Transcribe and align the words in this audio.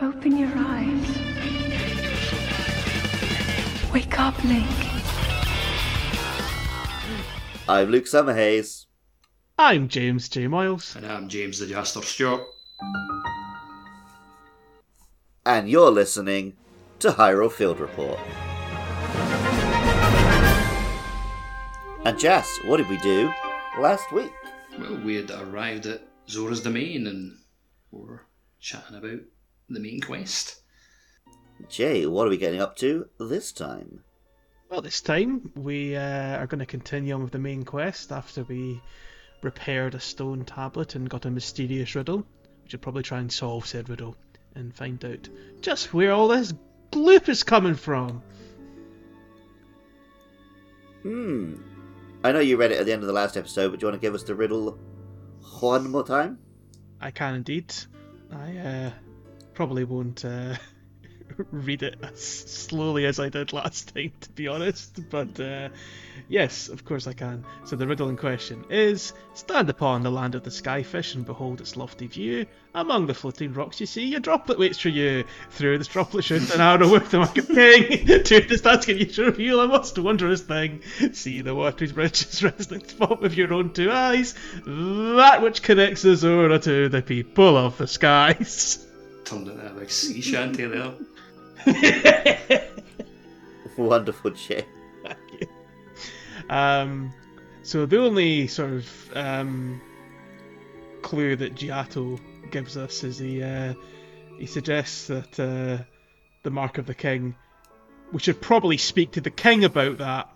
Open 0.00 0.38
your 0.38 0.52
eyes. 0.54 1.18
Wake 3.92 4.20
up, 4.20 4.44
Link. 4.44 4.64
I'm 7.68 7.88
Luke 7.90 8.06
Summerhaze. 8.06 8.86
I'm 9.58 9.88
James 9.88 10.28
J. 10.28 10.46
Miles. 10.46 10.94
And 10.94 11.04
I'm 11.04 11.28
James 11.28 11.58
the 11.58 11.66
Jaster 11.66 12.04
Stewart. 12.04 12.42
And 15.44 15.68
you're 15.68 15.90
listening 15.90 16.56
to 17.00 17.10
Hyrule 17.10 17.50
Field 17.50 17.80
Report. 17.80 18.20
And 22.04 22.16
Jas, 22.20 22.46
what 22.66 22.76
did 22.76 22.88
we 22.88 22.98
do 22.98 23.32
last 23.80 24.12
week? 24.12 24.30
Well, 24.78 25.00
we 25.00 25.16
had 25.16 25.32
arrived 25.32 25.86
at 25.86 26.02
Zora's 26.28 26.62
Domain 26.62 27.08
and 27.08 27.36
we 27.90 28.02
were 28.02 28.26
chatting 28.60 28.96
about 28.96 29.22
the 29.68 29.80
main 29.80 30.00
quest. 30.00 30.62
Jay, 31.68 32.06
what 32.06 32.26
are 32.26 32.30
we 32.30 32.36
getting 32.36 32.60
up 32.60 32.76
to 32.76 33.08
this 33.18 33.52
time? 33.52 34.02
Well, 34.70 34.82
this 34.82 35.00
time 35.00 35.50
we 35.56 35.96
uh, 35.96 36.36
are 36.38 36.46
going 36.46 36.58
to 36.58 36.66
continue 36.66 37.14
on 37.14 37.22
with 37.22 37.32
the 37.32 37.38
main 37.38 37.64
quest 37.64 38.12
after 38.12 38.44
we 38.44 38.80
repaired 39.42 39.94
a 39.94 40.00
stone 40.00 40.44
tablet 40.44 40.94
and 40.94 41.08
got 41.08 41.24
a 41.24 41.30
mysterious 41.30 41.94
riddle. 41.94 42.18
We 42.64 42.70
should 42.70 42.82
probably 42.82 43.02
try 43.02 43.18
and 43.18 43.32
solve 43.32 43.66
said 43.66 43.88
riddle 43.88 44.16
and 44.54 44.74
find 44.74 45.02
out 45.04 45.28
just 45.60 45.94
where 45.94 46.12
all 46.12 46.28
this 46.28 46.52
gloop 46.92 47.28
is 47.28 47.42
coming 47.42 47.74
from. 47.74 48.22
Hmm. 51.02 51.54
I 52.24 52.32
know 52.32 52.40
you 52.40 52.56
read 52.56 52.72
it 52.72 52.78
at 52.78 52.86
the 52.86 52.92
end 52.92 53.02
of 53.02 53.06
the 53.06 53.12
last 53.12 53.36
episode, 53.36 53.70
but 53.70 53.80
do 53.80 53.84
you 53.86 53.90
want 53.90 54.00
to 54.00 54.06
give 54.06 54.14
us 54.14 54.24
the 54.24 54.34
riddle 54.34 54.78
one 55.60 55.90
more 55.90 56.04
time? 56.04 56.38
I 57.00 57.10
can 57.10 57.36
indeed. 57.36 57.72
I 58.32 58.56
uh, 58.58 58.90
probably 59.58 59.82
won't 59.82 60.24
uh, 60.24 60.54
read 61.50 61.82
it 61.82 61.98
as 62.00 62.24
slowly 62.24 63.06
as 63.06 63.18
I 63.18 63.28
did 63.28 63.52
last 63.52 63.92
time, 63.92 64.12
to 64.20 64.30
be 64.30 64.46
honest. 64.46 65.00
But 65.10 65.40
uh, 65.40 65.70
yes, 66.28 66.68
of 66.68 66.84
course 66.84 67.08
I 67.08 67.12
can. 67.12 67.44
So 67.64 67.74
the 67.74 67.88
riddle 67.88 68.08
in 68.08 68.16
question 68.16 68.66
is 68.70 69.12
Stand 69.34 69.68
upon 69.68 70.04
the 70.04 70.12
land 70.12 70.36
of 70.36 70.44
the 70.44 70.50
skyfish 70.50 71.16
and 71.16 71.26
behold 71.26 71.60
its 71.60 71.76
lofty 71.76 72.06
view. 72.06 72.46
Among 72.72 73.08
the 73.08 73.14
floating 73.14 73.52
rocks 73.52 73.80
you 73.80 73.86
see, 73.86 74.14
a 74.14 74.20
droplet 74.20 74.60
waits 74.60 74.78
for 74.78 74.90
you. 74.90 75.24
Through 75.50 75.78
this 75.78 75.88
droplet 75.88 76.24
shoots 76.24 76.54
an 76.54 76.60
arrow 76.60 76.92
with 76.92 77.10
the 77.10 77.18
mark 77.18 77.36
of 77.36 77.48
king. 77.48 78.06
to 78.22 78.40
this 78.42 78.60
task 78.60 78.86
can 78.86 78.96
you 78.96 79.06
to 79.06 79.24
reveal 79.24 79.60
a 79.60 79.66
most 79.66 79.98
wondrous 79.98 80.42
thing. 80.42 80.82
See 81.14 81.40
the 81.40 81.56
watery's 81.56 81.90
bridge's 81.90 82.44
resting 82.44 82.86
spot 82.86 83.20
with 83.20 83.34
your 83.34 83.52
own 83.52 83.72
two 83.72 83.90
eyes. 83.90 84.36
That 84.64 85.42
which 85.42 85.64
connects 85.64 86.02
the 86.02 86.14
Zora 86.14 86.60
to 86.60 86.88
the 86.88 87.02
people 87.02 87.56
of 87.56 87.76
the 87.76 87.88
skies. 87.88 88.84
Turned 89.28 89.48
into 89.48 89.66
a 89.66 89.70
big 89.74 89.90
sea 89.90 90.20
shanty 90.22 90.64
there. 90.64 90.94
Wonderful, 93.76 94.30
Jay. 94.30 94.64
Um, 96.48 97.12
so 97.62 97.84
the 97.84 97.98
only 97.98 98.46
sort 98.46 98.70
of 98.72 98.88
um, 99.14 99.80
clue 101.02 101.36
that 101.36 101.54
Giotto 101.54 102.18
gives 102.50 102.76
us 102.78 103.04
is 103.04 103.18
he 103.18 103.42
uh, 103.42 103.74
he 104.38 104.46
suggests 104.46 105.08
that 105.08 105.38
uh, 105.38 105.84
the 106.42 106.50
mark 106.50 106.78
of 106.78 106.86
the 106.86 106.94
king. 106.94 107.34
We 108.12 108.20
should 108.20 108.40
probably 108.40 108.78
speak 108.78 109.12
to 109.12 109.20
the 109.20 109.30
king 109.30 109.64
about 109.64 109.98
that. 109.98 110.30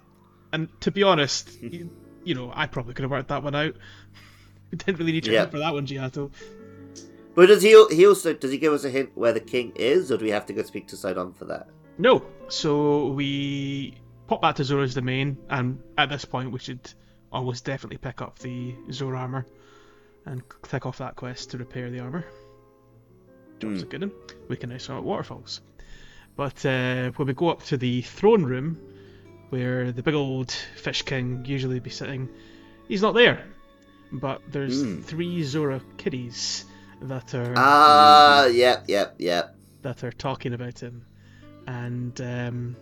And 0.53 0.69
to 0.83 0.91
be 0.91 1.03
honest, 1.03 1.51
you, 1.63 1.91
you 2.25 2.35
know, 2.35 2.53
I 2.55 2.67
probably 2.67 2.93
could 2.93 3.05
have 3.05 3.11
worked 3.11 3.29
that 3.29 3.43
one 3.43 3.55
out. 3.55 3.75
We 4.71 4.79
didn't 4.79 4.99
really 4.99 5.13
need 5.13 5.27
your 5.27 5.35
Yeah. 5.35 5.41
help 5.41 5.51
for 5.51 5.59
that 5.59 5.75
one, 5.75 5.85
Giotto. 5.85 6.31
But 7.35 7.47
does 7.47 7.63
he? 7.63 7.71
He 7.91 8.07
also 8.07 8.35
does 8.35 8.51
he 8.51 8.59
give 8.59 8.73
us 8.73 8.85
a 8.85 8.91
hint 8.91 9.11
where 9.15 9.33
the 9.33 9.41
king 9.41 9.73
is, 9.77 10.13
or 10.13 10.19
do 10.19 10.25
we 10.25 10.31
have 10.31 10.47
to 10.47 10.53
go 10.53 10.63
speak 10.63 10.87
to 10.89 10.97
Sidon 10.97 11.33
for 11.33 11.47
that? 11.47 11.69
No. 11.99 12.25
So 12.49 13.09
we 13.09 13.95
pop 14.27 14.43
back 14.43 14.57
to 14.57 14.65
Zora's 14.65 14.95
domain, 14.95 15.39
and 15.49 15.81
at 15.97 16.11
this 16.11 16.25
point 16.25 16.53
we 16.53 16.59
should 16.59 16.93
almost 17.33 17.65
definitely 17.65 17.97
pick 17.99 18.21
up 18.21 18.39
the 18.39 18.75
Zora 18.91 19.19
armor 19.21 19.47
and 20.27 20.43
tick 20.63 20.85
off 20.85 20.99
that 20.99 21.17
quest 21.17 21.51
to 21.51 21.59
repair 21.59 21.91
the 21.91 22.01
armor. 22.01 22.25
Job's 23.61 23.83
a 23.83 23.87
good 23.87 24.03
one. 24.03 24.13
We 24.49 24.57
can 24.57 24.71
now 24.71 24.79
sort 24.79 25.03
waterfalls. 25.03 25.61
But 26.37 26.65
uh, 26.67 27.11
when 27.17 27.29
we 27.29 27.35
go 27.35 27.49
up 27.49 27.63
to 27.65 27.77
the 27.77 28.03
throne 28.03 28.43
room, 28.45 28.79
where 29.51 29.93
the 29.93 30.03
big 30.03 30.15
old 30.15 30.51
fish 30.51 31.03
king 31.03 31.45
usually 31.47 31.79
be 31.81 31.91
sitting, 31.91 32.29
he's 32.89 33.03
not 33.03 33.15
there. 33.15 33.45
But 34.13 34.43
there's 34.51 34.83
Hmm. 34.83 35.01
three 35.01 35.43
Zora 35.43 35.81
kiddies 35.97 36.65
that 37.09 37.35
are 37.35 37.55
Ah, 37.57 38.47
yep, 38.47 38.85
yep, 38.89 39.15
yep. 39.19 39.57
that 39.83 40.03
are 40.05 40.13
talking 40.13 40.55
about 40.55 40.79
him, 40.79 41.05
and 41.67 42.21
um, 42.21 42.77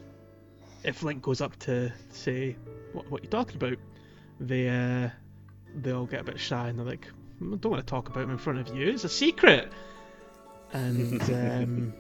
if 0.85 1.03
Link 1.03 1.23
goes 1.23 1.41
up 1.41 1.57
to 1.61 1.93
say 2.11 2.57
what 2.93 3.11
what 3.11 3.23
you 3.23 3.29
talking 3.29 3.57
about, 3.57 3.79
they 4.39 4.69
uh, 4.69 5.09
they 5.83 5.93
all 5.93 6.07
get 6.07 6.21
a 6.21 6.25
bit 6.25 6.39
shy 6.41 6.69
and 6.69 6.79
they're 6.79 6.87
like, 6.87 7.07
"Mm, 7.41 7.55
I 7.55 7.57
don't 7.59 7.73
want 7.73 7.87
to 7.87 7.91
talk 7.91 8.09
about 8.09 8.25
him 8.25 8.31
in 8.31 8.39
front 8.39 8.59
of 8.59 8.75
you. 8.77 8.89
It's 8.89 9.05
a 9.05 9.09
secret. 9.09 9.71
And 10.73 11.21
um, 11.33 11.95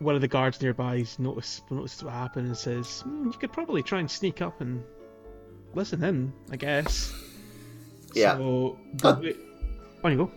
one 0.00 0.14
of 0.14 0.20
the 0.20 0.28
guards 0.28 0.60
nearby 0.60 1.04
notices 1.18 1.62
notices 1.70 2.02
what 2.04 2.12
happened 2.12 2.46
and 2.48 2.56
says, 2.56 3.00
"Hmm, 3.02 3.26
"You 3.26 3.38
could 3.38 3.52
probably 3.52 3.82
try 3.82 4.00
and 4.00 4.10
sneak 4.10 4.42
up 4.42 4.60
and 4.60 4.82
listen 5.74 6.02
in, 6.04 6.32
I 6.50 6.56
guess." 6.56 7.12
Yeah. 8.14 8.36
So, 8.36 8.78
Uh, 9.02 9.14
but 9.14 9.20
we- 9.20 9.36
on 10.04 10.12
you 10.12 10.18
go. 10.18 10.30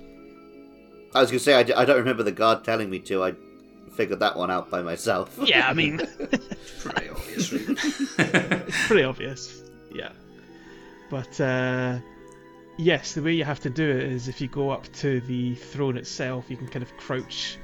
I 1.17 1.21
was 1.21 1.31
gonna 1.31 1.39
say 1.39 1.55
I 1.55 1.63
don't 1.63 1.97
remember 1.97 2.21
the 2.21 2.31
guard 2.31 2.63
telling 2.63 2.89
me 2.89 2.99
to. 2.99 3.23
I 3.23 3.33
figured 3.95 4.19
that 4.19 4.37
one 4.37 4.51
out 4.51 4.69
by 4.69 4.83
myself. 4.83 5.37
Yeah, 5.43 5.67
I 5.67 5.73
mean. 5.73 5.97
Pretty 6.79 7.09
obvious. 7.09 7.51
It's 8.19 8.87
pretty 8.87 9.03
obvious. 9.03 9.61
Yeah. 9.93 10.11
But 11.09 11.41
uh, 11.41 11.99
yes, 12.77 13.13
the 13.15 13.23
way 13.23 13.33
you 13.33 13.43
have 13.45 13.59
to 13.61 13.69
do 13.69 13.89
it 13.89 14.03
is 14.03 14.27
if 14.27 14.41
you 14.41 14.47
go 14.47 14.69
up 14.69 14.91
to 14.93 15.21
the 15.21 15.55
throne 15.55 15.97
itself, 15.97 16.45
you 16.49 16.57
can 16.57 16.67
kind 16.67 16.83
of 16.83 16.95
crouch 16.97 17.57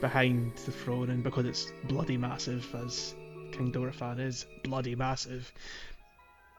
behind 0.00 0.56
the 0.64 0.72
throne, 0.72 1.10
and 1.10 1.22
because 1.22 1.46
it's 1.46 1.72
bloody 1.84 2.16
massive, 2.16 2.66
as 2.74 3.14
King 3.52 3.72
Dorephan 3.72 4.18
is 4.18 4.46
bloody 4.64 4.96
massive, 4.96 5.52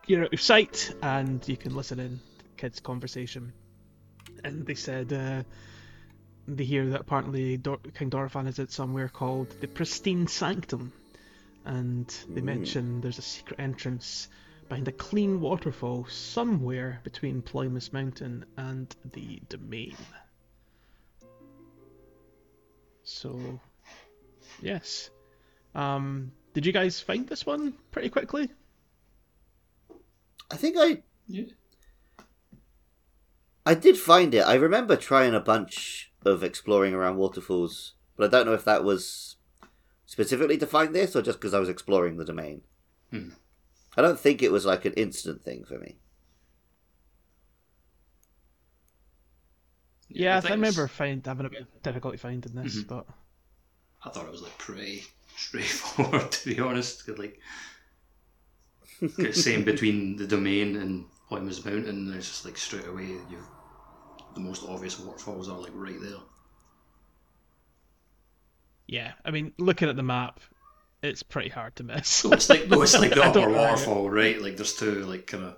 you're 0.07 0.23
out 0.23 0.33
of 0.33 0.41
sight 0.41 0.93
and 1.01 1.45
you 1.47 1.57
can 1.57 1.75
listen 1.75 1.99
in 1.99 2.19
to 2.39 2.45
kids' 2.57 2.79
conversation. 2.79 3.51
And 4.43 4.65
they 4.65 4.75
said 4.75 5.11
uh, 5.11 5.43
they 5.43 5.45
hear 6.57 6.89
that 6.89 7.01
apparently 7.01 7.57
Dor- 7.57 7.79
King 7.93 8.09
Dorephan 8.09 8.47
is 8.47 8.59
at 8.59 8.71
somewhere 8.71 9.09
called 9.09 9.49
the 9.61 9.67
Pristine 9.67 10.27
Sanctum 10.27 10.91
and 11.65 12.07
they 12.29 12.41
mention 12.41 13.01
there's 13.01 13.19
a 13.19 13.23
secret 13.23 13.59
entrance 13.59 14.27
behind 14.67 14.87
a 14.87 14.91
clean 14.91 15.41
waterfall 15.41 16.05
somewhere 16.09 16.99
between 17.03 17.41
Ploymus 17.41 17.91
Mountain 17.91 18.45
and 18.57 18.95
the 19.13 19.41
domain. 19.49 19.95
So, 23.03 23.59
yes. 24.61 25.09
Um, 25.75 26.31
did 26.53 26.65
you 26.65 26.71
guys 26.71 26.99
find 26.99 27.27
this 27.27 27.45
one 27.45 27.73
pretty 27.91 28.09
quickly? 28.09 28.49
I 30.51 30.55
think 30.55 30.77
I 30.79 31.01
yeah. 31.27 31.45
I 33.65 33.75
did 33.75 33.97
find 33.97 34.33
it. 34.33 34.41
I 34.41 34.55
remember 34.55 34.95
trying 34.95 35.35
a 35.35 35.39
bunch 35.39 36.08
of 36.25 36.43
exploring 36.43 36.93
around 36.93 37.17
waterfalls, 37.17 37.93
but 38.17 38.25
I 38.25 38.27
don't 38.37 38.45
know 38.45 38.53
if 38.53 38.65
that 38.65 38.83
was 38.83 39.37
specifically 40.05 40.57
to 40.57 40.67
find 40.67 40.93
this 40.93 41.15
or 41.15 41.21
just 41.21 41.39
because 41.39 41.53
I 41.53 41.59
was 41.59 41.69
exploring 41.69 42.17
the 42.17 42.25
domain. 42.25 42.61
Hmm. 43.11 43.29
I 43.97 44.01
don't 44.01 44.19
think 44.19 44.41
it 44.43 44.51
was 44.51 44.65
like 44.65 44.85
an 44.85 44.93
instant 44.93 45.43
thing 45.43 45.63
for 45.65 45.77
me. 45.79 45.97
Yeah, 50.09 50.37
I, 50.37 50.41
think 50.41 50.51
remember 50.55 50.85
it's- 50.85 50.97
find, 50.97 51.25
having 51.25 51.45
a 51.45 51.49
bit 51.49 51.61
of 51.61 51.83
difficulty 51.83 52.17
finding 52.17 52.55
this, 52.55 52.77
Mhm. 52.83 52.87
but 52.87 53.05
I 54.03 54.09
thought 54.09 54.25
it 54.25 54.31
was 54.31 54.41
like 54.41 54.57
pretty 54.57 55.03
straightforward, 55.37 56.31
to 56.31 56.49
be 56.55 56.59
honest. 56.59 57.05
'cause, 57.05 57.17
like, 57.19 57.39
it's 59.01 59.43
same 59.43 59.63
between 59.63 60.15
the 60.15 60.25
domain 60.25 60.75
and 60.77 61.05
Ploymus 61.27 61.63
Mountain. 61.63 62.09
There's 62.09 62.27
just 62.27 62.45
like 62.45 62.57
straight 62.57 62.87
away, 62.87 63.05
you 63.05 63.45
the 64.41 64.47
most 64.47 64.63
obvious 64.67 64.99
waterfalls 64.99 65.49
are 65.49 65.57
like 65.59 65.71
right 65.73 65.99
there. 66.01 66.19
yeah, 68.87 69.11
I 69.23 69.31
mean, 69.31 69.53
looking 69.57 69.87
at 69.89 69.95
the 69.95 70.03
map, 70.03 70.39
it's 71.03 71.21
pretty 71.23 71.49
hard 71.49 71.75
to 71.77 71.83
miss. 71.83 72.07
So 72.07 72.31
it's 72.31 72.49
like 72.49 72.67
no, 72.67 72.81
it's 72.81 72.97
like 72.97 73.11
the 73.15 73.23
upper 73.23 73.41
know. 73.41 73.49
waterfall, 73.57 74.09
right? 74.09 74.41
Like 74.41 74.57
there's 74.57 74.75
two 74.75 75.05
like 75.05 75.27
kind 75.27 75.43
of 75.45 75.57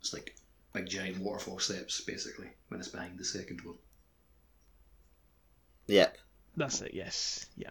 it's 0.00 0.12
like 0.12 0.34
big 0.72 0.88
giant 0.88 1.18
waterfall 1.18 1.58
steps 1.58 2.00
basically 2.00 2.48
when 2.68 2.80
it's 2.80 2.88
behind 2.88 3.18
the 3.18 3.24
second 3.24 3.60
one. 3.62 3.76
Yep. 5.88 6.16
That's 6.56 6.80
it. 6.80 6.92
Yes. 6.94 7.46
Yeah. 7.56 7.70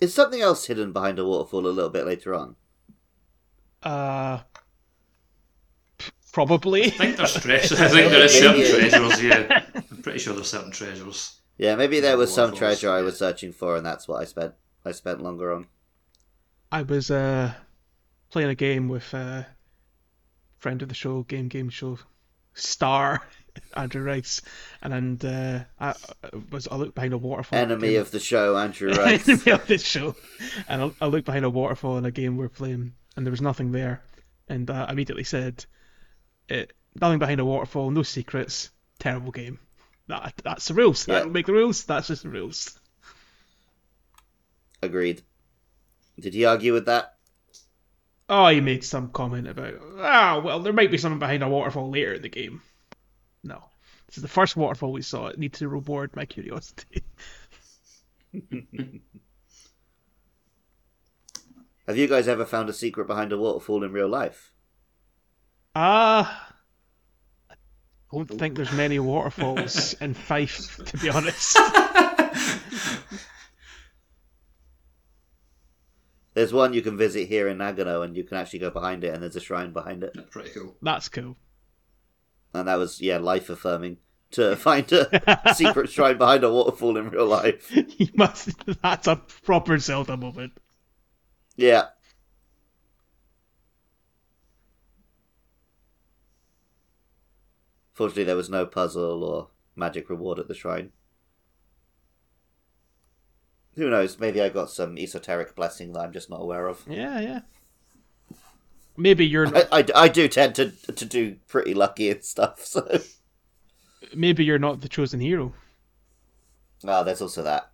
Is 0.00 0.12
something 0.14 0.40
else 0.40 0.66
hidden 0.66 0.92
behind 0.92 1.18
a 1.18 1.24
waterfall 1.24 1.66
a 1.66 1.68
little 1.68 1.90
bit 1.90 2.06
later 2.06 2.34
on? 2.34 2.56
Uh, 3.82 4.38
p- 4.38 4.53
probably. 6.34 6.86
I 6.86 6.90
think 6.90 7.16
there's 7.16 7.34
treasures. 7.40 7.80
I 7.80 7.88
think 7.88 8.10
there 8.10 8.24
is 8.24 8.38
some 8.38 8.58
Maybe. 8.58 8.68
treasures. 8.68 9.22
Yeah, 9.22 9.62
I'm 9.74 10.02
pretty 10.02 10.18
sure 10.18 10.34
there's 10.34 10.50
certain 10.50 10.72
treasures. 10.72 11.40
Yeah, 11.56 11.76
maybe 11.76 12.00
there 12.00 12.18
was 12.18 12.34
some 12.34 12.54
treasure 12.54 12.90
I 12.90 13.02
was 13.02 13.16
searching 13.16 13.52
for, 13.52 13.76
and 13.76 13.86
that's 13.86 14.08
what 14.08 14.20
I 14.20 14.24
spent. 14.24 14.54
I 14.84 14.92
spent 14.92 15.22
longer 15.22 15.52
on. 15.54 15.68
I 16.72 16.82
was 16.82 17.10
uh, 17.10 17.54
playing 18.30 18.50
a 18.50 18.54
game 18.56 18.88
with 18.88 19.14
a 19.14 19.46
friend 20.58 20.82
of 20.82 20.88
the 20.88 20.94
show, 20.94 21.22
game 21.22 21.48
game 21.48 21.70
show 21.70 21.98
star 22.54 23.22
Andrew 23.76 24.02
Rice, 24.02 24.42
and 24.82 24.92
and 24.92 25.24
uh, 25.24 25.60
I 25.78 25.90
I 25.90 25.94
was 26.50 26.66
I 26.66 26.74
looked 26.74 26.96
behind 26.96 27.12
a 27.12 27.18
waterfall. 27.18 27.58
Enemy 27.58 27.94
of 27.94 28.10
the 28.10 28.18
show, 28.20 28.56
Andrew 28.56 28.92
Rice. 28.94 29.28
enemy 29.28 29.52
of 29.52 29.66
the 29.68 29.78
show, 29.78 30.16
and 30.68 30.82
I, 30.82 30.90
I 31.00 31.06
looked 31.06 31.26
behind 31.26 31.44
a 31.44 31.50
waterfall 31.50 31.96
in 31.96 32.04
a 32.04 32.10
game 32.10 32.36
we 32.36 32.44
are 32.44 32.48
playing, 32.48 32.94
and 33.16 33.24
there 33.24 33.30
was 33.30 33.40
nothing 33.40 33.70
there, 33.70 34.02
and 34.48 34.68
uh, 34.68 34.86
I 34.88 34.92
immediately 34.92 35.24
said, 35.24 35.64
it, 36.48 36.72
"Nothing 37.00 37.18
behind 37.18 37.40
a 37.40 37.44
waterfall, 37.44 37.90
no 37.90 38.02
secrets, 38.02 38.70
terrible 38.98 39.32
game." 39.32 39.58
That 40.06 40.34
that's 40.42 40.68
the 40.68 40.74
rules. 40.74 41.08
Yeah. 41.08 41.20
That 41.20 41.30
make 41.30 41.46
the 41.46 41.52
rules. 41.52 41.84
That's 41.84 42.08
just 42.08 42.22
the 42.22 42.28
rules. 42.28 42.78
Agreed. 44.82 45.22
Did 46.20 46.34
he 46.34 46.44
argue 46.44 46.72
with 46.72 46.86
that? 46.86 47.14
Oh, 48.28 48.48
he 48.48 48.60
made 48.60 48.84
some 48.84 49.10
comment 49.10 49.48
about, 49.48 49.74
ah, 49.98 50.40
well, 50.42 50.60
there 50.60 50.72
might 50.72 50.90
be 50.90 50.96
something 50.96 51.18
behind 51.18 51.42
a 51.42 51.48
waterfall 51.48 51.90
later 51.90 52.14
in 52.14 52.22
the 52.22 52.28
game. 52.28 52.62
No. 53.42 53.62
This 54.06 54.16
is 54.16 54.22
the 54.22 54.28
first 54.28 54.56
waterfall 54.56 54.92
we 54.92 55.02
saw. 55.02 55.26
It 55.26 55.38
needs 55.38 55.58
to 55.58 55.68
reward 55.68 56.16
my 56.16 56.24
curiosity. 56.24 57.02
Have 61.86 61.98
you 61.98 62.08
guys 62.08 62.28
ever 62.28 62.46
found 62.46 62.70
a 62.70 62.72
secret 62.72 63.06
behind 63.06 63.30
a 63.32 63.38
waterfall 63.38 63.84
in 63.84 63.92
real 63.92 64.08
life? 64.08 64.53
Ah. 65.74 66.52
I 67.50 67.54
don't 68.12 68.26
think 68.38 68.56
there's 68.56 68.72
many 68.72 68.98
waterfalls 68.98 69.94
in 70.00 70.14
Fife, 70.14 70.76
to 70.84 70.96
be 70.98 71.10
honest. 71.10 71.58
There's 76.34 76.52
one 76.52 76.74
you 76.74 76.82
can 76.82 76.96
visit 76.96 77.28
here 77.28 77.46
in 77.48 77.58
Nagano, 77.58 78.04
and 78.04 78.16
you 78.16 78.24
can 78.24 78.36
actually 78.36 78.58
go 78.58 78.70
behind 78.70 79.04
it, 79.04 79.14
and 79.14 79.22
there's 79.22 79.36
a 79.36 79.40
shrine 79.40 79.72
behind 79.72 80.02
it. 80.02 80.12
That's 80.14 80.30
pretty 80.30 80.50
cool. 80.50 80.76
That's 80.82 81.08
cool. 81.08 81.36
And 82.52 82.66
that 82.66 82.74
was, 82.74 83.00
yeah, 83.00 83.18
life 83.18 83.48
affirming 83.50 83.98
to 84.32 84.56
find 84.56 84.90
a 84.92 85.54
secret 85.54 85.90
shrine 85.90 86.18
behind 86.18 86.42
a 86.42 86.52
waterfall 86.52 86.96
in 86.96 87.08
real 87.10 87.26
life. 87.26 87.70
You 87.72 88.08
must. 88.14 88.50
That's 88.82 89.06
a 89.06 89.16
proper 89.16 89.78
Zelda 89.78 90.16
moment. 90.16 90.54
Yeah. 91.56 91.84
Fortunately, 97.94 98.24
there 98.24 98.36
was 98.36 98.50
no 98.50 98.66
puzzle 98.66 99.24
or 99.24 99.48
magic 99.76 100.10
reward 100.10 100.38
at 100.38 100.48
the 100.48 100.54
shrine. 100.54 100.90
Who 103.76 103.88
knows? 103.88 104.18
Maybe 104.18 104.40
I 104.40 104.48
got 104.48 104.70
some 104.70 104.98
esoteric 104.98 105.54
blessing 105.56 105.92
that 105.92 106.00
I'm 106.00 106.12
just 106.12 106.30
not 106.30 106.42
aware 106.42 106.66
of. 106.68 106.82
Yeah, 106.88 107.20
yeah. 107.20 107.40
Maybe 108.96 109.26
you're 109.26 109.48
I, 109.56 109.64
I, 109.72 109.86
I 109.94 110.08
do 110.08 110.28
tend 110.28 110.54
to 110.56 110.70
to 110.70 111.04
do 111.04 111.36
pretty 111.48 111.74
lucky 111.74 112.10
and 112.10 112.22
stuff, 112.22 112.60
so. 112.64 113.00
maybe 114.14 114.44
you're 114.44 114.58
not 114.58 114.80
the 114.80 114.88
chosen 114.88 115.18
hero. 115.20 115.52
Ah, 116.86 117.02
there's 117.02 117.22
also 117.22 117.42
that. 117.42 117.70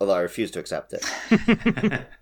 Although 0.00 0.14
I 0.14 0.20
refuse 0.20 0.50
to 0.52 0.58
accept 0.58 0.92
it. 0.92 2.06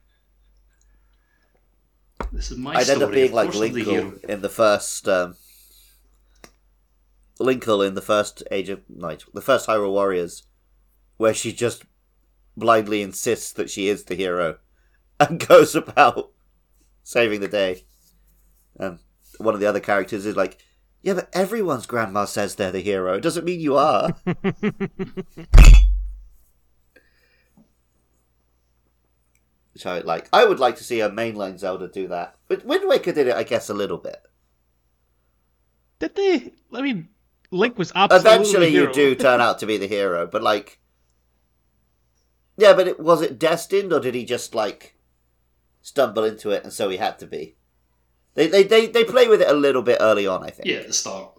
This 2.33 2.51
is 2.51 2.59
my 2.59 2.75
I'd 2.75 2.91
end 2.91 3.03
up 3.03 3.13
being 3.13 3.33
like 3.33 3.51
course 3.51 3.63
I'm 3.63 3.73
the 3.73 3.85
hero. 3.85 4.11
Linkle 4.11 4.25
in 4.25 4.43
the 4.43 4.49
first. 4.49 5.09
Um, 5.09 5.37
Linkle 7.39 7.87
in 7.87 7.95
the 7.95 8.01
first 8.01 8.43
Age 8.51 8.69
of 8.69 8.83
Night, 8.89 9.25
the 9.35 9.41
first 9.41 9.69
Hyrule 9.69 9.93
Warriors, 9.93 10.45
where 11.17 11.35
she 11.35 11.53
just 11.53 11.85
blindly 12.57 13.03
insists 13.03 13.53
that 13.53 13.71
she 13.71 13.89
is 13.89 14.05
the 14.05 14.15
hero 14.15 14.59
and 15.21 15.47
goes 15.47 15.75
about 15.75 16.33
saving 17.03 17.41
the 17.41 17.49
day. 17.49 17.85
And 18.79 18.99
one 19.39 19.55
of 19.55 19.61
the 19.61 19.67
other 19.67 19.81
characters 19.81 20.27
is 20.27 20.37
like, 20.37 20.59
Yeah, 21.03 21.15
but 21.15 21.29
everyone's 21.33 21.87
grandma 21.87 22.25
says 22.25 22.55
they're 22.55 22.73
the 22.73 22.81
hero. 22.81 23.15
It 23.15 23.23
doesn't 23.23 23.45
mean 23.45 23.61
you 23.61 23.77
are. 23.77 24.15
Which 29.77 29.85
I 29.85 30.01
like. 30.01 30.31
I 30.33 30.47
would 30.47 30.59
like 30.59 30.77
to 30.77 30.85
see 30.85 31.01
a 31.01 31.11
mainline 31.11 31.59
Zelda 31.59 31.87
do 31.87 32.09
that. 32.09 32.37
But 32.49 32.65
Wind 32.65 32.89
Waker 32.89 33.13
did 33.13 33.27
it, 33.27 33.37
I 33.37 33.43
guess, 33.43 33.69
a 33.69 33.75
little 33.75 33.99
bit. 33.99 34.23
Did 35.99 36.15
they? 36.15 36.55
I 36.73 36.81
mean, 36.81 37.11
Link 37.57 37.79
was 37.79 37.93
absolutely 37.95 38.31
Eventually, 38.31 38.67
the 38.67 38.73
you 38.73 38.93
do 38.93 39.15
turn 39.15 39.41
out 39.41 39.59
to 39.61 39.67
be 39.67 39.77
the 39.77 39.89
hero, 39.89 40.27
but 40.27 40.43
like, 40.43 40.79
yeah, 42.57 42.73
but 42.73 42.89
it, 42.89 43.01
was 43.01 43.23
it 43.23 43.39
destined, 43.39 43.93
or 43.93 44.01
did 44.01 44.15
he 44.15 44.25
just 44.25 44.55
like 44.55 44.97
stumble 45.83 46.25
into 46.25 46.51
it, 46.51 46.65
and 46.65 46.73
so 46.73 46.89
he 46.89 46.97
had 46.97 47.19
to 47.19 47.27
be? 47.27 47.57
They 48.35 48.49
they 48.49 48.63
they, 48.63 48.87
they 48.87 49.05
play 49.05 49.29
with 49.29 49.41
it 49.41 49.49
a 49.49 49.55
little 49.55 49.83
bit 49.83 49.99
early 50.01 50.27
on, 50.27 50.45
I 50.45 50.51
think. 50.51 50.69
Yeah, 50.69 50.77
at 50.77 50.87
the 50.89 50.93
start, 50.93 51.33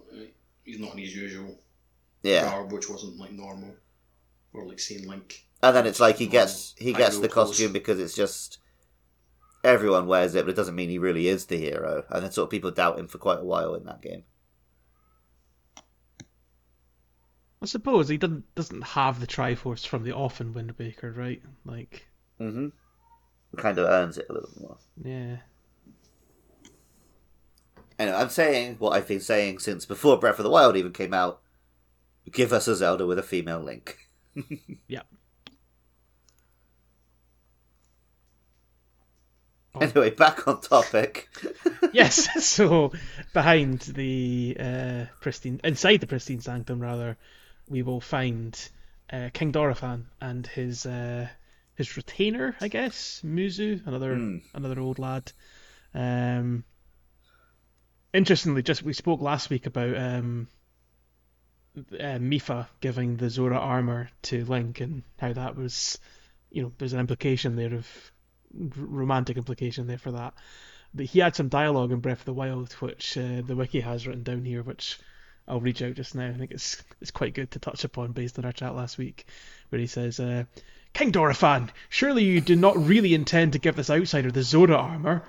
he's 0.64 0.78
not 0.78 0.92
in 0.92 0.98
his 0.98 1.14
usual 1.14 1.58
yeah. 2.22 2.50
garb, 2.50 2.72
which 2.72 2.88
wasn't 2.88 3.18
like 3.18 3.32
normal. 3.32 3.74
Or 4.52 4.66
like 4.66 4.80
seeing 4.80 5.08
Link. 5.08 5.46
And 5.62 5.74
then 5.74 5.86
it's 5.86 6.00
like 6.00 6.16
he 6.16 6.26
gets 6.26 6.74
he 6.78 6.92
gets 6.92 7.18
the 7.18 7.28
clothes. 7.28 7.48
costume 7.48 7.72
because 7.72 7.98
it's 8.00 8.14
just 8.14 8.58
everyone 9.64 10.06
wears 10.06 10.34
it, 10.34 10.44
but 10.44 10.50
it 10.50 10.56
doesn't 10.56 10.74
mean 10.74 10.88
he 10.88 10.98
really 10.98 11.28
is 11.28 11.46
the 11.46 11.56
hero. 11.56 12.04
And 12.10 12.22
then 12.22 12.32
sort 12.32 12.46
of 12.46 12.50
people 12.50 12.70
doubt 12.70 12.98
him 12.98 13.08
for 13.08 13.18
quite 13.18 13.40
a 13.40 13.44
while 13.44 13.74
in 13.74 13.84
that 13.84 14.02
game. 14.02 14.24
I 17.62 17.66
suppose 17.66 18.08
he 18.08 18.16
doesn't 18.18 18.54
doesn't 18.54 18.82
have 18.82 19.20
the 19.20 19.26
Triforce 19.26 19.86
from 19.86 20.02
the 20.04 20.12
off 20.12 20.40
in 20.40 20.52
Wind 20.54 20.74
Waker, 20.78 21.12
right? 21.12 21.42
Like, 21.64 22.06
Mm-hmm. 22.40 22.68
Kind 23.56 23.78
of 23.78 23.86
earns 23.88 24.18
it 24.18 24.26
a 24.28 24.32
little 24.32 24.50
more. 24.60 24.78
yeah. 25.02 25.38
Anyway, 27.98 28.16
I'm 28.16 28.28
saying 28.28 28.76
what 28.78 28.90
I've 28.92 29.08
been 29.08 29.20
saying 29.20 29.58
since 29.58 29.84
before 29.84 30.18
Breath 30.18 30.38
of 30.38 30.44
the 30.44 30.50
Wild 30.50 30.76
even 30.76 30.92
came 30.92 31.12
out. 31.14 31.40
Give 32.30 32.52
us 32.52 32.68
a 32.68 32.76
Zelda 32.76 33.06
with 33.06 33.18
a 33.18 33.22
female 33.22 33.60
Link. 33.60 34.08
Yeah. 34.86 35.02
Oh. 39.74 39.80
Anyway, 39.80 40.10
back 40.10 40.46
on 40.48 40.60
topic. 40.60 41.28
yes. 41.92 42.28
So 42.44 42.92
behind 43.32 43.80
the 43.80 44.56
uh, 44.58 45.04
pristine, 45.20 45.60
inside 45.64 45.98
the 46.00 46.06
pristine 46.06 46.40
sanctum, 46.40 46.80
rather, 46.80 47.16
we 47.68 47.82
will 47.82 48.00
find 48.00 48.58
uh, 49.12 49.30
King 49.32 49.52
Dorephan 49.52 50.04
and 50.20 50.46
his 50.46 50.86
uh, 50.86 51.28
his 51.74 51.96
retainer, 51.96 52.56
I 52.60 52.68
guess, 52.68 53.22
Muzu, 53.24 53.86
another 53.86 54.14
Hmm. 54.16 54.38
another 54.54 54.80
old 54.80 54.98
lad. 54.98 55.32
Um, 55.94 56.64
interestingly, 58.12 58.62
just 58.62 58.82
we 58.82 58.92
spoke 58.92 59.20
last 59.20 59.50
week 59.50 59.66
about 59.66 59.96
um, 59.96 60.48
uh, 61.76 62.18
Mipha 62.18 62.66
giving 62.80 63.16
the 63.16 63.30
Zora 63.30 63.58
armor 63.58 64.10
to 64.22 64.44
Link 64.44 64.80
and 64.80 65.02
how 65.18 65.32
that 65.32 65.56
was, 65.56 65.98
you 66.50 66.62
know, 66.62 66.72
there's 66.78 66.92
an 66.92 67.00
implication 67.00 67.56
there 67.56 67.74
of 67.74 68.12
romantic 68.52 69.36
implication 69.36 69.86
there 69.86 69.98
for 69.98 70.12
that. 70.12 70.34
But 70.94 71.06
he 71.06 71.18
had 71.20 71.36
some 71.36 71.48
dialogue 71.48 71.92
in 71.92 72.00
Breath 72.00 72.20
of 72.20 72.24
the 72.24 72.34
Wild, 72.34 72.72
which 72.74 73.16
uh, 73.16 73.42
the 73.46 73.54
wiki 73.56 73.80
has 73.80 74.06
written 74.06 74.22
down 74.22 74.44
here, 74.44 74.62
which 74.62 74.98
I'll 75.48 75.60
reach 75.60 75.82
out 75.82 75.94
just 75.94 76.14
now. 76.14 76.28
I 76.28 76.34
think 76.34 76.50
it's 76.50 76.82
it's 77.00 77.10
quite 77.10 77.34
good 77.34 77.50
to 77.52 77.58
touch 77.58 77.84
upon 77.84 78.12
based 78.12 78.38
on 78.38 78.44
our 78.44 78.52
chat 78.52 78.74
last 78.74 78.98
week, 78.98 79.26
where 79.70 79.80
he 79.80 79.86
says, 79.86 80.20
uh, 80.20 80.44
"King 80.92 81.10
Dorephan, 81.10 81.70
surely 81.88 82.24
you 82.24 82.40
do 82.40 82.54
not 82.54 82.76
really 82.76 83.14
intend 83.14 83.54
to 83.54 83.58
give 83.58 83.74
this 83.74 83.90
outsider 83.90 84.30
the 84.30 84.42
Zora 84.42 84.76
armor." 84.76 85.22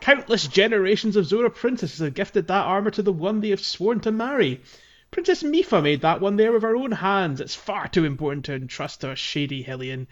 Countless 0.00 0.46
generations 0.46 1.16
of 1.16 1.26
Zora 1.26 1.50
princesses 1.50 1.98
have 1.98 2.14
gifted 2.14 2.46
that 2.48 2.64
armor 2.64 2.90
to 2.90 3.02
the 3.02 3.12
one 3.12 3.40
they 3.40 3.50
have 3.50 3.60
sworn 3.60 4.00
to 4.00 4.12
marry. 4.12 4.60
Princess 5.10 5.42
Mipha 5.42 5.82
made 5.82 6.00
that 6.02 6.20
one 6.20 6.36
there 6.36 6.52
with 6.52 6.62
her 6.62 6.76
own 6.76 6.92
hands. 6.92 7.40
It's 7.40 7.54
far 7.54 7.88
too 7.88 8.04
important 8.04 8.44
to 8.46 8.54
entrust 8.54 9.00
to 9.00 9.10
a 9.10 9.16
shady 9.16 9.62
Hylian. 9.62 10.06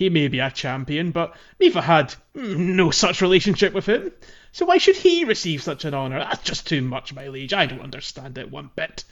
He 0.00 0.08
may 0.08 0.28
be 0.28 0.38
a 0.38 0.50
champion, 0.50 1.10
but 1.10 1.36
Mipha 1.60 1.82
had 1.82 2.14
mm, 2.34 2.56
no 2.56 2.90
such 2.90 3.20
relationship 3.20 3.74
with 3.74 3.84
him. 3.84 4.10
So 4.50 4.64
why 4.64 4.78
should 4.78 4.96
he 4.96 5.26
receive 5.26 5.62
such 5.62 5.84
an 5.84 5.92
honour? 5.92 6.20
That's 6.20 6.42
just 6.42 6.66
too 6.66 6.80
much, 6.80 7.12
my 7.12 7.28
liege. 7.28 7.52
I 7.52 7.66
don't 7.66 7.82
understand 7.82 8.38
it 8.38 8.50
one 8.50 8.70
bit. 8.74 9.04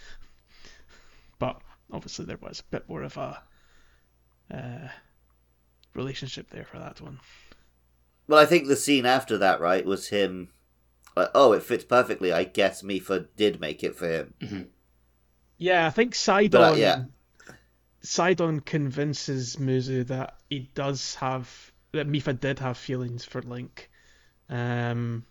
But 1.38 1.60
obviously 1.92 2.24
there 2.24 2.38
was 2.40 2.60
a 2.60 2.70
bit 2.70 2.88
more 2.88 3.02
of 3.02 3.18
a 3.18 3.42
uh, 4.50 4.88
relationship 5.92 6.48
there 6.48 6.64
for 6.64 6.78
that 6.78 7.02
one. 7.02 7.20
well, 8.26 8.40
I 8.40 8.46
think 8.46 8.66
the 8.66 8.74
scene 8.74 9.04
after 9.04 9.36
that, 9.36 9.60
right, 9.60 9.84
was 9.84 10.08
him. 10.08 10.48
Like, 11.14 11.28
oh, 11.34 11.52
it 11.52 11.64
fits 11.64 11.84
perfectly. 11.84 12.32
I 12.32 12.44
guess 12.44 12.80
Mipha 12.80 13.26
did 13.36 13.60
make 13.60 13.84
it 13.84 13.94
for 13.94 14.08
him. 14.08 14.70
Yeah, 15.58 15.86
I 15.86 15.90
think 15.90 16.14
Sidon. 16.14 16.50
But, 16.52 16.72
uh, 16.72 16.76
yeah. 16.76 17.04
Sidon 18.02 18.60
convinces 18.60 19.56
Muzu 19.56 20.06
that 20.06 20.38
he 20.48 20.70
does 20.74 21.14
have 21.16 21.72
that 21.92 22.06
Mipha 22.08 22.38
did 22.38 22.58
have 22.58 22.76
feelings 22.76 23.24
for 23.24 23.42
Link, 23.42 23.90
um, 24.48 25.24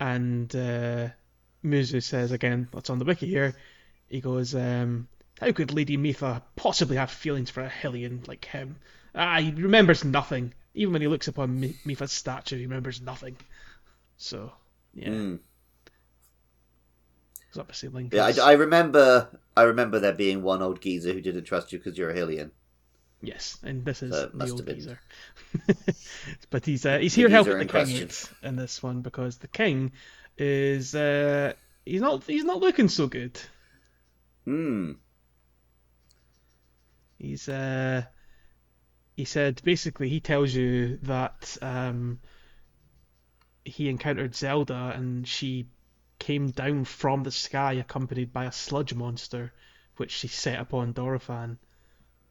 and 0.00 0.54
uh, 0.56 1.08
Muzu 1.64 2.02
says 2.02 2.32
again, 2.32 2.68
what's 2.72 2.90
on 2.90 2.98
the 2.98 3.04
wiki 3.04 3.26
here? 3.26 3.54
He 4.08 4.20
goes, 4.20 4.54
um, 4.54 5.08
how 5.40 5.52
could 5.52 5.72
Lady 5.72 5.96
Mipha 5.96 6.42
possibly 6.56 6.96
have 6.96 7.10
feelings 7.10 7.50
for 7.50 7.62
a 7.62 7.70
Hylian 7.70 8.26
like 8.26 8.44
him? 8.44 8.76
Ah, 9.14 9.38
he 9.40 9.50
remembers 9.50 10.04
nothing. 10.04 10.54
Even 10.74 10.92
when 10.94 11.02
he 11.02 11.08
looks 11.08 11.28
upon 11.28 11.60
Mi- 11.60 11.76
Mipha's 11.86 12.12
statue, 12.12 12.56
he 12.56 12.66
remembers 12.66 13.00
nothing. 13.00 13.36
So, 14.16 14.52
yeah, 14.94 15.08
Mm. 15.08 15.38
It's 17.52 17.58
obviously 17.58 17.90
Link. 17.90 18.14
Yeah, 18.14 18.28
is- 18.28 18.38
I, 18.38 18.50
I 18.50 18.52
remember. 18.54 19.28
I 19.54 19.64
remember 19.64 19.98
there 19.98 20.14
being 20.14 20.42
one 20.42 20.62
old 20.62 20.80
geezer 20.80 21.12
who 21.12 21.20
didn't 21.20 21.44
trust 21.44 21.70
you 21.70 21.78
because 21.78 21.98
you're 21.98 22.08
a 22.08 22.14
Hylian. 22.14 22.50
Yes, 23.20 23.58
and 23.62 23.84
this 23.84 24.02
is 24.02 24.10
So 24.10 24.30
the 24.32 24.50
old 24.50 24.66
geezer. 24.66 24.98
but 26.50 26.64
he's 26.64 26.86
uh, 26.86 26.96
he's 26.96 27.14
here 27.14 27.28
geezer 27.28 27.34
helping 27.34 27.52
in 27.52 27.58
the 27.58 27.64
king 27.66 27.86
question. 28.06 28.36
in 28.42 28.56
this 28.56 28.82
one 28.82 29.02
because 29.02 29.36
the 29.36 29.48
king 29.48 29.92
is 30.38 30.94
uh, 30.94 31.52
he's 31.84 32.00
not 32.00 32.24
he's 32.24 32.44
not 32.44 32.60
looking 32.60 32.88
so 32.88 33.06
good. 33.06 33.38
Hmm. 34.46 34.92
He's 37.18 37.50
uh, 37.50 38.04
he 39.14 39.26
said 39.26 39.60
basically 39.62 40.08
he 40.08 40.20
tells 40.20 40.54
you 40.54 40.98
that 41.02 41.58
um, 41.60 42.18
he 43.62 43.90
encountered 43.90 44.34
Zelda 44.34 44.94
and 44.96 45.28
she 45.28 45.66
came 46.22 46.50
down 46.50 46.84
from 46.84 47.24
the 47.24 47.32
sky 47.32 47.72
accompanied 47.72 48.32
by 48.32 48.44
a 48.44 48.52
sludge 48.52 48.94
monster, 48.94 49.52
which 49.96 50.12
she 50.12 50.28
set 50.28 50.60
upon 50.60 50.94
Dorephan, 50.94 51.58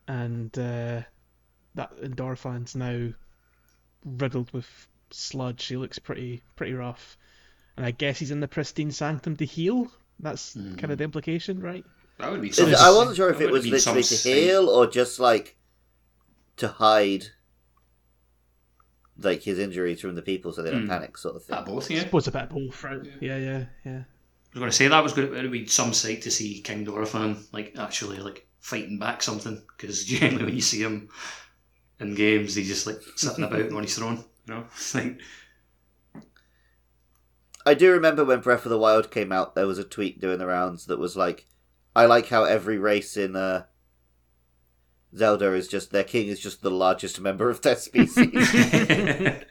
and 0.07 0.57
uh, 0.57 1.01
that 1.75 1.91
and 2.01 2.15
Dorephan's 2.15 2.73
now 2.73 3.11
riddled 4.05 4.49
with 4.53 4.87
sludge. 5.09 5.59
She 5.59 5.75
looks 5.75 5.99
pretty 5.99 6.41
pretty 6.55 6.73
rough, 6.73 7.17
and 7.75 7.85
I 7.85 7.91
guess 7.91 8.17
he's 8.17 8.31
in 8.31 8.39
the 8.39 8.47
pristine 8.47 8.91
sanctum 8.91 9.35
to 9.35 9.45
heal. 9.45 9.91
That's 10.21 10.53
kind 10.53 10.91
of 10.91 10.97
the 10.97 11.03
implication, 11.03 11.59
right? 11.59 11.83
That 12.17 12.31
would 12.31 12.41
be 12.41 12.49
Is 12.49 12.55
some, 12.55 12.73
I 12.73 12.91
wasn't 12.91 13.17
sure 13.17 13.29
if 13.29 13.41
it 13.41 13.51
was 13.51 13.67
literally 13.67 14.03
to 14.03 14.15
heal 14.15 14.69
or 14.69 14.87
just 14.87 15.19
like 15.19 15.57
to 16.57 16.69
hide 16.69 17.25
like 19.23 19.41
his 19.43 19.59
injuries 19.59 20.01
from 20.01 20.15
the 20.15 20.21
people 20.21 20.51
so 20.53 20.61
they 20.61 20.71
don't 20.71 20.83
Hmm. 20.83 20.89
panic, 20.89 21.17
sort 21.17 21.35
of 21.35 21.43
thing. 21.43 21.55
That 21.55 21.65
both, 21.65 21.89
I 21.91 21.95
yeah. 21.95 22.01
suppose 22.01 22.27
a 22.27 22.31
bit 22.31 22.43
of 22.43 22.49
both, 22.49 22.83
right? 22.83 22.99
Yeah, 23.19 23.37
yeah, 23.37 23.65
yeah. 23.85 24.01
I 24.53 24.53
was 24.53 24.59
going 24.59 24.69
to 24.71 24.75
say 24.75 24.87
that 24.89 25.03
was 25.03 25.13
going 25.13 25.31
to 25.33 25.49
be 25.49 25.65
some 25.67 25.93
sight 25.93 26.21
to 26.23 26.31
see 26.31 26.61
King 26.61 26.85
Dorephan 26.85 27.45
like 27.53 27.73
actually 27.77 28.17
like 28.19 28.47
fighting 28.59 28.99
back 28.99 29.23
something 29.23 29.61
because 29.77 30.03
generally 30.05 30.45
when 30.45 30.55
you 30.55 30.61
see 30.61 30.81
him 30.81 31.09
in 31.99 32.15
games 32.15 32.55
he's 32.55 32.67
just 32.67 32.85
like 32.87 32.99
sitting 33.15 33.43
about 33.43 33.71
on 33.71 33.83
his 33.83 33.95
throne, 33.95 34.23
you 34.47 34.53
know. 34.53 34.65
It's 34.75 34.93
like 34.95 35.19
I 37.65 37.73
do 37.75 37.91
remember 37.91 38.25
when 38.25 38.41
Breath 38.41 38.65
of 38.65 38.71
the 38.71 38.77
Wild 38.79 39.11
came 39.11 39.31
out, 39.31 39.53
there 39.55 39.67
was 39.67 39.77
a 39.77 39.83
tweet 39.83 40.19
doing 40.19 40.39
the 40.39 40.47
rounds 40.47 40.87
that 40.87 40.97
was 40.97 41.15
like, 41.15 41.45
"I 41.95 42.05
like 42.07 42.27
how 42.27 42.43
every 42.43 42.79
race 42.79 43.17
in 43.17 43.35
uh, 43.35 43.65
Zelda 45.15 45.53
is 45.53 45.67
just 45.67 45.91
their 45.91 46.03
king 46.03 46.27
is 46.27 46.39
just 46.39 46.61
the 46.61 46.71
largest 46.71 47.19
member 47.19 47.49
of 47.49 47.61
their 47.61 47.75
species." 47.75 48.17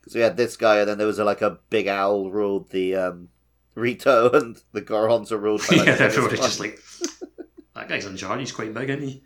Because 0.00 0.14
we 0.14 0.22
had 0.22 0.36
this 0.36 0.56
guy, 0.56 0.78
and 0.78 0.88
then 0.88 0.98
there 0.98 1.06
was 1.06 1.18
a, 1.18 1.24
like 1.24 1.42
a 1.42 1.58
big 1.68 1.86
owl 1.86 2.30
ruled 2.30 2.70
the 2.70 2.96
um, 2.96 3.28
Rito, 3.74 4.30
and 4.32 4.60
the 4.72 4.82
Gorons 4.82 5.30
are 5.30 5.38
ruled 5.38 5.62
by 5.68 5.76
like, 5.76 5.86
yeah, 5.86 5.94
the 5.96 6.04
everybody's 6.04 6.40
just 6.40 6.60
like 6.60 6.80
that 7.74 7.88
guy's 7.88 8.06
in 8.06 8.16
charge. 8.16 8.40
He's 8.40 8.52
quite 8.52 8.74
big, 8.74 8.90
isn't 8.90 9.02
he? 9.06 9.22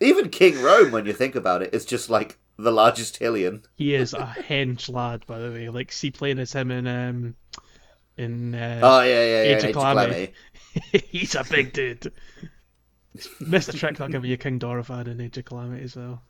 Even 0.00 0.30
King 0.30 0.54
Rhoam, 0.54 0.90
when 0.90 1.06
you 1.06 1.12
think 1.12 1.34
about 1.34 1.62
it, 1.62 1.74
is 1.74 1.84
just 1.84 2.10
like 2.10 2.38
the 2.58 2.72
largest 2.72 3.20
Hylian. 3.20 3.64
He 3.76 3.94
is 3.94 4.12
a 4.14 4.34
hench 4.48 4.92
lad, 4.92 5.24
by 5.26 5.38
the 5.38 5.50
way. 5.50 5.68
Like, 5.68 5.92
see 5.92 6.10
playing 6.10 6.38
as 6.38 6.52
him 6.52 6.70
in 6.70 6.86
um 6.86 7.34
in 8.16 8.54
uh, 8.54 8.80
Oh 8.82 9.02
yeah, 9.02 9.24
yeah, 9.24 9.24
yeah. 9.24 9.50
Age 9.50 9.58
of 9.58 9.64
Age 9.64 9.76
of 9.76 9.82
Calamity. 9.82 10.32
Calamity. 10.74 11.08
he's 11.10 11.34
a 11.34 11.44
big 11.44 11.72
dude. 11.72 12.12
Missed 13.40 13.68
the 13.68 13.78
trick. 13.78 14.00
I'll 14.00 14.08
give 14.08 14.24
you 14.24 14.36
King 14.36 14.58
Dorephan 14.58 15.06
in 15.06 15.20
Age 15.20 15.38
of 15.38 15.44
Calamity 15.44 15.84
as 15.84 15.96
well. 15.96 16.22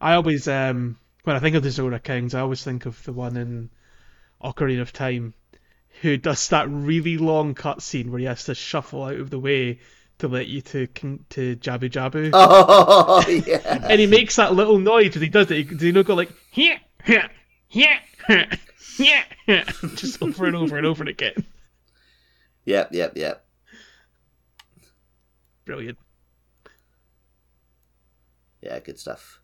I 0.00 0.14
always 0.14 0.48
um 0.48 0.98
when 1.24 1.36
I 1.36 1.40
think 1.40 1.56
of 1.56 1.62
the 1.62 1.70
Zora 1.70 1.98
Kings, 1.98 2.34
I 2.34 2.40
always 2.40 2.62
think 2.62 2.86
of 2.86 3.02
the 3.04 3.12
one 3.12 3.36
in 3.36 3.70
Ocarina 4.42 4.80
of 4.80 4.92
Time, 4.92 5.34
who 6.00 6.16
does 6.16 6.48
that 6.48 6.68
really 6.70 7.18
long 7.18 7.54
cutscene 7.54 8.08
where 8.08 8.20
he 8.20 8.26
has 8.26 8.44
to 8.44 8.54
shuffle 8.54 9.04
out 9.04 9.16
of 9.20 9.30
the 9.30 9.38
way 9.38 9.80
to 10.18 10.28
let 10.28 10.46
you 10.46 10.60
to 10.62 10.86
King, 10.86 11.24
to 11.30 11.56
Jabu 11.56 11.90
Jabu. 11.90 12.30
Oh 12.34 13.24
yeah. 13.28 13.86
and 13.88 14.00
he 14.00 14.06
makes 14.06 14.36
that 14.36 14.54
little 14.54 14.78
noise 14.78 15.14
when 15.14 15.22
he 15.22 15.28
does 15.28 15.50
it. 15.50 15.56
He, 15.56 15.64
does 15.64 15.82
he 15.82 15.92
not 15.92 16.06
go 16.06 16.14
like 16.14 16.30
yeah, 16.54 16.78
yeah, 17.06 17.28
yeah, 17.70 17.98
yeah, 18.98 19.24
yeah, 19.46 19.64
just 19.94 20.22
over 20.22 20.46
and 20.46 20.56
over 20.56 20.76
and 20.78 20.86
over 20.86 21.04
again? 21.04 21.44
Yep, 22.64 22.90
yep, 22.92 23.12
yep. 23.16 23.44
Brilliant. 25.68 25.98
Yeah, 28.62 28.78
good 28.80 28.98
stuff. 28.98 29.40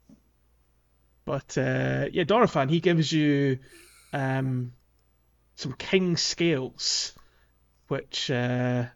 But 1.26 1.56
uh, 1.58 2.06
yeah, 2.12 2.24
Dorephan, 2.24 2.70
he 2.70 2.80
gives 2.80 3.12
you 3.12 3.58
um, 4.14 4.72
some 5.56 5.74
king 5.74 6.16
scales, 6.16 7.12
which 7.88 8.30
uh, 8.30 8.86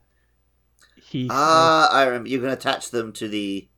he 0.96 1.28
Ah, 1.30 1.88
I 1.90 2.04
remember. 2.04 2.28
You 2.28 2.40
can 2.40 2.50
attach 2.50 2.90
them 2.90 3.12
to 3.14 3.28
the 3.28 3.68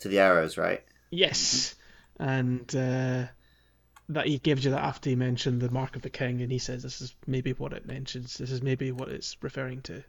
to 0.00 0.08
the 0.08 0.18
arrows, 0.18 0.56
right? 0.58 0.84
yes, 1.10 1.74
and 2.18 2.74
uh, 2.74 3.26
that 4.08 4.26
he 4.26 4.38
gives 4.38 4.64
you 4.64 4.70
that 4.72 4.84
after 4.84 5.10
he 5.10 5.16
mentioned 5.16 5.60
the 5.60 5.70
mark 5.70 5.96
of 5.96 6.02
the 6.02 6.10
king, 6.10 6.42
and 6.42 6.52
he 6.52 6.58
says 6.58 6.82
this 6.82 7.00
is 7.00 7.14
maybe 7.26 7.52
what 7.52 7.72
it 7.72 7.86
mentions. 7.86 8.38
This 8.38 8.50
is 8.50 8.62
maybe 8.62 8.92
what 8.92 9.08
it's 9.08 9.36
referring 9.42 9.82
to. 9.82 10.04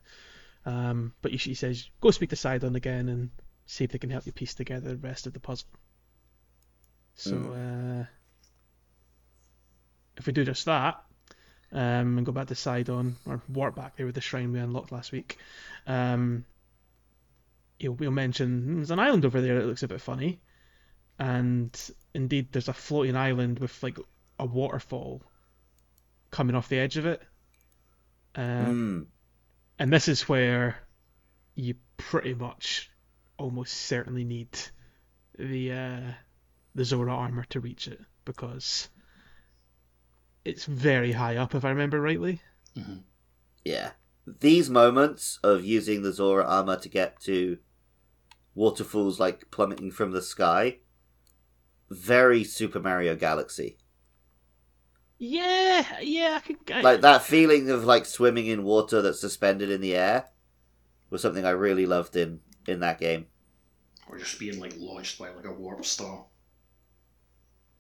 Um, 0.69 1.13
but 1.23 1.31
he 1.31 1.55
says 1.55 1.89
go 1.99 2.11
speak 2.11 2.29
to 2.29 2.35
Sidon 2.35 2.75
again 2.75 3.09
and 3.09 3.31
see 3.65 3.85
if 3.85 3.91
they 3.91 3.97
can 3.97 4.11
help 4.11 4.27
you 4.27 4.31
piece 4.31 4.53
together 4.53 4.89
the 4.89 4.97
rest 4.97 5.25
of 5.25 5.33
the 5.33 5.39
puzzle. 5.39 5.67
So 7.15 7.35
uh, 7.35 8.05
if 10.15 10.27
we 10.27 10.33
do 10.33 10.45
just 10.45 10.65
that, 10.65 11.01
um, 11.71 12.17
and 12.17 12.25
go 12.25 12.31
back 12.31 12.47
to 12.47 12.55
Sidon 12.55 13.15
or 13.25 13.41
warp 13.49 13.75
back 13.75 13.95
there 13.95 14.05
with 14.05 14.13
the 14.13 14.21
shrine 14.21 14.53
we 14.53 14.59
unlocked 14.59 14.91
last 14.91 15.11
week, 15.11 15.37
um, 15.87 16.45
he'll, 17.79 17.93
we'll 17.93 18.11
mention 18.11 18.61
"Hmm, 18.61 18.75
there's 18.75 18.91
an 18.91 18.99
island 18.99 19.25
over 19.25 19.41
there 19.41 19.59
that 19.59 19.65
looks 19.65 19.83
a 19.83 19.87
bit 19.87 20.01
funny, 20.01 20.39
and 21.17 21.75
indeed 22.13 22.51
there's 22.51 22.69
a 22.69 22.73
floating 22.73 23.15
island 23.15 23.57
with 23.57 23.81
like 23.81 23.97
a 24.37 24.45
waterfall 24.45 25.23
coming 26.29 26.55
off 26.55 26.69
the 26.69 26.77
edge 26.77 26.97
of 26.97 27.07
it. 27.07 27.23
Um, 28.35 29.09
Hmm. 29.09 29.18
And 29.79 29.91
this 29.91 30.07
is 30.07 30.27
where 30.27 30.77
you 31.55 31.75
pretty 31.97 32.33
much 32.33 32.91
almost 33.37 33.73
certainly 33.73 34.25
need 34.25 34.49
the 35.37 35.71
uh, 35.71 36.11
the 36.75 36.85
Zora 36.85 37.13
armor 37.13 37.45
to 37.49 37.59
reach 37.59 37.87
it 37.87 37.99
because 38.25 38.89
it's 40.45 40.65
very 40.65 41.13
high 41.13 41.37
up 41.37 41.55
if 41.55 41.65
I 41.65 41.69
remember 41.69 41.99
rightly. 42.01 42.41
Yeah. 43.63 43.91
These 44.39 44.69
moments 44.69 45.39
of 45.43 45.65
using 45.65 46.03
the 46.03 46.13
Zora 46.13 46.45
armor 46.45 46.77
to 46.77 46.89
get 46.89 47.19
to 47.21 47.57
waterfalls 48.53 49.19
like 49.19 49.49
plummeting 49.49 49.91
from 49.91 50.11
the 50.11 50.21
sky, 50.21 50.79
very 51.89 52.43
Super 52.43 52.79
Mario 52.79 53.15
Galaxy. 53.15 53.77
Yeah, 55.21 55.85
yeah, 56.01 56.35
I 56.37 56.39
could. 56.39 56.57
I, 56.73 56.81
Like 56.81 57.01
that 57.01 57.23
feeling 57.23 57.69
of 57.69 57.83
like 57.83 58.05
swimming 58.05 58.47
in 58.47 58.63
water 58.63 59.01
that's 59.01 59.19
suspended 59.19 59.69
in 59.69 59.81
the 59.81 59.95
air 59.95 60.29
was 61.09 61.21
something 61.21 61.45
I 61.45 61.49
really 61.51 61.85
loved 61.85 62.15
in 62.15 62.39
in 62.67 62.79
that 62.79 62.99
game. 62.99 63.27
Or 64.09 64.17
just 64.17 64.39
being 64.39 64.59
like 64.59 64.73
launched 64.77 65.19
by 65.19 65.29
like 65.29 65.45
a 65.45 65.51
warp 65.51 65.83
star. 65.85 66.25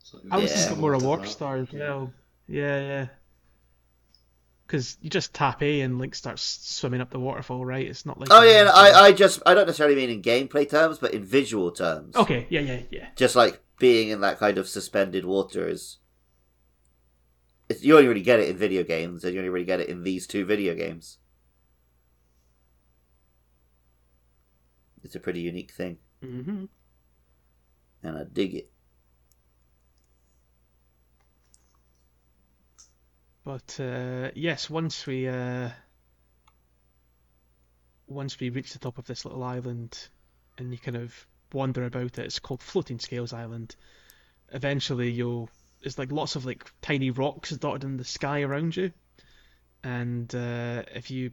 So 0.03 0.19
I 0.29 0.37
was 0.37 0.51
Yeah. 0.51 0.57
thinking 0.57 0.81
more 0.81 0.93
a 0.93 0.99
warp 0.99 1.21
that. 1.21 1.29
star 1.29 1.57
as 1.57 1.71
well. 1.71 2.11
Yeah, 2.47 2.79
yeah. 2.81 3.07
Because 4.67 4.97
you 5.01 5.09
just 5.09 5.33
tap 5.33 5.63
A 5.63 5.81
and 5.81 5.97
Link 5.97 6.13
starts 6.15 6.43
swimming 6.43 6.99
up 7.01 7.09
the 7.09 7.19
waterfall, 7.19 7.65
right? 7.65 7.87
It's 7.87 8.05
not 8.05 8.19
like. 8.19 8.29
Oh 8.31 8.43
yeah, 8.43 8.59
and 8.61 8.69
I 8.69 9.05
I 9.05 9.11
just 9.13 9.41
I 9.45 9.53
don't 9.53 9.65
necessarily 9.65 9.95
mean 9.95 10.09
in 10.09 10.21
gameplay 10.21 10.69
terms, 10.69 10.97
but 10.99 11.13
in 11.13 11.23
visual 11.23 11.71
terms. 11.71 12.15
Okay, 12.17 12.47
yeah, 12.49 12.59
yeah, 12.61 12.81
yeah. 12.91 13.07
Just 13.15 13.35
like 13.37 13.61
being 13.79 14.09
in 14.09 14.19
that 14.21 14.39
kind 14.39 14.57
of 14.57 14.67
suspended 14.67 15.23
water 15.23 15.67
is. 15.69 15.98
It's, 17.69 17.83
you 17.83 17.95
only 17.95 18.07
really 18.07 18.21
get 18.21 18.39
it 18.39 18.49
in 18.49 18.57
video 18.57 18.83
games, 18.83 19.23
and 19.23 19.33
you 19.33 19.39
only 19.39 19.49
really 19.49 19.65
get 19.65 19.79
it 19.79 19.89
in 19.89 20.03
these 20.03 20.25
two 20.27 20.43
video 20.45 20.75
games. 20.75 21.19
It's 25.03 25.15
a 25.15 25.19
pretty 25.19 25.39
unique 25.39 25.71
thing, 25.71 25.97
hmm 26.21 26.65
and 28.03 28.17
I 28.17 28.23
dig 28.31 28.55
it. 28.55 28.71
But 33.43 33.79
uh, 33.79 34.31
yes, 34.35 34.69
once 34.69 35.05
we 35.05 35.27
uh, 35.27 35.69
once 38.07 38.39
we 38.39 38.49
reach 38.49 38.73
the 38.73 38.79
top 38.79 38.97
of 38.97 39.05
this 39.05 39.25
little 39.25 39.43
island, 39.43 39.97
and 40.57 40.71
you 40.71 40.77
kind 40.77 40.97
of 40.97 41.25
wander 41.51 41.85
about 41.85 42.19
it, 42.19 42.25
it's 42.25 42.39
called 42.39 42.61
Floating 42.61 42.99
Scales 42.99 43.33
Island. 43.33 43.75
Eventually, 44.51 45.09
you'll 45.11 45.49
there's 45.81 45.97
like 45.97 46.11
lots 46.11 46.35
of 46.35 46.45
like 46.45 46.65
tiny 46.81 47.09
rocks 47.11 47.51
dotted 47.51 47.83
in 47.83 47.97
the 47.97 48.03
sky 48.05 48.41
around 48.41 48.75
you, 48.75 48.91
and 49.83 50.33
uh, 50.35 50.83
if 50.93 51.09
you 51.11 51.31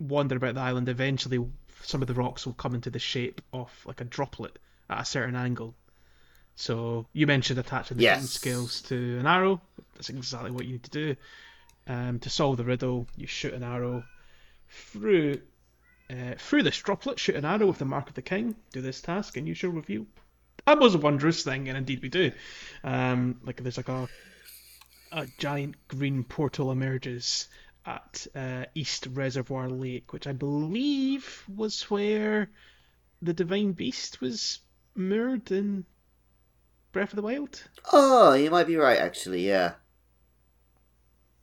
wander 0.00 0.36
about 0.36 0.54
the 0.54 0.60
island, 0.60 0.88
eventually 0.88 1.44
some 1.82 2.02
of 2.02 2.08
the 2.08 2.14
rocks 2.14 2.46
will 2.46 2.54
come 2.54 2.74
into 2.74 2.90
the 2.90 2.98
shape 2.98 3.40
of 3.52 3.70
like 3.86 4.00
a 4.00 4.04
droplet 4.04 4.58
at 4.90 5.02
a 5.02 5.04
certain 5.04 5.36
angle. 5.36 5.74
So 6.56 7.06
you 7.12 7.26
mentioned 7.26 7.58
attaching 7.58 7.96
the 7.96 8.04
Yes. 8.04 8.30
scales 8.30 8.80
to 8.82 9.18
an 9.18 9.26
arrow. 9.26 9.60
That's 9.94 10.08
exactly 10.08 10.50
what 10.50 10.64
you 10.64 10.72
need 10.72 10.84
to 10.84 10.90
do. 10.90 11.16
Um, 11.86 12.18
to 12.20 12.30
solve 12.30 12.56
the 12.56 12.64
riddle, 12.64 13.06
you 13.16 13.26
shoot 13.26 13.52
an 13.54 13.62
arrow 13.62 14.04
through 14.68 15.40
uh, 16.10 16.34
through 16.38 16.62
this 16.62 16.78
droplet. 16.78 17.18
Shoot 17.18 17.36
an 17.36 17.44
arrow 17.44 17.66
with 17.66 17.78
the 17.78 17.84
mark 17.84 18.08
of 18.08 18.14
the 18.14 18.22
king. 18.22 18.54
Do 18.72 18.80
this 18.80 19.00
task, 19.00 19.36
and 19.36 19.48
you 19.48 19.54
shall 20.66 20.78
was 20.78 20.94
a 20.94 20.98
wondrous 20.98 21.42
thing, 21.42 21.68
and 21.68 21.76
indeed 21.76 22.02
we 22.02 22.08
do. 22.08 22.32
Um, 22.82 23.40
like 23.44 23.62
there's 23.62 23.76
like 23.76 23.88
a 23.88 24.08
a 25.12 25.26
giant 25.38 25.76
green 25.88 26.24
portal 26.24 26.72
emerges 26.72 27.48
at 27.86 28.26
uh, 28.34 28.64
East 28.74 29.06
Reservoir 29.12 29.68
Lake, 29.68 30.12
which 30.12 30.26
I 30.26 30.32
believe 30.32 31.44
was 31.54 31.82
where 31.90 32.50
the 33.22 33.32
divine 33.32 33.72
beast 33.72 34.20
was 34.20 34.60
moored 34.94 35.52
in 35.52 35.84
Breath 36.92 37.10
of 37.10 37.16
the 37.16 37.22
Wild. 37.22 37.62
Oh, 37.92 38.32
you 38.32 38.50
might 38.50 38.66
be 38.66 38.76
right, 38.76 38.98
actually. 38.98 39.46
Yeah. 39.46 39.74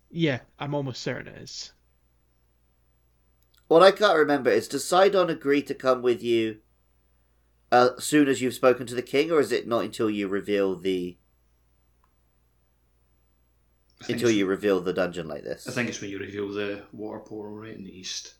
Yeah, 0.09 0.39
I'm 0.59 0.73
almost 0.73 1.01
certain 1.01 1.33
it 1.33 1.41
is. 1.41 1.71
What 3.67 3.83
I 3.83 3.91
can't 3.91 4.17
remember 4.17 4.49
is 4.49 4.67
does 4.67 4.85
Sidon 4.85 5.29
agree 5.29 5.61
to 5.63 5.73
come 5.73 6.01
with 6.01 6.21
you 6.21 6.59
uh, 7.71 7.89
as 7.97 8.03
soon 8.03 8.27
as 8.27 8.41
you've 8.41 8.53
spoken 8.53 8.85
to 8.87 8.95
the 8.95 9.01
king, 9.01 9.31
or 9.31 9.39
is 9.39 9.51
it 9.51 9.67
not 9.67 9.83
until 9.85 10.09
you 10.09 10.27
reveal 10.27 10.75
the 10.75 11.17
until 14.09 14.31
you 14.31 14.45
reveal 14.45 14.81
the 14.81 14.93
dungeon 14.93 15.27
like 15.27 15.43
this? 15.43 15.67
I 15.67 15.71
think 15.71 15.89
it's 15.89 16.01
when 16.01 16.09
you 16.09 16.19
reveal 16.19 16.49
the 16.49 16.83
water 16.91 17.19
portal 17.19 17.55
right 17.55 17.75
in 17.75 17.83
the 17.83 17.97
east 17.97 18.35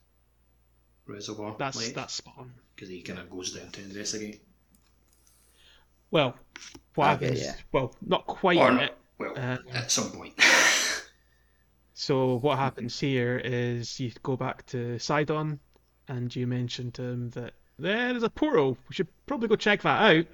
reservoir. 1.06 1.56
That's 1.58 1.92
that's 1.92 2.14
spot 2.16 2.36
on. 2.38 2.54
because 2.76 2.90
he 2.90 3.02
kind 3.02 3.20
of 3.20 3.30
goes 3.30 3.54
down 3.54 3.72
to 3.72 3.82
investigate. 3.82 4.42
Well, 6.10 6.36
what 6.96 7.12
Okay, 7.16 7.26
happens? 7.28 7.42
yeah. 7.42 7.56
Well, 7.72 7.96
not 8.06 8.28
quite 8.28 8.58
Or 8.58 8.72
yet. 8.72 8.74
not. 8.74 8.98
Well, 9.18 9.34
Uh, 9.38 9.58
at 9.74 9.92
some 9.92 10.12
point. 10.12 10.34
So 11.94 12.38
what 12.40 12.58
happens 12.58 13.00
here 13.00 13.38
is 13.44 14.00
you 14.00 14.12
go 14.24 14.36
back 14.36 14.66
to 14.68 14.98
Sidon, 14.98 15.60
and 16.08 16.36
you 16.36 16.48
mention 16.48 16.92
to 16.94 17.04
him 17.04 17.30
that 17.32 17.54
there's 17.82 18.24
a 18.24 18.30
portal. 18.30 18.78
We 18.88 18.96
should 18.96 19.08
probably 19.26 19.48
go 19.48 19.56
check 19.56 19.82
that 19.82 20.16
out. 20.16 20.26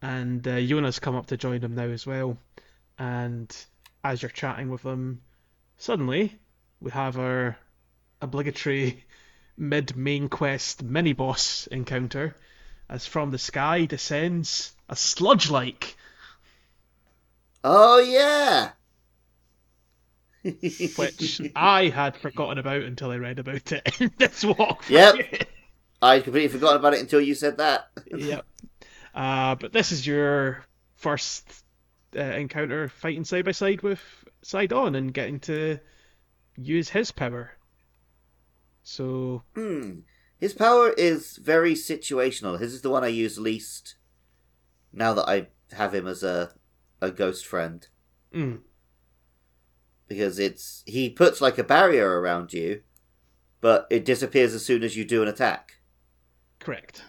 And 0.00 0.46
uh, 0.46 0.60
Jonas 0.60 0.98
come 1.00 1.16
up 1.16 1.26
to 1.26 1.36
join 1.36 1.60
them 1.60 1.74
now 1.74 1.88
as 1.88 2.06
well. 2.06 2.38
And 2.98 3.54
as 4.04 4.22
you're 4.22 4.30
chatting 4.30 4.70
with 4.70 4.82
them, 4.82 5.22
suddenly 5.76 6.38
we 6.80 6.90
have 6.92 7.18
our 7.18 7.58
obligatory 8.20 9.04
mid 9.56 9.96
main 9.96 10.28
quest 10.28 10.82
mini 10.82 11.12
boss 11.12 11.66
encounter, 11.68 12.36
as 12.88 13.06
from 13.06 13.30
the 13.30 13.38
sky 13.38 13.84
descends 13.84 14.72
a 14.88 14.96
sludge 14.96 15.50
like. 15.50 15.96
Oh 17.64 17.98
yeah. 17.98 18.70
which 20.42 21.40
I 21.56 21.88
had 21.88 22.16
forgotten 22.16 22.58
about 22.58 22.82
until 22.82 23.10
I 23.10 23.16
read 23.16 23.40
about 23.40 23.72
it 23.72 24.00
in 24.00 24.12
this 24.16 24.44
walk. 24.44 24.88
Yep. 24.88 25.48
I'd 26.00 26.24
completely 26.24 26.48
forgotten 26.48 26.78
about 26.78 26.94
it 26.94 27.00
until 27.00 27.20
you 27.20 27.34
said 27.34 27.58
that. 27.58 27.90
yep. 28.16 28.46
Uh, 29.14 29.54
but 29.56 29.72
this 29.72 29.90
is 29.92 30.06
your 30.06 30.64
first 30.96 31.48
uh, 32.16 32.20
encounter 32.20 32.88
fighting 32.88 33.24
side 33.24 33.44
by 33.44 33.52
side 33.52 33.82
with 33.82 34.00
Sidon 34.42 34.94
and 34.94 35.12
getting 35.12 35.40
to 35.40 35.78
use 36.56 36.88
his 36.90 37.10
power. 37.10 37.52
So 38.82 39.42
Hmm. 39.54 40.00
His 40.38 40.54
power 40.54 40.90
is 40.90 41.36
very 41.36 41.74
situational. 41.74 42.60
His 42.60 42.72
is 42.74 42.82
the 42.82 42.90
one 42.90 43.02
I 43.02 43.08
use 43.08 43.38
least 43.38 43.96
now 44.92 45.12
that 45.14 45.28
I 45.28 45.48
have 45.74 45.94
him 45.94 46.06
as 46.06 46.22
a 46.22 46.52
a 47.00 47.10
ghost 47.10 47.44
friend. 47.44 47.86
mm, 48.32 48.60
Because 50.06 50.38
it's 50.38 50.82
he 50.86 51.10
puts 51.10 51.40
like 51.40 51.58
a 51.58 51.64
barrier 51.64 52.20
around 52.20 52.52
you, 52.52 52.82
but 53.60 53.86
it 53.90 54.04
disappears 54.04 54.54
as 54.54 54.64
soon 54.64 54.82
as 54.84 54.96
you 54.96 55.04
do 55.04 55.22
an 55.22 55.28
attack. 55.28 55.77
Correct. 56.60 57.02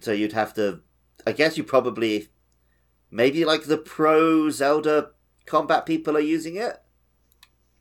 So 0.00 0.12
you'd 0.12 0.32
have 0.32 0.54
to 0.54 0.80
I 1.26 1.32
guess 1.32 1.56
you 1.58 1.64
probably 1.64 2.28
maybe 3.10 3.44
like 3.44 3.64
the 3.64 3.78
pro 3.78 4.50
Zelda 4.50 5.10
combat 5.46 5.86
people 5.86 6.16
are 6.16 6.20
using 6.20 6.56
it. 6.56 6.76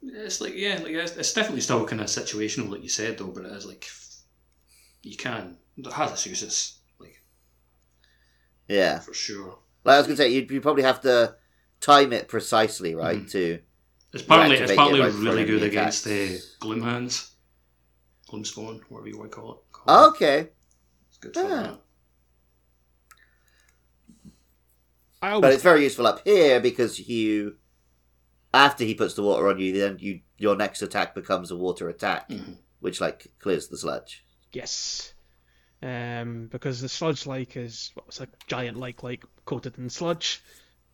it's 0.02 0.42
like 0.42 0.54
yeah, 0.56 0.80
like 0.84 0.94
it's, 0.94 1.16
it's 1.18 1.34
definitely 1.34 1.62
still 1.62 1.86
kind 1.86 2.02
of 2.02 2.08
situational, 2.08 2.70
like 2.70 2.84
you 2.84 2.90
said 2.90 3.18
though. 3.18 3.28
But 3.28 3.46
it 3.46 3.52
is 3.54 3.66
like 3.66 3.88
you 5.04 5.16
can 5.18 5.58
it 5.78 5.92
has 5.94 6.12
its 6.12 6.26
uses, 6.26 6.80
like 7.00 7.22
Yeah. 8.68 9.00
for 9.00 9.14
sure. 9.14 9.60
Like 9.84 9.96
I 9.96 9.98
was 10.00 10.08
gonna 10.08 10.18
say, 10.18 10.30
you'd, 10.30 10.52
you 10.52 10.62
probably 10.62 10.84
have 10.84 11.02
to 11.02 11.36
time 11.80 12.14
it 12.14 12.28
precisely, 12.28 12.96
right? 12.96 13.20
Mm-hmm. 13.20 13.28
To 13.28 13.60
It's 14.14 14.24
partly 14.24 14.58
it's 14.58 14.72
partly 14.72 15.00
it 15.00 15.04
right 15.04 15.14
really 15.14 15.44
enemy 15.44 15.46
good 15.46 15.64
against 15.64 16.04
the 16.04 16.24
attacks. 16.26 16.56
gloom 16.60 16.82
hands, 16.82 17.36
gloomspawn, 18.30 18.82
whatever 18.90 19.08
you 19.08 19.18
want 19.18 19.32
to 19.32 19.36
call 19.36 19.52
it. 19.54 19.58
Call 19.72 19.94
okay, 20.10 20.40
It's 20.40 20.50
good 21.20 21.34
for 21.34 21.42
Ah. 21.44 21.48
that. 21.48 21.80
I 25.22 25.40
but 25.40 25.54
it's 25.54 25.64
very 25.64 25.84
useful 25.84 26.08
up 26.08 26.22
here 26.24 26.60
because 26.62 27.00
you, 27.10 27.58
after 28.54 28.86
he 28.86 28.94
puts 28.96 29.16
the 29.16 29.24
water 29.24 29.50
on 29.50 29.60
you, 29.60 29.78
then 29.78 29.98
you 30.00 30.22
your 30.38 30.56
next 30.56 30.82
attack 30.82 31.14
becomes 31.14 31.52
a 31.52 31.58
water 31.58 31.90
attack, 31.90 32.30
Mhm. 32.30 32.58
which 32.80 33.02
like 33.02 33.28
clears 33.40 33.68
the 33.68 33.78
sludge. 33.78 34.24
yes. 34.54 35.14
Um, 35.82 36.48
because 36.48 36.82
the 36.82 36.90
sludge 36.90 37.26
like 37.26 37.56
is 37.56 37.92
what 37.94 38.06
was 38.06 38.20
a 38.20 38.28
giant 38.48 38.78
like 38.78 39.02
like 39.02 39.24
coated 39.46 39.78
in 39.78 39.90
sludge, 39.90 40.42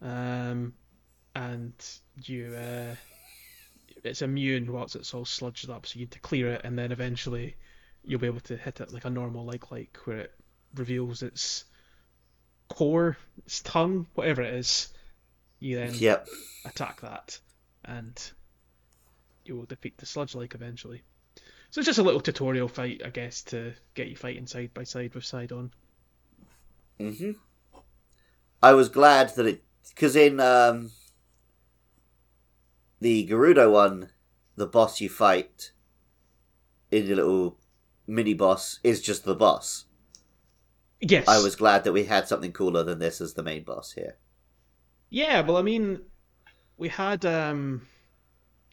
um, 0.02 0.76
and 1.34 1.74
you 2.24 2.54
uh, 2.56 2.96
it's 4.04 4.22
immune 4.22 4.72
whilst 4.72 4.96
it's 4.96 5.14
all 5.16 5.26
sludged 5.26 5.70
up, 5.70 5.88
so 5.88 5.96
you 5.98 6.02
need 6.02 6.12
to 6.12 6.20
clear 6.20 6.52
it, 6.54 6.62
and 6.64 6.78
then 6.78 6.92
eventually 6.92 7.56
you'll 8.06 8.20
be 8.20 8.28
able 8.28 8.40
to 8.42 8.58
hit 8.58 8.82
it 8.82 8.94
like 8.94 9.06
a 9.06 9.10
normal 9.10 9.46
like 9.46 9.72
like 9.72 9.98
where 10.06 10.20
it 10.20 10.36
reveals 10.76 11.24
its 11.24 11.66
core, 12.70 13.18
its 13.46 13.62
tongue, 13.64 14.08
whatever 14.14 14.42
it 14.44 14.54
is. 14.54 14.90
You 15.60 15.78
then 15.78 15.94
Yep. 16.00 16.28
attack 16.66 17.02
that, 17.02 17.40
and 17.86 18.22
you 19.46 19.56
will 19.56 19.66
defeat 19.66 19.98
the 19.98 20.06
sludge 20.06 20.36
like 20.36 20.54
eventually. 20.56 21.02
So 21.72 21.80
it's 21.80 21.88
just 21.88 22.00
a 22.00 22.04
little 22.04 22.22
tutorial 22.22 22.68
fight, 22.68 23.02
I 23.06 23.10
guess, 23.10 23.42
to 23.44 23.74
get 23.96 24.08
you 24.10 24.16
fighting 24.16 24.48
side 24.48 24.74
by 24.74 24.84
side 24.84 25.16
with 25.16 25.26
Sidon. 25.26 25.72
hmm 27.00 27.32
I 28.62 28.74
was 28.74 28.90
glad 28.90 29.30
that 29.36 29.46
it 29.46 29.64
because 29.90 30.16
in 30.16 30.40
um, 30.42 30.92
the 33.00 33.26
Gerudo 33.26 33.72
one, 33.72 34.10
the 34.58 34.68
boss 34.68 35.00
you 35.00 35.08
fight 35.08 35.72
in 36.92 37.08
the 37.08 37.16
little 37.16 37.58
mini 38.08 38.34
boss 38.34 38.80
is 38.84 39.02
just 39.02 39.24
the 39.26 39.36
boss. 39.36 39.86
Yes. 41.02 41.28
I 41.28 41.40
was 41.42 41.56
glad 41.56 41.84
that 41.84 41.92
we 41.94 42.06
had 42.06 42.28
something 42.28 42.52
cooler 42.52 42.84
than 42.84 43.00
this 43.00 43.20
as 43.22 43.34
the 43.34 43.44
main 43.44 43.64
boss 43.64 43.92
here. 43.94 44.18
Yeah, 45.10 45.42
well, 45.42 45.58
I 45.58 45.62
mean, 45.62 46.02
we 46.78 46.90
had 46.90 47.26
um. 47.26 47.88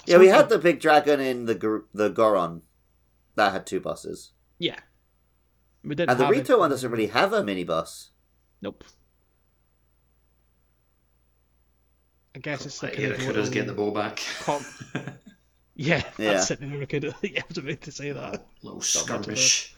Yeah, 0.06 0.18
we 0.18 0.26
something- 0.26 0.34
had 0.40 0.48
the 0.48 0.58
big 0.58 0.80
dragon 0.80 1.20
in 1.20 1.44
the 1.46 1.54
Gor- 1.54 1.84
the 1.92 2.08
Goron 2.08 2.62
that 3.34 3.52
had 3.52 3.66
two 3.66 3.80
bosses, 3.80 4.32
Yeah. 4.58 4.78
We 5.84 5.94
didn't 5.96 6.10
and 6.10 6.20
the 6.20 6.24
have 6.24 6.30
Rito 6.30 6.54
it- 6.54 6.58
one 6.60 6.70
doesn't 6.70 6.90
really 6.90 7.08
have 7.08 7.32
a 7.32 7.42
mini 7.42 7.64
boss. 7.64 8.10
Nope. 8.60 8.84
I 12.34 12.38
guess 12.38 12.64
it's 12.64 12.82
like 12.82 12.92
Like, 12.98 13.00
yeah, 13.00 13.14
could 13.16 13.36
us 13.36 13.48
get 13.50 13.66
the 13.66 13.74
ball 13.74 13.90
back. 13.90 14.22
Com- 14.40 14.64
yeah, 15.74 16.02
Yeah. 16.18 16.32
that's 16.34 16.50
it. 16.50 16.60
We 16.60 16.86
could. 16.86 17.04
Yeah, 17.22 17.40
I 17.40 17.44
was 17.48 17.58
about 17.58 17.80
to 17.82 17.92
say 17.92 18.12
that. 18.12 18.46
Little 18.62 18.78
Not 18.78 18.84
a- 18.84 18.86
skirmish. 18.86 19.74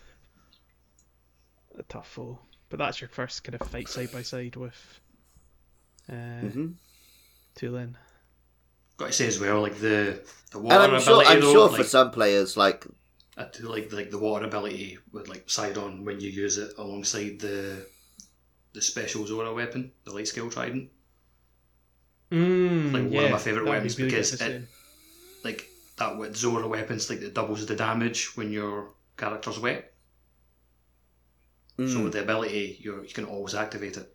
A 1.79 1.83
tough 1.85 2.09
foe, 2.09 2.39
but 2.69 2.79
that's 2.79 3.01
your 3.01 3.09
first 3.09 3.43
kind 3.43 3.61
of 3.61 3.67
fight 3.69 3.89
side 3.89 4.13
by 4.13 4.23
side 4.23 4.55
with. 4.57 5.01
Uh, 6.09 6.41
hmm 6.41 6.67
Tulin. 7.57 7.95
Got 8.97 9.07
to 9.07 9.13
say 9.13 9.27
as 9.27 9.41
well, 9.41 9.61
like 9.61 9.77
the 9.81 10.23
the 10.53 10.59
water 10.61 10.77
And 10.77 10.93
I'm 10.95 11.01
sure, 11.01 11.15
ability 11.15 11.31
I'm 11.31 11.41
though, 11.41 11.53
sure 11.53 11.69
like, 11.69 11.77
for 11.79 11.85
some 11.85 12.11
players, 12.13 12.57
like 12.57 12.87
I 13.37 13.47
do 13.53 13.69
like 13.69 13.93
like 13.93 14.11
the 14.11 14.19
water 14.19 14.45
ability 14.47 14.99
with 15.13 15.27
like 15.29 15.51
Sidon 15.51 16.05
when 16.05 16.21
you 16.21 16.31
use 16.31 16.59
it 16.59 16.75
alongside 16.79 17.41
the 17.41 17.87
the 18.73 18.81
special 18.83 19.27
Zora 19.27 19.53
weapon, 19.53 19.91
the 20.05 20.13
light 20.13 20.29
scale 20.29 20.49
trident. 20.51 20.91
Mm, 22.31 22.93
Like, 22.93 23.13
one 23.13 23.25
of 23.25 23.31
my 23.31 23.39
favourite 23.39 23.65
that'd 23.67 23.67
be 23.67 23.71
weapons 23.71 23.99
really 23.99 24.11
because 24.11 24.39
to 24.39 24.51
it- 24.57 24.69
Like 25.43 25.69
that 25.97 26.19
with 26.19 26.37
Zora 26.37 26.67
weapons, 26.67 27.09
like 27.11 27.21
it 27.23 27.35
doubles 27.35 27.67
the 27.67 27.77
damage 27.77 28.37
when 28.37 28.51
your 28.53 28.91
character's 29.17 29.59
wet. 29.59 29.93
So 31.77 31.83
mm. 31.85 32.05
with 32.05 32.13
the 32.13 32.23
ability, 32.23 32.79
you 32.81 33.03
you 33.03 33.13
can 33.13 33.25
always 33.25 33.55
activate 33.55 33.97
it 33.97 34.15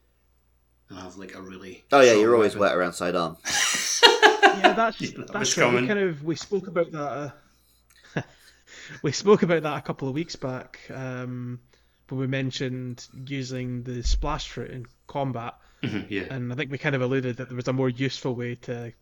and 0.89 0.97
have 0.99 1.17
like 1.17 1.35
a 1.35 1.41
really 1.41 1.83
oh 1.91 1.99
yeah, 2.01 2.13
you're 2.13 2.33
always 2.35 2.55
weapon. 2.55 2.61
wet 2.69 2.77
around 2.77 2.93
side 2.93 3.15
arm. 3.15 3.35
yeah, 3.45 4.73
that's 4.73 5.01
Yeah, 5.01 5.09
that 5.17 5.27
that's 5.33 5.55
was. 5.55 5.57
We 5.57 5.63
coming. 5.63 5.87
kind 5.87 5.99
of 5.99 6.23
we 6.23 6.35
spoke 6.35 6.67
about 6.67 6.91
that. 6.91 7.33
Uh, 8.15 8.21
we 9.03 9.11
spoke 9.11 9.43
about 9.43 9.63
that 9.63 9.77
a 9.77 9.81
couple 9.81 10.07
of 10.07 10.13
weeks 10.13 10.35
back 10.37 10.79
um, 10.89 11.59
when 12.07 12.19
we 12.19 12.27
mentioned 12.27 13.05
using 13.25 13.83
the 13.83 14.03
splash 14.03 14.47
fruit 14.47 14.71
in 14.71 14.85
combat, 15.07 15.55
Mhm, 15.83 16.05
yeah. 16.09 16.23
and 16.33 16.51
I 16.51 16.55
think 16.55 16.71
we 16.71 16.77
kind 16.77 16.95
of 16.95 17.01
alluded 17.01 17.37
that 17.37 17.49
there 17.49 17.55
was 17.57 17.67
a 17.67 17.73
more 17.73 17.89
useful 17.89 18.35
way 18.35 18.55
to 18.55 18.93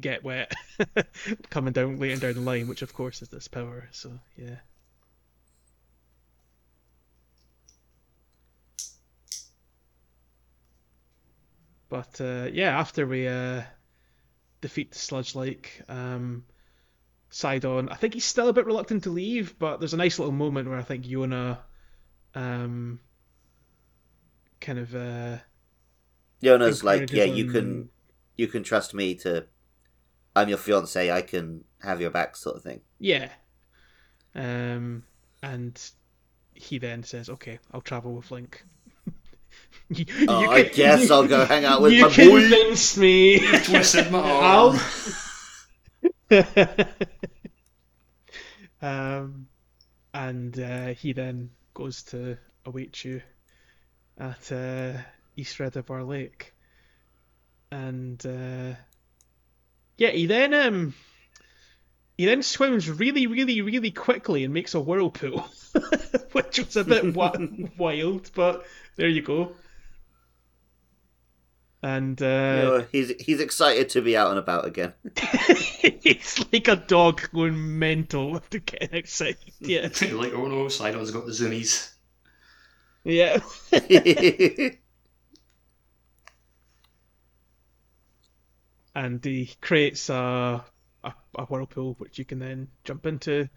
get 0.00 0.24
wet 0.24 0.52
coming 1.50 1.72
down 1.72 1.98
later 1.98 2.32
down 2.32 2.34
the 2.34 2.50
line, 2.50 2.68
which 2.68 2.82
of 2.82 2.92
course 2.94 3.22
is 3.22 3.28
this 3.28 3.48
power. 3.48 3.88
So 3.92 4.10
yeah. 4.36 4.56
But 11.88 12.20
uh, 12.20 12.48
yeah, 12.52 12.76
after 12.76 13.06
we 13.06 13.28
uh, 13.28 13.62
defeat 14.60 14.90
the 14.90 14.98
Sludge 14.98 15.36
Like, 15.36 15.80
um, 15.88 16.44
Sidon, 17.30 17.88
I 17.88 17.94
think 17.94 18.14
he's 18.14 18.24
still 18.24 18.48
a 18.48 18.52
bit 18.52 18.66
reluctant 18.66 19.04
to 19.04 19.10
leave, 19.10 19.56
but 19.58 19.78
there's 19.78 19.94
a 19.94 19.98
nice 19.98 20.18
little 20.18 20.32
moment 20.32 20.68
where 20.68 20.78
I 20.78 20.82
think 20.82 21.04
Yona 21.04 21.58
um, 22.34 22.98
kind 24.60 24.78
of 24.80 24.94
uh, 24.94 25.36
Yona's 26.42 26.82
like, 26.82 27.12
yeah, 27.12 27.24
you 27.24 27.50
can, 27.50 27.90
you 28.36 28.48
can 28.48 28.64
trust 28.64 28.92
me 28.92 29.14
to. 29.16 29.46
I'm 30.36 30.48
your 30.48 30.58
fiance. 30.58 31.10
I 31.10 31.22
can 31.22 31.64
have 31.82 32.00
your 32.00 32.10
back, 32.10 32.36
sort 32.36 32.56
of 32.56 32.62
thing. 32.62 32.80
Yeah. 32.98 33.28
Um, 34.34 35.04
and 35.42 35.80
he 36.54 36.78
then 36.78 37.02
says, 37.04 37.28
"Okay, 37.30 37.58
I'll 37.72 37.80
travel 37.80 38.14
with 38.14 38.30
Link." 38.30 38.64
you, 39.88 40.06
Oh, 40.28 40.40
you 40.40 40.50
I 40.50 40.62
can- 40.64 40.74
guess 40.74 41.10
I'll 41.10 41.26
go 41.28 41.44
hang 41.44 41.64
out 41.64 41.82
with 41.82 41.92
you 41.92 42.02
my 42.02 42.08
boy. 42.08 42.14
convinced 42.14 42.98
me. 42.98 43.38
Twisted 43.60 44.10
my 44.10 44.18
arm. 44.42 44.78
I'll. 46.32 46.40
um, 48.82 49.46
and 50.12 50.58
uh, 50.58 50.86
he 50.88 51.12
then 51.12 51.50
goes 51.74 52.02
to 52.04 52.36
await 52.66 53.04
you 53.04 53.20
at 54.18 54.52
uh, 54.52 54.92
East 55.36 55.58
Reservoir 55.60 56.02
Lake, 56.04 56.54
and 57.70 58.24
uh, 58.26 58.74
yeah, 59.96 60.10
he 60.10 60.26
then 60.26 60.54
um. 60.54 60.94
He 62.16 62.26
then 62.26 62.44
swims 62.44 62.88
really, 62.88 63.26
really, 63.26 63.60
really 63.60 63.90
quickly 63.90 64.44
and 64.44 64.54
makes 64.54 64.74
a 64.74 64.80
whirlpool, 64.80 65.40
which 66.32 66.58
was 66.60 66.76
a 66.76 66.84
bit 66.84 67.02
wi- 67.12 67.70
wild, 67.76 68.30
but 68.36 68.64
there 68.94 69.08
you 69.08 69.20
go. 69.20 69.56
And 71.82 72.20
uh, 72.22 72.24
You 72.24 72.62
know, 72.62 72.86
he's 72.92 73.12
he's 73.20 73.40
excited 73.40 73.88
to 73.90 74.00
be 74.00 74.16
out 74.16 74.30
and 74.30 74.38
about 74.38 74.64
again. 74.64 74.94
it's 75.04 76.52
like 76.52 76.68
a 76.68 76.76
dog 76.76 77.28
going 77.34 77.78
mental 77.78 78.36
after 78.36 78.60
getting 78.60 78.96
outside. 78.96 79.36
Yeah, 79.58 79.88
like, 80.12 80.32
oh 80.32 80.46
no, 80.46 80.68
Sidon's 80.68 81.10
got 81.10 81.26
the 81.26 81.32
zoomies. 81.32 81.92
yeah. 83.02 83.38
And 88.94 89.24
he 89.24 89.54
creates 89.60 90.08
a, 90.08 90.64
a 91.02 91.14
a 91.36 91.44
whirlpool 91.46 91.94
which 91.98 92.18
you 92.18 92.24
can 92.24 92.38
then 92.38 92.68
jump 92.84 93.06
into, 93.06 93.48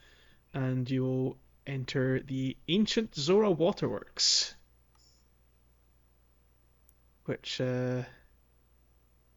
and 0.54 0.90
you 0.90 1.04
will 1.04 1.38
enter 1.66 2.22
the 2.22 2.58
ancient 2.68 3.16
Zora 3.16 3.52
Waterworks, 3.52 4.56
which 7.26 7.62
uh, 7.62 8.04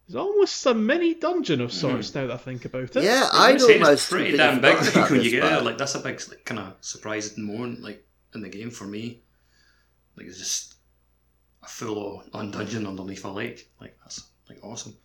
is 0.07 0.15
almost 0.15 0.65
a 0.65 0.73
mini 0.73 1.13
dungeon 1.13 1.61
of 1.61 1.71
sorts. 1.71 2.15
Now 2.15 2.27
that 2.27 2.33
I 2.33 2.37
think 2.37 2.65
about 2.65 2.95
it. 2.95 3.03
yeah, 3.03 3.29
I 3.31 3.49
I'd 3.49 3.51
would 3.53 3.61
say 3.61 3.79
it's 3.79 4.09
pretty 4.09 4.37
damn 4.37 4.61
big 4.61 4.75
like, 4.95 5.09
when 5.09 5.21
you 5.21 5.29
get 5.29 5.43
there. 5.43 5.61
Like 5.61 5.77
that's 5.77 5.95
a 5.95 5.99
big 5.99 6.21
like, 6.29 6.45
kind 6.45 6.59
of 6.59 6.75
surprising 6.81 7.45
moment 7.45 7.81
like 7.81 8.05
in 8.33 8.41
the 8.41 8.49
game 8.49 8.71
for 8.71 8.85
me. 8.85 9.21
Like 10.17 10.27
it's 10.27 10.39
just 10.39 10.75
a 11.63 11.67
full 11.67 12.23
on 12.33 12.51
dungeon 12.51 12.87
underneath 12.87 13.23
a 13.25 13.29
lake. 13.29 13.71
Like 13.79 13.97
that's 14.03 14.27
like 14.49 14.59
awesome. 14.63 14.95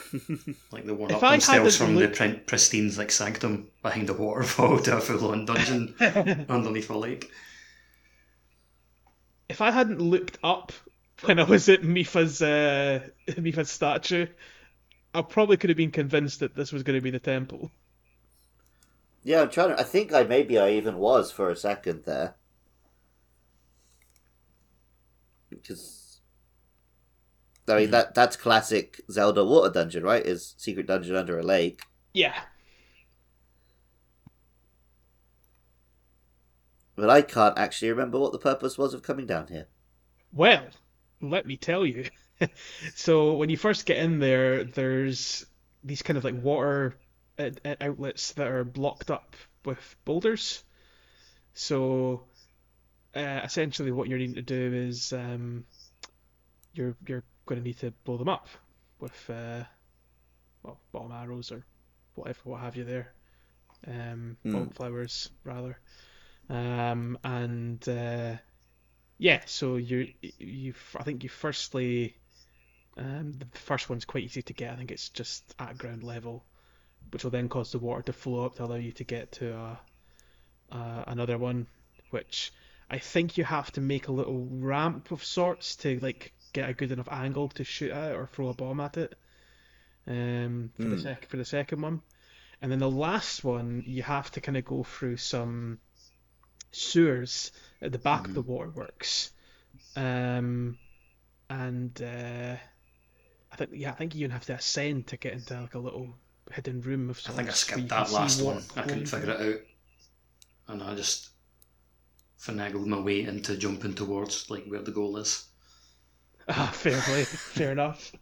like 0.72 0.84
the 0.86 0.94
one 0.94 1.10
If 1.10 1.16
up 1.18 1.22
I 1.24 1.30
themselves 1.32 1.76
from 1.76 1.96
looked- 1.96 2.12
the 2.12 2.16
prin- 2.16 2.40
pristine 2.46 2.94
like 2.96 3.10
sanctum 3.10 3.68
behind 3.82 4.08
the 4.08 4.14
waterfall 4.14 4.78
to 4.80 4.96
a 4.96 5.00
full 5.00 5.30
on 5.30 5.44
dungeon 5.46 5.94
underneath 6.48 6.90
a 6.90 6.96
lake. 6.96 7.30
if 9.48 9.60
I 9.60 9.70
hadn't 9.70 10.00
looked 10.00 10.38
up 10.42 10.72
when 11.24 11.38
I 11.38 11.44
was 11.44 11.68
at 11.68 11.82
Mipha's 11.82 12.42
uh, 12.42 13.00
Mipha's 13.28 13.70
statue, 13.70 14.26
I 15.14 15.22
probably 15.22 15.56
could 15.56 15.70
have 15.70 15.76
been 15.76 15.90
convinced 15.92 16.40
that 16.40 16.54
this 16.56 16.72
was 16.72 16.82
going 16.82 16.98
to 16.98 17.02
be 17.02 17.10
the 17.10 17.20
temple. 17.20 17.70
Yeah, 19.22 19.42
I'm 19.42 19.50
trying 19.50 19.68
to. 19.68 19.78
I 19.78 19.84
think 19.84 20.12
I 20.12 20.24
maybe 20.24 20.58
I 20.58 20.70
even 20.70 20.96
was 20.98 21.30
for 21.30 21.48
a 21.50 21.54
second 21.56 22.02
there. 22.06 22.34
Because 25.50 26.01
I 27.68 27.76
mean 27.76 27.90
that 27.92 28.14
that's 28.14 28.36
classic 28.36 29.00
Zelda 29.10 29.44
water 29.44 29.72
dungeon, 29.72 30.02
right? 30.02 30.24
Is 30.24 30.54
secret 30.58 30.86
dungeon 30.86 31.16
under 31.16 31.38
a 31.38 31.42
lake. 31.42 31.82
Yeah, 32.12 32.34
But 36.94 37.08
I 37.10 37.22
can't 37.22 37.58
actually 37.58 37.90
remember 37.90 38.18
what 38.18 38.32
the 38.32 38.38
purpose 38.38 38.76
was 38.76 38.94
of 38.94 39.02
coming 39.02 39.26
down 39.26 39.48
here. 39.48 39.66
well, 40.32 40.66
let 41.20 41.46
me 41.46 41.56
tell 41.56 41.86
you. 41.86 42.08
so 42.94 43.34
when 43.34 43.50
you 43.50 43.56
first 43.56 43.86
get 43.86 43.96
in 43.98 44.18
there, 44.18 44.64
there's 44.64 45.46
these 45.84 46.02
kind 46.02 46.16
of 46.16 46.24
like 46.24 46.40
water 46.42 46.96
uh, 47.38 47.50
uh, 47.64 47.76
outlets 47.80 48.32
that 48.32 48.46
are 48.46 48.64
blocked 48.64 49.10
up 49.10 49.36
with 49.64 49.96
boulders. 50.04 50.64
So 51.54 52.24
uh, 53.14 53.40
essentially, 53.44 53.90
what 53.92 54.08
you're 54.08 54.18
needing 54.18 54.36
to 54.36 54.42
do 54.42 54.72
is 54.74 55.12
um, 55.12 55.64
you're 56.74 56.96
you're 57.06 57.24
going 57.46 57.60
to 57.60 57.66
need 57.66 57.78
to 57.78 57.90
blow 58.04 58.16
them 58.16 58.28
up 58.28 58.48
with 59.00 59.30
uh, 59.30 59.64
well 60.62 60.78
bomb 60.92 61.12
arrows 61.12 61.52
or 61.52 61.64
whatever 62.14 62.40
what 62.44 62.60
have 62.60 62.76
you 62.76 62.84
there, 62.84 63.12
um, 63.86 64.36
Hmm. 64.42 64.52
bomb 64.52 64.70
flowers 64.70 65.30
rather, 65.44 65.78
um, 66.50 67.18
and 67.24 67.88
uh, 67.88 68.36
yeah. 69.18 69.42
So 69.46 69.76
you 69.76 70.12
you 70.38 70.74
I 70.96 71.02
think 71.04 71.22
you 71.24 71.28
firstly 71.28 72.16
um, 72.96 73.32
the 73.32 73.46
first 73.58 73.88
one's 73.88 74.04
quite 74.04 74.24
easy 74.24 74.42
to 74.42 74.52
get. 74.52 74.72
I 74.72 74.76
think 74.76 74.90
it's 74.90 75.08
just 75.10 75.54
at 75.58 75.78
ground 75.78 76.02
level, 76.02 76.44
which 77.10 77.24
will 77.24 77.30
then 77.30 77.48
cause 77.48 77.72
the 77.72 77.78
water 77.78 78.02
to 78.02 78.12
flow 78.12 78.44
up 78.46 78.56
to 78.56 78.64
allow 78.64 78.76
you 78.76 78.92
to 78.92 79.04
get 79.04 79.32
to 79.32 79.54
a, 79.54 79.80
uh, 80.72 81.04
another 81.06 81.38
one, 81.38 81.66
which 82.10 82.52
I 82.90 82.98
think 82.98 83.38
you 83.38 83.44
have 83.44 83.72
to 83.72 83.80
make 83.80 84.08
a 84.08 84.12
little 84.12 84.46
ramp 84.50 85.10
of 85.10 85.24
sorts 85.24 85.76
to 85.76 85.98
like 86.00 86.32
get 86.52 86.68
a 86.70 86.74
good 86.74 86.92
enough 86.92 87.08
angle 87.10 87.48
to 87.50 87.64
shoot 87.64 87.90
at 87.92 88.12
it 88.12 88.16
or 88.16 88.26
throw 88.26 88.48
a 88.48 88.54
bomb 88.54 88.80
at 88.80 88.96
it. 88.96 89.18
Um, 90.06 90.72
for 90.80 90.88
the 90.88 90.96
Hmm. 90.96 90.98
sec 90.98 91.26
for 91.28 91.36
the 91.36 91.44
second 91.44 91.80
one, 91.82 92.02
and 92.62 92.72
then 92.72 92.80
the 92.80 92.90
last 92.90 93.44
one 93.44 93.84
you 93.86 94.02
have 94.04 94.30
to 94.32 94.40
kind 94.40 94.56
of 94.58 94.64
go 94.64 94.84
through 94.84 95.18
some 95.18 95.80
sewers 96.72 97.52
at 97.82 97.92
the 97.92 97.98
back 97.98 98.28
of 98.28 98.34
the 98.34 98.42
waterworks, 98.42 99.32
um, 99.96 100.78
and 101.50 102.02
uh, 102.02 102.56
I 103.52 103.56
think 103.56 103.70
yeah 103.74 103.90
I 103.90 103.94
think 103.94 104.14
you 104.14 104.20
even 104.20 104.32
have 104.32 104.46
to 104.46 104.54
ascend 104.54 105.06
to 105.08 105.16
get 105.16 105.32
into 105.34 105.60
like 105.60 105.74
a 105.74 105.78
little 105.78 106.16
hidden 106.52 106.80
room 106.82 107.10
of 107.10 107.20
I 107.26 107.30
think 107.32 107.48
I 107.48 107.52
skipped 107.52 107.88
that 107.88 108.12
last 108.12 108.42
one. 108.44 108.64
I 108.76 108.82
couldn't 108.82 109.06
figure 109.06 109.30
it 109.30 109.40
out. 109.40 109.60
And 110.66 110.82
I 110.82 110.96
just 110.96 111.30
finagled 112.38 112.84
my 112.84 113.00
way 113.00 113.22
into 113.22 113.56
jumping 113.56 113.94
towards 113.94 114.50
like 114.50 114.66
where 114.66 114.82
the 114.82 114.92
goal 114.92 115.16
is. 115.16 115.46
Ah, 116.48 116.70
fair 116.74 117.00
play, 117.00 117.24
fair 117.24 117.72
enough. 117.72 118.12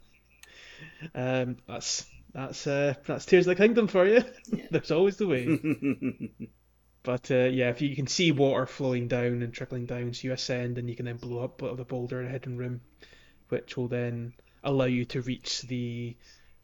Um, 1.15 1.57
that's 1.67 2.05
that's 2.33 2.67
uh, 2.67 2.93
that's 3.05 3.25
Tears 3.25 3.47
of 3.47 3.57
the 3.57 3.63
Kingdom 3.63 3.87
for 3.87 4.05
you. 4.05 4.23
There's 4.71 4.91
always 4.91 5.17
the 5.17 5.27
way. 5.27 6.29
But 7.03 7.31
uh, 7.31 7.45
yeah, 7.45 7.69
if 7.69 7.81
you 7.81 7.95
can 7.95 8.07
see 8.07 8.31
water 8.31 8.67
flowing 8.67 9.07
down 9.07 9.41
and 9.41 9.51
trickling 9.51 9.87
down, 9.87 10.13
so 10.13 10.27
you 10.27 10.33
ascend 10.33 10.77
and 10.77 10.87
you 10.89 10.95
can 10.95 11.05
then 11.05 11.17
blow 11.17 11.43
up 11.43 11.57
the 11.57 11.83
boulder 11.83 12.21
in 12.21 12.27
a 12.27 12.31
hidden 12.31 12.57
room, 12.57 12.81
which 13.49 13.75
will 13.75 13.87
then 13.87 14.33
allow 14.63 14.85
you 14.85 15.05
to 15.05 15.21
reach 15.21 15.63
the 15.63 16.15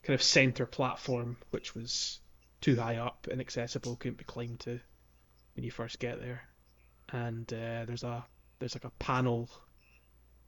kind 0.04 0.14
of 0.14 0.22
center 0.22 0.68
platform, 0.68 1.38
which 1.50 1.74
was 1.74 2.20
too 2.62 2.76
high 2.76 2.98
up, 2.98 3.28
inaccessible, 3.32 3.96
couldn't 3.96 4.20
be 4.20 4.24
climbed 4.24 4.60
to 4.60 4.80
when 5.56 5.66
you 5.66 5.72
first 5.72 6.00
get 6.00 6.22
there. 6.22 6.44
And 7.10 7.52
uh, 7.52 7.86
there's 7.86 8.04
a 8.04 8.24
there's 8.60 8.76
like 8.76 8.86
a 8.86 8.92
panel 9.00 9.50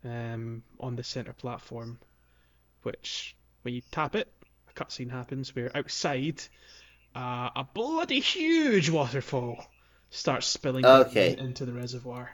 um, 0.06 0.64
on 0.80 0.96
the 0.96 1.04
center 1.04 1.34
platform, 1.34 2.00
which 2.84 3.36
when 3.64 3.74
you 3.76 3.82
tap 3.92 4.16
it, 4.16 4.32
a 4.70 4.74
cutscene 4.74 5.12
happens 5.12 5.56
where 5.56 5.76
outside 5.76 6.42
uh, 7.16 7.50
a 7.56 7.68
bloody 7.74 8.20
huge 8.22 8.90
waterfall 8.90 9.66
starts 10.12 10.48
spilling 10.48 11.06
Okay. 11.06 11.38
into 11.38 11.66
the 11.66 11.74
reservoir. 11.74 12.32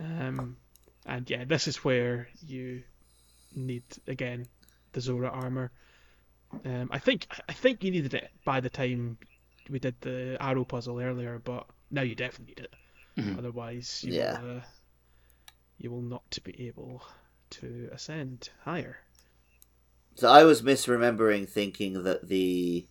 Um, 0.00 0.56
and 1.06 1.28
yeah, 1.30 1.44
this 1.44 1.68
is 1.68 1.84
where 1.84 2.28
you 2.46 2.82
need 3.54 3.84
again 4.06 4.48
the 4.92 5.00
Zora 5.00 5.28
armor. 5.30 5.72
Um, 6.64 6.88
I 6.92 6.98
think 6.98 7.28
I 7.48 7.52
think 7.52 7.84
you 7.84 7.90
needed 7.90 8.14
it 8.14 8.30
by 8.44 8.60
the 8.60 8.70
time 8.70 9.18
we 9.70 9.78
did 9.78 10.00
the 10.00 10.36
arrow 10.40 10.64
puzzle 10.64 11.00
earlier, 11.00 11.38
but 11.38 11.66
now 11.90 12.02
you 12.02 12.14
definitely 12.14 12.54
need 12.56 12.60
it. 12.64 12.74
Mhm. 13.16 13.38
Otherwise, 13.38 14.04
you 14.04 14.14
Yeah. 14.14 14.40
will, 14.40 14.58
uh, 14.58 14.62
you 15.78 15.90
will 15.90 16.02
not 16.02 16.38
be 16.44 16.66
able 16.66 17.02
to 17.50 17.88
ascend 17.92 18.50
higher. 18.64 18.98
So 20.16 20.28
I 20.28 20.44
was 20.44 20.62
misremembering 20.62 21.48
thinking 21.48 22.02
that 22.02 22.28
the 22.28 22.86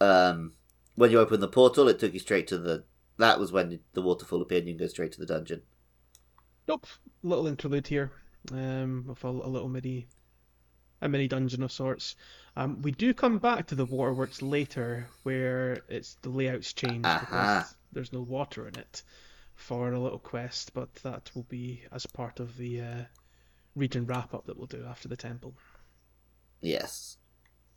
um 0.00 0.52
when 0.94 1.10
you 1.10 1.18
open 1.18 1.40
the 1.40 1.48
portal 1.48 1.88
it 1.88 1.98
took 1.98 2.14
you 2.14 2.20
straight 2.20 2.46
to 2.48 2.58
the 2.58 2.84
that 3.18 3.38
was 3.38 3.52
when 3.52 3.80
the 3.92 4.02
waterfall 4.02 4.40
appeared 4.40 4.62
and 4.62 4.68
you 4.68 4.74
can 4.74 4.86
go 4.86 4.88
straight 4.88 5.12
to 5.12 5.20
the 5.20 5.26
dungeon. 5.26 5.62
Nope, 6.66 6.86
little 7.22 7.46
interlude 7.46 7.86
here, 7.86 8.12
um, 8.52 9.04
with 9.06 9.22
a, 9.24 9.28
a 9.28 9.30
little 9.30 9.68
mini, 9.68 10.06
a 11.00 11.08
mini 11.08 11.28
dungeon 11.28 11.62
of 11.62 11.72
sorts. 11.72 12.16
Um, 12.56 12.80
we 12.82 12.92
do 12.92 13.12
come 13.12 13.38
back 13.38 13.66
to 13.66 13.74
the 13.74 13.84
waterworks 13.84 14.42
later, 14.42 15.08
where 15.24 15.82
it's 15.88 16.16
the 16.22 16.30
layouts 16.30 16.72
change 16.72 17.04
Aha. 17.04 17.18
because 17.20 17.74
there's 17.92 18.12
no 18.12 18.22
water 18.22 18.66
in 18.68 18.76
it 18.76 19.02
for 19.62 19.92
a 19.92 20.00
little 20.00 20.18
quest, 20.18 20.74
but 20.74 20.92
that 20.96 21.30
will 21.34 21.44
be 21.44 21.84
as 21.92 22.04
part 22.06 22.40
of 22.40 22.56
the 22.56 22.80
uh, 22.80 23.04
region 23.74 24.06
wrap 24.06 24.34
up 24.34 24.46
that 24.46 24.56
we'll 24.56 24.66
do 24.66 24.84
after 24.84 25.08
the 25.08 25.16
temple. 25.16 25.54
Yes. 26.60 27.16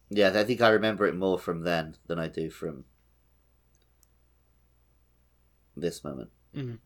Yeah, 0.09 0.31
I 0.39 0.43
think 0.43 0.61
I 0.61 0.69
remember 0.69 1.05
it 1.07 1.15
more 1.15 1.39
from 1.39 1.61
then 1.61 1.95
than 2.07 2.19
I 2.19 2.27
do 2.27 2.49
from 2.49 2.85
this 5.75 6.03
moment. 6.03 6.31
Mhm. 6.53 6.79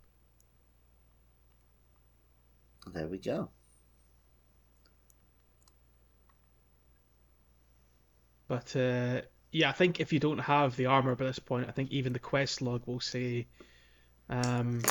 There 2.93 3.07
we 3.07 3.17
go. 3.19 3.49
But 8.47 8.75
uh, 8.75 9.21
yeah, 9.51 9.69
I 9.69 9.73
think 9.73 9.99
if 9.99 10.11
you 10.11 10.19
don't 10.19 10.39
have 10.39 10.75
the 10.75 10.87
armor 10.87 11.15
by 11.15 11.25
this 11.25 11.39
point, 11.39 11.67
I 11.67 11.71
think 11.71 11.91
even 11.91 12.13
the 12.13 12.19
quest 12.19 12.61
log 12.61 12.85
will 12.87 12.99
say, 12.99 13.47
um, 14.29 14.81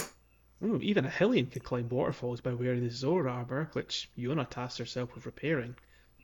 ooh, 0.65 0.81
even 0.83 1.05
a 1.05 1.09
Hylian 1.09 1.51
can 1.51 1.63
climb 1.63 1.89
waterfalls 1.89 2.41
by 2.41 2.55
wearing 2.55 2.83
the 2.83 2.91
Zor 2.91 3.29
armor, 3.29 3.71
which 3.73 4.11
Yona 4.19 4.49
tasked 4.49 4.79
herself 4.79 5.15
with 5.15 5.27
repairing. 5.27 5.75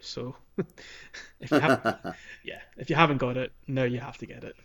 So, 0.01 0.37
if 1.41 1.51
you 1.51 1.61
have, 1.61 2.17
yeah, 2.45 2.61
if 2.77 2.91
you 2.91 2.97
haven't 2.97 3.19
got 3.19 3.37
it, 3.37 3.53
now 3.67 3.85
you 3.85 4.01
have 4.01 4.19
to 4.19 4.27
get 4.27 4.45
it. 4.45 4.57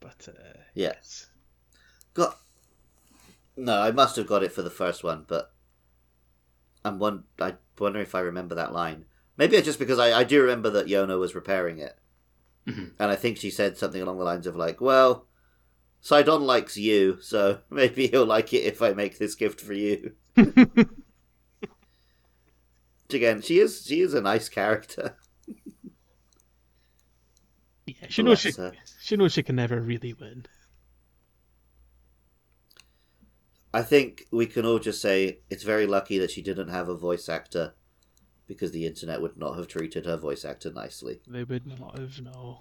But 0.00 0.28
uh, 0.28 0.58
Yeah. 0.74 0.92
yes, 0.94 1.26
Got 2.14 2.38
No, 3.56 3.80
I 3.80 3.90
must 3.90 4.16
have 4.16 4.26
got 4.26 4.42
it 4.42 4.52
for 4.52 4.62
the 4.62 4.70
first 4.70 5.02
one, 5.04 5.24
but 5.26 5.52
I'm 6.84 6.98
one 6.98 7.24
I 7.40 7.54
wonder 7.78 8.00
if 8.00 8.14
I 8.14 8.20
remember 8.20 8.54
that 8.54 8.72
line. 8.72 9.06
Maybe 9.36 9.56
it's 9.56 9.66
just 9.66 9.78
because 9.78 9.98
I, 9.98 10.20
I 10.20 10.24
do 10.24 10.40
remember 10.40 10.70
that 10.70 10.86
Yona 10.86 11.18
was 11.18 11.34
repairing 11.34 11.78
it. 11.78 11.98
Mhm. 12.66 12.92
And 12.98 13.10
I 13.10 13.16
think 13.16 13.36
she 13.38 13.50
said 13.50 13.76
something 13.76 14.00
along 14.02 14.18
the 14.18 14.24
lines 14.24 14.46
of 14.46 14.56
like, 14.56 14.80
Well, 14.80 15.26
Sidon 16.04 16.42
likes 16.42 16.76
you, 16.76 17.18
so 17.22 17.60
maybe 17.70 18.08
he'll 18.08 18.26
like 18.26 18.52
it 18.52 18.64
if 18.64 18.82
I 18.82 18.92
make 18.92 19.16
this 19.18 19.34
gift 19.34 19.58
for 19.58 19.72
you. 19.72 20.12
Again, 23.10 23.40
she 23.40 23.58
is 23.58 23.86
she 23.86 24.02
is 24.02 24.12
a 24.12 24.20
nice 24.20 24.50
character. 24.50 25.16
yeah, 27.86 27.94
she 28.10 28.22
knows 28.22 28.40
she, 28.40 28.50
her. 28.52 28.72
she 29.00 29.16
knows 29.16 29.32
she 29.32 29.42
can 29.42 29.56
never 29.56 29.80
really 29.80 30.12
win. 30.12 30.44
I 33.72 33.80
think 33.80 34.26
we 34.30 34.44
can 34.44 34.66
all 34.66 34.80
just 34.80 35.00
say 35.00 35.38
it's 35.48 35.62
very 35.62 35.86
lucky 35.86 36.18
that 36.18 36.30
she 36.30 36.42
didn't 36.42 36.68
have 36.68 36.90
a 36.90 36.94
voice 36.94 37.30
actor 37.30 37.72
because 38.46 38.72
the 38.72 38.84
internet 38.84 39.22
would 39.22 39.38
not 39.38 39.56
have 39.56 39.68
treated 39.68 40.04
her 40.04 40.18
voice 40.18 40.44
actor 40.44 40.70
nicely, 40.70 41.22
They 41.26 41.44
would 41.44 41.66
not 41.66 41.98
have 41.98 42.20
no. 42.20 42.60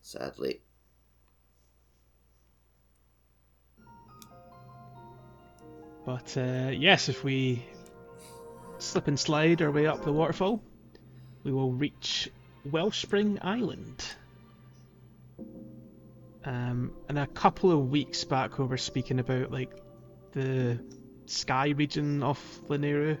sadly. 0.00 0.62
But 6.08 6.38
uh, 6.38 6.70
yes, 6.70 7.10
if 7.10 7.22
we 7.22 7.62
slip 8.78 9.08
and 9.08 9.20
slide 9.20 9.60
our 9.60 9.70
way 9.70 9.86
up 9.86 10.06
the 10.06 10.10
waterfall, 10.10 10.62
we 11.44 11.52
will 11.52 11.72
reach 11.72 12.30
Wellspring 12.64 13.38
Island. 13.42 14.06
Um, 16.46 16.92
and 17.10 17.18
a 17.18 17.26
couple 17.26 17.70
of 17.72 17.90
weeks 17.90 18.24
back, 18.24 18.58
we 18.58 18.64
were 18.64 18.78
speaking 18.78 19.18
about 19.18 19.50
like 19.50 19.70
the 20.32 20.80
sky 21.26 21.74
region 21.76 22.22
of 22.22 22.40
Lanayru. 22.68 23.18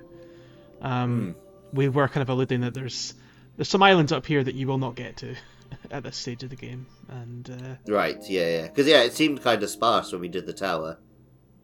Um, 0.80 1.36
We 1.74 1.90
were 1.90 2.08
kind 2.08 2.22
of 2.22 2.30
alluding 2.30 2.62
that 2.62 2.72
there's 2.72 3.12
there's 3.56 3.68
some 3.68 3.82
islands 3.82 4.12
up 4.12 4.24
here 4.24 4.42
that 4.42 4.54
you 4.54 4.66
will 4.66 4.78
not 4.78 4.94
get 4.94 5.18
to 5.18 5.34
at 5.90 6.04
this 6.04 6.16
stage 6.16 6.42
of 6.42 6.48
the 6.48 6.56
game, 6.56 6.86
and 7.08 7.50
uh, 7.50 7.92
Right, 7.92 8.18
yeah, 8.30 8.48
yeah. 8.48 8.62
Because, 8.62 8.86
yeah, 8.86 9.02
it 9.02 9.12
seemed 9.12 9.42
kind 9.42 9.62
of 9.62 9.68
sparse 9.68 10.10
when 10.10 10.22
we 10.22 10.28
did 10.28 10.46
the 10.46 10.54
tower, 10.54 10.96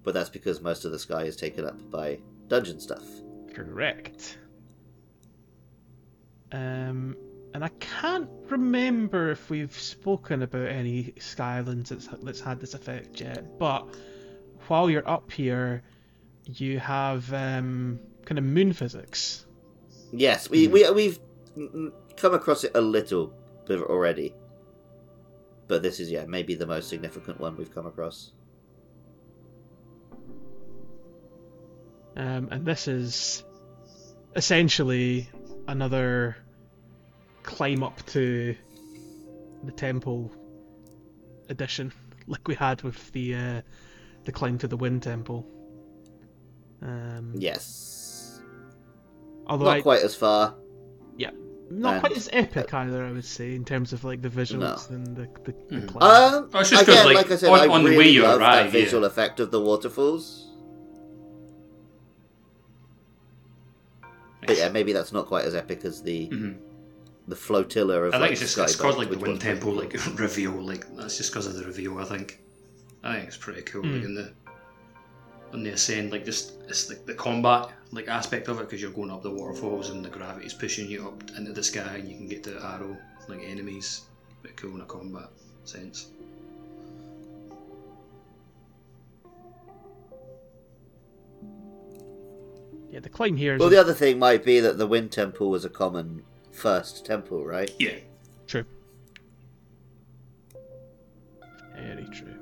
but 0.04 0.14
that's 0.14 0.30
because 0.30 0.60
most 0.60 0.84
of 0.84 0.92
the 0.92 0.98
sky 0.98 1.22
is 1.24 1.36
taken 1.36 1.64
up 1.64 1.90
by 1.90 2.18
dungeon 2.48 2.78
stuff. 2.78 3.04
Correct. 3.52 4.38
Um, 6.52 7.16
and 7.54 7.64
I 7.64 7.70
can't 7.80 8.28
remember 8.48 9.30
if 9.30 9.50
we've 9.50 9.72
spoken 9.72 10.42
about 10.42 10.68
any 10.68 11.14
Skylands 11.18 11.88
that's, 11.88 12.08
that's 12.22 12.40
had 12.40 12.60
this 12.60 12.74
effect 12.74 13.20
yet, 13.20 13.58
but 13.58 13.86
while 14.68 14.88
you're 14.88 15.08
up 15.08 15.30
here, 15.32 15.82
you 16.46 16.78
have 16.78 17.32
um, 17.32 17.98
kind 18.24 18.38
of 18.38 18.44
moon 18.44 18.72
physics. 18.72 19.46
Yes, 20.12 20.48
we, 20.48 20.68
we, 20.68 20.88
we've 20.90 21.18
come 22.16 22.34
across 22.34 22.64
it 22.64 22.72
a 22.74 22.80
little 22.80 23.32
bit 23.66 23.80
already. 23.80 24.34
But 25.66 25.82
this 25.82 25.98
is, 25.98 26.10
yeah, 26.10 26.24
maybe 26.26 26.54
the 26.54 26.66
most 26.66 26.88
significant 26.88 27.40
one 27.40 27.56
we've 27.56 27.74
come 27.74 27.86
across. 27.86 28.32
Um, 32.16 32.48
and 32.50 32.64
this 32.64 32.86
is 32.88 33.42
essentially 34.36 35.28
another 35.68 36.36
climb 37.42 37.82
up 37.82 38.04
to 38.06 38.54
the 39.64 39.72
temple 39.72 40.30
edition, 41.48 41.92
like 42.26 42.46
we 42.48 42.54
had 42.54 42.82
with 42.82 43.10
the 43.12 43.34
uh, 43.34 43.62
the 44.24 44.32
climb 44.32 44.58
to 44.58 44.68
the 44.68 44.76
wind 44.76 45.02
temple. 45.02 45.46
Um, 46.82 47.32
Yes. 47.36 48.40
although 49.46 49.64
Not 49.66 49.76
I, 49.78 49.80
quite 49.82 50.02
as 50.02 50.14
far. 50.14 50.54
yeah, 51.16 51.30
not 51.70 51.94
and- 51.94 52.00
quite 52.02 52.16
as 52.16 52.28
epic 52.32 52.72
either, 52.74 53.04
I 53.04 53.12
would 53.12 53.24
say, 53.24 53.54
in 53.54 53.64
terms 53.64 53.92
of 53.92 54.04
like 54.04 54.22
the 54.22 54.28
visuals 54.28 54.90
No. 54.90 54.96
and 54.96 55.16
the 55.16 55.28
the, 55.44 55.80
the 55.80 55.86
climb. 55.86 56.34
Um, 56.34 56.50
Oh, 56.54 56.60
it's 56.60 56.70
just 56.70 56.84
'cause, 56.86 56.94
again, 56.94 57.06
like, 57.06 57.16
like, 57.16 57.30
I 57.30 57.36
said, 57.36 57.50
on- 57.50 57.58
I 57.58 57.66
on 57.72 57.84
the 57.84 57.90
really 57.90 57.98
way 58.04 58.10
you 58.10 58.22
love 58.22 58.40
arrive, 58.40 58.70
that 58.72 58.78
yeah. 58.78 58.84
visual 58.84 59.04
effect 59.04 59.40
of 59.40 59.50
the 59.50 59.60
waterfalls. 59.60 60.43
But 64.46 64.56
yeah, 64.58 64.68
maybe 64.68 64.92
that's 64.92 65.12
not 65.12 65.26
quite 65.26 65.44
as 65.44 65.54
epic 65.54 65.84
as 65.84 66.02
the 66.02 66.28
Mhm. 66.28 66.56
the 67.28 67.36
flotilla 67.36 68.02
of 68.02 68.08
I 68.14 68.18
think 68.18 68.20
like, 68.22 68.30
it's 68.32 68.40
just 68.40 68.58
it's 68.58 68.76
called 68.76 68.98
like 68.98 69.10
the 69.10 69.18
wind 69.18 69.40
pretty 69.40 69.72
like 69.74 69.94
reveal 70.18 70.52
like 70.52 70.84
that's 70.96 71.16
just 71.16 71.30
because 71.32 71.46
of 71.46 71.54
the 71.56 71.64
reveal 71.64 71.98
I 71.98 72.04
think. 72.04 72.40
I 73.02 73.14
think 73.16 73.28
it's 73.28 73.36
pretty 73.36 73.62
cool 73.62 73.82
like 73.82 74.02
Mm. 74.02 74.04
in 74.04 74.14
the 74.14 74.32
on 75.52 75.62
the 75.62 75.70
ascend 75.70 76.10
like 76.12 76.24
just 76.24 76.54
it's 76.68 76.88
like 76.88 77.06
the 77.06 77.14
combat 77.14 77.70
like 77.92 78.08
aspect 78.08 78.48
of 78.48 78.58
it 78.58 78.64
because 78.66 78.82
you're 78.82 78.90
going 78.90 79.10
up 79.10 79.22
the 79.22 79.30
waterfalls 79.30 79.90
and 79.90 80.04
the 80.04 80.08
gravity's 80.08 80.52
pushing 80.54 80.88
you 80.90 81.06
up 81.06 81.22
into 81.38 81.52
the 81.52 81.62
sky 81.62 81.96
and 81.98 82.08
you 82.08 82.16
can 82.16 82.28
get 82.28 82.42
the 82.42 82.54
arrow 82.64 82.96
like 83.28 83.40
enemies. 83.42 84.02
Pretty 84.42 84.56
cool 84.56 84.74
in 84.74 84.80
a 84.82 84.84
combat 84.86 85.28
sense. 85.64 86.08
Yeah, 92.94 93.00
the 93.00 93.08
claim 93.08 93.36
here 93.36 93.56
is 93.56 93.60
Well, 93.60 93.70
the 93.70 93.80
other 93.80 93.92
thing 93.92 94.20
might 94.20 94.44
be 94.44 94.60
that 94.60 94.78
the 94.78 94.86
Wind 94.86 95.10
Temple 95.10 95.50
was 95.50 95.64
a 95.64 95.68
common 95.68 96.22
first 96.52 97.04
temple, 97.04 97.44
right? 97.44 97.68
Yeah. 97.76 97.96
true. 98.46 98.64
Very 101.74 102.06
true. 102.06 102.36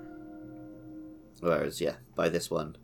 Whereas, 1.40 1.80
yeah, 1.80 1.94
by 2.14 2.28
this 2.28 2.50
one, 2.50 2.76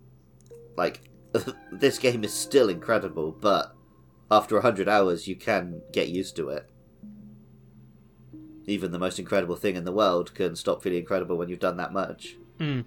like, 0.78 1.11
this 1.70 1.98
game 1.98 2.24
is 2.24 2.33
still 2.33 2.70
incredible, 2.70 3.33
but 3.33 3.74
after 4.31 4.54
100 4.54 4.88
hours, 4.88 5.28
you 5.28 5.37
can 5.37 5.83
get 5.92 6.09
used 6.09 6.37
to 6.37 6.48
it. 6.48 6.70
Even 8.66 8.92
the 8.92 8.98
most 8.98 9.18
incredible 9.18 9.57
thing 9.57 9.76
in 9.76 9.85
the 9.85 9.92
world 9.92 10.35
can 10.35 10.57
stop 10.57 10.83
feeling 10.83 11.00
incredible 11.00 11.37
when 11.37 11.50
you've 11.50 11.59
done 11.59 11.76
that 11.76 11.92
much. 11.92 12.38
Mm. 12.59 12.87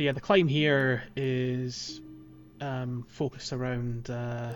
So 0.00 0.04
yeah, 0.04 0.12
the 0.12 0.20
climb 0.22 0.48
here 0.48 1.02
is 1.14 2.00
um, 2.58 3.04
focused 3.10 3.52
around. 3.52 4.08
Uh, 4.08 4.54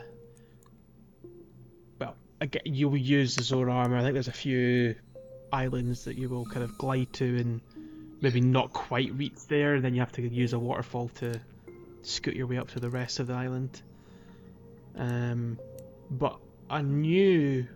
well, 1.98 2.16
again, 2.40 2.62
you 2.64 2.88
will 2.88 2.96
use 2.96 3.36
the 3.36 3.42
Zor 3.42 3.68
armor. 3.68 3.98
I 3.98 4.00
think 4.00 4.14
there's 4.14 4.28
a 4.28 4.32
few 4.32 4.94
islands 5.52 6.06
that 6.06 6.16
you 6.16 6.30
will 6.30 6.46
kind 6.46 6.62
of 6.62 6.78
glide 6.78 7.12
to 7.12 7.36
and 7.36 7.60
maybe 8.22 8.40
not 8.40 8.72
quite 8.72 9.12
reach 9.12 9.46
there, 9.46 9.78
then 9.82 9.92
you 9.92 10.00
have 10.00 10.12
to 10.12 10.22
use 10.22 10.54
a 10.54 10.58
waterfall 10.58 11.10
to 11.16 11.38
scoot 12.00 12.36
your 12.36 12.46
way 12.46 12.56
up 12.56 12.70
to 12.70 12.80
the 12.80 12.88
rest 12.88 13.20
of 13.20 13.26
the 13.26 13.34
island. 13.34 13.82
Um, 14.96 15.58
but 16.10 16.38
a 16.70 16.82
new 16.82 17.66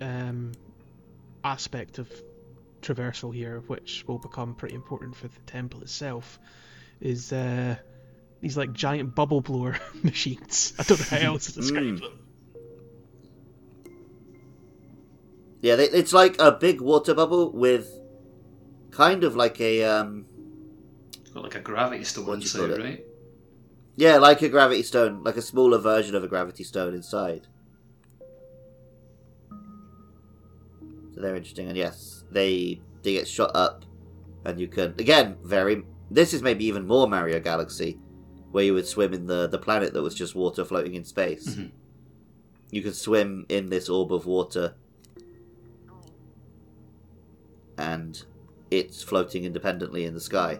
um, 0.00 0.50
aspect 1.44 1.98
of 1.98 2.10
traversal 2.84 3.34
here, 3.34 3.62
which 3.66 4.04
will 4.06 4.18
become 4.18 4.54
pretty 4.54 4.74
important 4.74 5.16
for 5.16 5.28
the 5.28 5.40
temple 5.46 5.80
itself, 5.82 6.38
is 7.00 7.32
uh, 7.32 7.76
these 8.40 8.56
like 8.56 8.72
giant 8.72 9.14
bubble 9.14 9.40
blower 9.40 9.76
machines. 10.02 10.74
I 10.78 10.82
don't 10.82 11.00
know 11.00 11.06
how 11.18 11.32
else 11.32 11.46
to 11.46 11.52
describe 11.52 11.84
Mm. 11.84 12.00
them. 12.00 12.18
Yeah, 15.62 15.76
they, 15.76 15.88
it's 15.88 16.12
like 16.12 16.36
a 16.38 16.52
big 16.52 16.82
water 16.82 17.14
bubble 17.14 17.50
with 17.50 17.88
kind 18.90 19.24
of 19.24 19.34
like 19.34 19.58
a 19.62 19.82
um, 19.82 20.26
It's 21.22 21.30
got 21.30 21.42
like 21.42 21.54
a 21.54 21.60
gravity 21.60 22.04
stone 22.04 22.24
you 22.26 22.50
call 22.50 22.66
inside, 22.66 22.70
it? 22.70 22.82
right? 22.82 23.04
yeah, 23.96 24.18
like 24.18 24.42
a 24.42 24.50
gravity 24.50 24.82
stone, 24.82 25.22
like 25.24 25.38
a 25.38 25.42
smaller 25.42 25.78
version 25.78 26.14
of 26.14 26.22
a 26.22 26.28
gravity 26.28 26.64
stone 26.64 26.92
inside. 26.94 27.46
So 31.14 31.20
they're 31.22 31.36
interesting, 31.36 31.68
and 31.68 31.76
yes, 31.78 32.23
they 32.34 32.80
they 33.02 33.12
get 33.14 33.26
shot 33.26 33.50
up, 33.54 33.84
and 34.44 34.60
you 34.60 34.68
can 34.68 34.90
again 34.98 35.36
very. 35.42 35.82
This 36.10 36.34
is 36.34 36.42
maybe 36.42 36.66
even 36.66 36.86
more 36.86 37.08
Mario 37.08 37.40
Galaxy, 37.40 37.98
where 38.52 38.62
you 38.64 38.74
would 38.74 38.86
swim 38.86 39.14
in 39.14 39.26
the 39.26 39.46
the 39.48 39.58
planet 39.58 39.94
that 39.94 40.02
was 40.02 40.14
just 40.14 40.34
water 40.34 40.64
floating 40.64 40.94
in 40.94 41.04
space. 41.04 41.48
Mhm. 41.56 41.70
You 42.70 42.82
can 42.82 42.92
swim 42.92 43.46
in 43.48 43.70
this 43.70 43.88
orb 43.88 44.12
of 44.12 44.26
water, 44.26 44.74
and 47.78 48.22
it's 48.70 49.02
floating 49.02 49.44
independently 49.44 50.04
in 50.04 50.14
the 50.14 50.20
sky. 50.20 50.58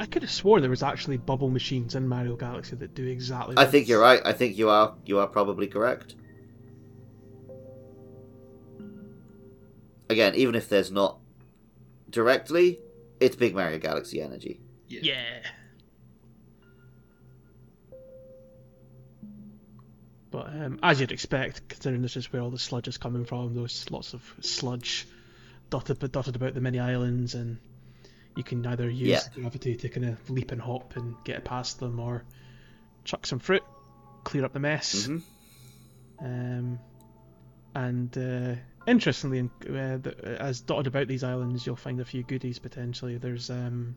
I 0.00 0.06
could 0.06 0.22
have 0.22 0.30
sworn 0.32 0.62
there 0.62 0.70
was 0.70 0.82
actually 0.82 1.16
bubble 1.18 1.48
machines 1.50 1.94
in 1.94 2.08
Mario 2.08 2.34
Galaxy 2.36 2.74
that 2.76 2.94
do 2.94 3.06
exactly. 3.06 3.56
I 3.56 3.64
this. 3.64 3.70
think 3.72 3.88
you're 3.88 4.00
right. 4.00 4.20
I 4.24 4.32
think 4.32 4.58
you 4.58 4.68
are. 4.68 4.94
You 5.06 5.18
are 5.20 5.26
probably 5.28 5.66
correct. 5.68 6.16
Again, 10.12 10.34
even 10.34 10.54
if 10.54 10.68
there's 10.68 10.92
not 10.92 11.18
directly, 12.10 12.78
it's 13.18 13.34
big 13.34 13.54
Mario 13.54 13.78
Galaxy 13.78 14.20
energy. 14.20 14.60
Yeah. 14.86 15.40
But 20.30 20.46
um, 20.48 20.78
as 20.82 21.00
you'd 21.00 21.12
expect, 21.12 21.68
considering 21.68 22.02
this 22.02 22.16
is 22.16 22.32
where 22.32 22.40
all 22.42 22.50
the 22.50 22.58
sludge 22.58 22.88
is 22.88 22.96
coming 22.98 23.24
from, 23.24 23.54
there's 23.54 23.90
lots 23.90 24.14
of 24.14 24.22
sludge 24.40 25.06
dotted, 25.70 25.98
dotted 26.12 26.36
about 26.36 26.54
the 26.54 26.60
mini 26.60 26.78
islands, 26.78 27.34
and 27.34 27.58
you 28.36 28.42
can 28.42 28.66
either 28.66 28.88
use 28.88 29.08
Yeah. 29.08 29.20
gravity 29.34 29.76
to 29.76 29.88
kind 29.88 30.06
of 30.06 30.30
leap 30.30 30.50
and 30.52 30.60
hop 30.60 30.96
and 30.96 31.14
get 31.24 31.44
past 31.44 31.80
them, 31.80 32.00
or 32.00 32.24
chuck 33.04 33.26
some 33.26 33.38
fruit, 33.40 33.62
clear 34.24 34.44
up 34.44 34.52
the 34.54 34.60
mess. 34.60 35.06
hmm 35.06 35.18
Um, 36.18 36.78
and 37.74 38.16
uh, 38.16 38.54
interestingly, 38.86 39.40
uh, 39.40 39.98
the, 39.98 40.36
as 40.40 40.60
dotted 40.60 40.86
about 40.86 41.08
these 41.08 41.24
islands, 41.24 41.66
you'll 41.66 41.76
find 41.76 42.00
a 42.00 42.04
few 42.04 42.22
goodies 42.22 42.58
potentially. 42.58 43.16
There's 43.18 43.50
um, 43.50 43.96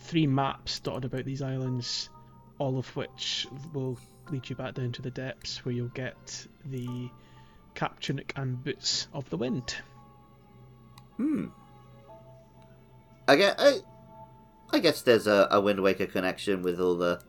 three 0.00 0.26
maps 0.26 0.80
dotted 0.80 1.04
about 1.04 1.24
these 1.24 1.42
islands, 1.42 2.10
all 2.58 2.78
of 2.78 2.94
which 2.96 3.46
will 3.72 3.98
lead 4.30 4.48
you 4.48 4.56
back 4.56 4.74
down 4.74 4.92
to 4.92 5.02
the 5.02 5.10
depths, 5.10 5.64
where 5.64 5.74
you'll 5.74 5.88
get 5.88 6.46
the 6.64 7.10
cap 7.74 8.00
tunic 8.00 8.32
and 8.36 8.62
boots 8.62 9.08
of 9.12 9.28
the 9.30 9.36
wind. 9.36 9.74
Hmm. 11.16 11.46
I 13.26 13.36
guess, 13.36 13.54
I, 13.58 13.78
I 14.70 14.78
guess 14.80 15.02
there's 15.02 15.26
a, 15.26 15.48
a 15.50 15.60
Wind 15.60 15.80
Waker 15.82 16.06
connection 16.06 16.62
with 16.62 16.80
all 16.80 16.96
the 16.96 17.22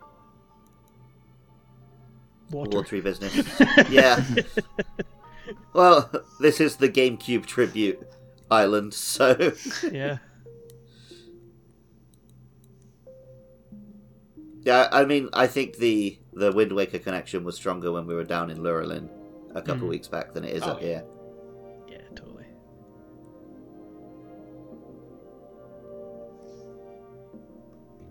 Water. 2.51 2.77
watery 2.77 3.01
business. 3.01 3.35
yeah. 3.89 4.23
Well, 5.75 6.09
this 6.39 6.61
is 6.61 6.77
the 6.77 6.87
GameCube 6.89 7.45
tribute 7.45 7.99
island, 8.49 8.93
so 8.93 9.35
yeah. 9.91 10.17
yeah. 14.61 14.87
I 14.91 15.03
mean, 15.05 15.29
I 15.33 15.47
think 15.47 15.75
the 15.77 16.17
the 16.33 16.51
Wind 16.53 16.71
Waker 16.71 16.99
connection 16.99 17.43
was 17.43 17.55
stronger 17.55 17.91
when 17.91 18.07
we 18.07 18.15
were 18.15 18.23
down 18.23 18.49
in 18.49 18.57
Lurelin 18.59 19.09
a 19.53 19.61
couple 19.61 19.87
Mm. 19.87 19.89
weeks 19.91 20.07
back 20.07 20.33
than 20.33 20.43
it 20.45 20.55
is 20.55 20.63
Oh, 20.63 20.71
up 20.71 20.81
yeah. 20.81 20.87
here. 20.87 21.03
Yeah, 21.89 22.01
totally. 22.15 22.45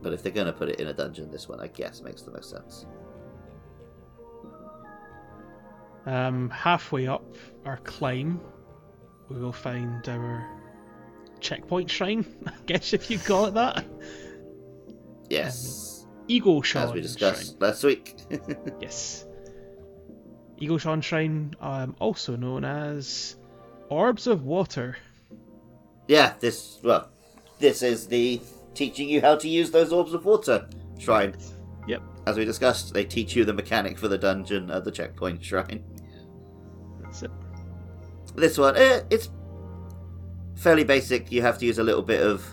But 0.03 0.13
if 0.13 0.23
they're 0.23 0.33
going 0.33 0.47
to 0.47 0.53
put 0.53 0.69
it 0.69 0.81
in 0.81 0.89
a 0.89 0.93
dungeon, 0.93 1.31
this 1.31 1.49
one, 1.49 1.61
I 1.61 1.69
guess, 1.69 2.03
makes 2.03 2.23
the 2.23 2.31
most 2.31 2.51
sense. 2.51 2.85
Um, 6.07 6.51
halfway 6.51 7.07
up 7.07 7.25
our 7.65 7.79
climb, 7.79 8.41
we 9.29 9.41
will 9.41 9.53
find 9.53 10.07
our 10.09 10.47
checkpoint 11.41 11.91
shrine, 11.91 12.25
I 12.47 12.53
guess 12.67 12.93
if 12.93 13.11
you 13.11 13.19
call 13.19 13.47
it 13.47 13.55
that. 13.55 13.85
Yes, 15.31 16.07
Igashuk 16.29 16.77
as 16.77 16.93
we 16.93 17.01
discussed 17.01 17.61
last 17.61 17.85
week. 17.85 18.15
Yes. 18.81 19.27
Igashuk 20.61 21.03
Shrine, 21.03 21.55
um, 21.61 21.97
also 21.99 22.37
known 22.37 22.65
as 22.65 23.37
Orbs 23.89 24.27
of 24.27 24.45
Water. 24.45 24.97
yeah, 26.07 26.35
this 26.41 26.79
well, 26.83 27.09
this 27.59 27.83
is 27.83 28.07
the 28.07 28.41
teaching 28.75 29.09
you 29.09 29.21
how 29.21 29.37
to 29.37 29.49
use 29.49 29.71
those 29.71 29.93
orbs 29.93 30.13
of 30.13 30.25
water 30.25 30.69
shrine. 30.99 31.35
Yep. 31.87 32.03
As 32.27 32.37
we 32.37 32.45
discussed, 32.45 32.93
they 32.95 33.05
teach 33.05 33.35
you 33.37 33.45
the 33.45 33.53
mechanic 33.53 33.99
for 33.99 34.09
the 34.09 34.19
dungeon 34.19 34.71
at 34.71 34.85
the 34.85 34.91
checkpoint 34.91 35.45
shrine. 35.45 35.83
It. 37.23 37.31
This 38.37 38.59
one, 38.59 38.77
eh, 38.77 39.03
it's 39.11 39.31
fairly 40.57 40.85
basic. 40.85 41.31
You 41.31 41.43
have 41.43 41.59
to 41.59 41.67
use 41.67 41.79
a 41.79 41.85
little 41.85 42.03
bit 42.03 42.21
of 42.21 42.45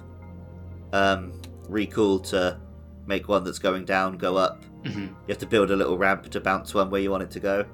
um, 0.94 1.34
recall 1.68 2.20
to 2.20 2.60
make 3.08 3.28
one 3.28 3.44
that's 3.44 3.60
going 3.60 3.86
down 3.86 4.18
go 4.18 4.38
up. 4.38 4.64
hmm 4.86 5.00
You 5.06 5.10
have 5.30 5.38
to 5.40 5.46
build 5.48 5.72
a 5.72 5.76
little 5.76 5.98
ramp 5.98 6.30
to 6.30 6.40
bounce 6.40 6.74
one 6.74 6.90
where 6.90 7.02
you 7.02 7.12
want 7.12 7.24
it 7.24 7.32
to 7.32 7.40
go. 7.40 7.66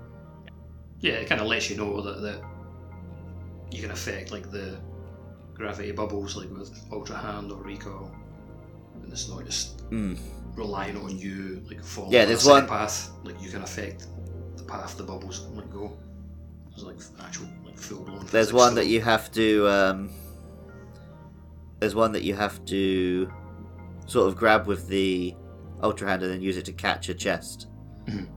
Yeah, 0.99 1.13
it 1.13 1.27
kind 1.29 1.41
of 1.41 1.47
lets 1.47 1.69
you 1.69 1.77
know 1.77 2.01
that, 2.01 2.21
that 2.21 2.41
you 3.71 3.81
can 3.81 3.91
affect 3.91 4.31
like 4.31 4.49
the 4.51 4.79
gravity 5.53 5.91
bubbles, 5.91 6.35
like 6.35 6.49
with 6.49 6.71
Ultra 6.91 7.17
Hand 7.17 7.51
or 7.51 7.61
Recall, 7.61 8.11
and 9.03 9.11
it's 9.11 9.27
not 9.29 9.45
just 9.45 9.73
Mm. 9.89 10.17
relying 10.55 10.97
on 10.97 11.17
you 11.17 11.61
like 11.69 11.83
following 11.83 12.13
Yeah, 12.13 12.25
there's 12.25 12.45
one- 12.45 12.67
path. 12.67 13.11
Like 13.23 13.41
you 13.41 13.49
can 13.49 13.61
affect 13.63 14.07
the 14.57 14.63
path 14.63 14.97
the 14.97 15.03
bubbles 15.03 15.47
like 15.55 15.71
go. 15.71 15.97
There's 16.77 16.85
like 16.85 17.25
actual 17.25 17.47
like 17.65 17.77
full 17.77 18.03
blown. 18.03 18.25
There's 18.27 18.53
one 18.53 18.75
that 18.75 18.85
you 18.87 19.01
have 19.01 19.31
to. 19.31 19.67
Um, 19.67 20.09
there's 21.79 21.95
one 21.95 22.11
that 22.11 22.23
you 22.23 22.35
have 22.35 22.63
to 22.65 23.31
sort 24.05 24.27
of 24.27 24.35
grab 24.35 24.67
with 24.67 24.87
the 24.87 25.35
ultra 25.81 26.07
hand 26.07 26.23
and 26.23 26.31
then 26.31 26.41
use 26.41 26.57
it 26.57 26.65
to 26.65 26.73
catch 26.73 27.09
a 27.09 27.13
chest. 27.13 27.67
Mhm. 28.05 28.27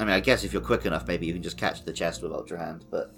I 0.00 0.04
mean, 0.04 0.14
I 0.14 0.20
guess 0.20 0.44
if 0.44 0.52
you're 0.52 0.62
quick 0.62 0.86
enough, 0.86 1.08
maybe 1.08 1.26
you 1.26 1.32
can 1.32 1.42
just 1.42 1.58
catch 1.58 1.84
the 1.84 1.92
chest 1.92 2.22
with 2.22 2.32
ultra 2.32 2.58
hand, 2.58 2.84
but 2.88 3.12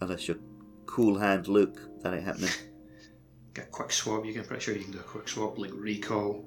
unless 0.00 0.26
you're 0.26 0.38
cool 0.86 1.16
hand 1.16 1.46
Luke, 1.46 1.80
that 2.02 2.14
ain't 2.14 2.24
happening. 2.24 2.50
get 3.54 3.70
quick 3.70 3.92
swap. 3.92 4.24
You 4.26 4.32
can 4.32 4.44
pretty 4.44 4.62
sure 4.62 4.74
you 4.74 4.82
can 4.82 4.92
do 4.92 4.98
a 4.98 5.02
quick 5.02 5.28
swap 5.28 5.56
like 5.56 5.70
Recall 5.72 6.44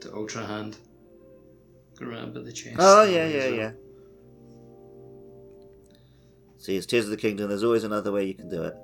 to 0.00 0.12
Ultra 0.14 0.44
Hand. 0.44 0.78
Grab 1.96 2.34
the 2.34 2.52
chest. 2.52 2.76
Oh 2.78 3.04
yeah, 3.04 3.26
yeah, 3.26 3.38
well. 3.38 3.54
yeah. 3.54 3.70
See, 6.58 6.76
it's 6.76 6.86
Tears 6.86 7.04
of 7.04 7.10
the 7.10 7.16
Kingdom. 7.16 7.48
There's 7.48 7.64
always 7.64 7.84
another 7.84 8.12
way 8.12 8.26
you 8.26 8.34
can 8.34 8.48
do 8.48 8.62
it. 8.64 8.74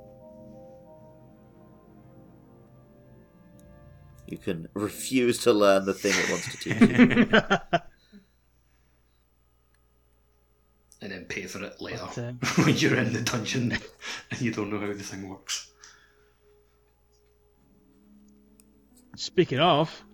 You 4.27 4.39
can 4.39 4.69
refuse 4.75 5.39
to 5.43 5.53
learn 5.53 5.85
the 5.85 5.93
thing 5.93 6.13
it 6.15 6.31
wants 6.31 6.51
to 6.53 6.59
teach 6.59 6.81
you. 6.81 7.79
And 11.03 11.11
then 11.11 11.25
pay 11.25 11.47
for 11.47 11.61
it 11.65 11.81
later 11.81 12.05
But, 12.15 12.19
um, 12.19 12.39
when 12.65 12.77
you're 12.77 12.95
in 12.95 13.13
the 13.13 13.23
dungeon 13.23 13.77
and 14.31 14.41
you 14.41 14.53
don't 14.53 14.71
know 14.71 14.79
how 14.79 14.87
the 14.87 14.95
thing 14.95 15.29
works. 15.29 15.73
Speaking 19.17 19.59
of, 19.59 20.05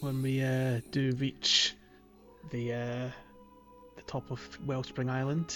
when 0.00 0.22
we 0.22 0.40
uh, 0.40 0.80
do 0.92 1.10
reach 1.16 1.74
the 2.52 2.72
uh, 2.72 3.08
the 3.96 4.02
top 4.06 4.30
of 4.30 4.40
Wellspring 4.64 5.10
Island, 5.10 5.54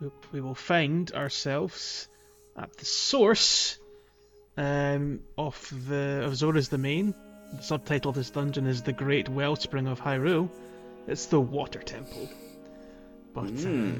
we, 0.00 0.10
we 0.32 0.40
will 0.42 0.54
find 0.54 1.10
ourselves 1.12 2.08
at 2.56 2.76
the 2.76 2.84
source 2.84 3.78
um, 4.56 5.20
of 5.38 5.72
the 5.88 6.22
of 6.26 6.36
Zora's 6.36 6.68
Domain. 6.68 7.14
The 7.54 7.62
subtitle 7.62 8.10
of 8.10 8.16
this 8.16 8.30
dungeon 8.30 8.66
is 8.66 8.82
"The 8.82 8.92
Great 8.92 9.28
Wellspring 9.28 9.86
of 9.86 10.00
Hyrule." 10.00 10.50
It's 11.06 11.26
the 11.26 11.40
Water 11.40 11.80
Temple. 11.80 12.28
But 13.32 13.46
Mm. 13.46 13.96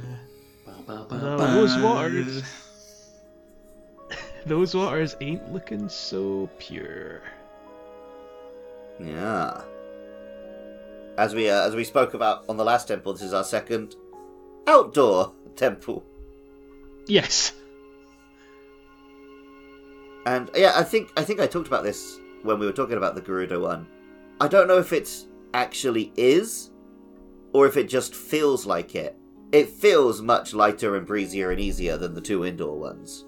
uh, 0.66 0.72
Ba, 0.86 1.06
ba, 1.08 1.36
ba, 1.36 1.54
rose 1.56 1.76
waters. 1.78 2.42
those 4.46 4.74
waters 4.74 5.16
ain't 5.20 5.52
looking 5.52 5.88
so 5.88 6.48
pure. 6.58 7.22
Yeah. 9.00 9.62
As 11.20 11.34
we 11.34 11.50
uh, 11.50 11.66
as 11.66 11.76
we 11.76 11.84
spoke 11.84 12.14
about 12.14 12.46
on 12.48 12.56
the 12.56 12.64
last 12.64 12.88
temple, 12.88 13.12
this 13.12 13.20
is 13.20 13.34
our 13.34 13.44
second 13.44 13.94
outdoor 14.66 15.34
temple. 15.54 16.02
Yes. 17.06 17.52
And 20.24 20.48
yeah, 20.54 20.72
I 20.76 20.82
think 20.82 21.10
I 21.18 21.22
think 21.22 21.38
I 21.38 21.46
talked 21.46 21.66
about 21.66 21.84
this 21.84 22.18
when 22.42 22.58
we 22.58 22.64
were 22.64 22.72
talking 22.72 22.96
about 22.96 23.14
the 23.14 23.20
Gerudo 23.20 23.60
one. 23.60 23.86
I 24.40 24.48
don't 24.48 24.66
know 24.66 24.78
if 24.78 24.94
it 24.94 25.26
actually 25.52 26.10
is, 26.16 26.70
or 27.52 27.66
if 27.66 27.76
it 27.76 27.90
just 27.90 28.14
feels 28.14 28.64
like 28.64 28.94
it. 28.94 29.14
It 29.52 29.68
feels 29.68 30.22
much 30.22 30.54
lighter 30.54 30.96
and 30.96 31.06
breezier 31.06 31.50
and 31.50 31.60
easier 31.60 31.98
than 31.98 32.14
the 32.14 32.22
two 32.22 32.46
indoor 32.46 32.78
ones. 32.78 33.26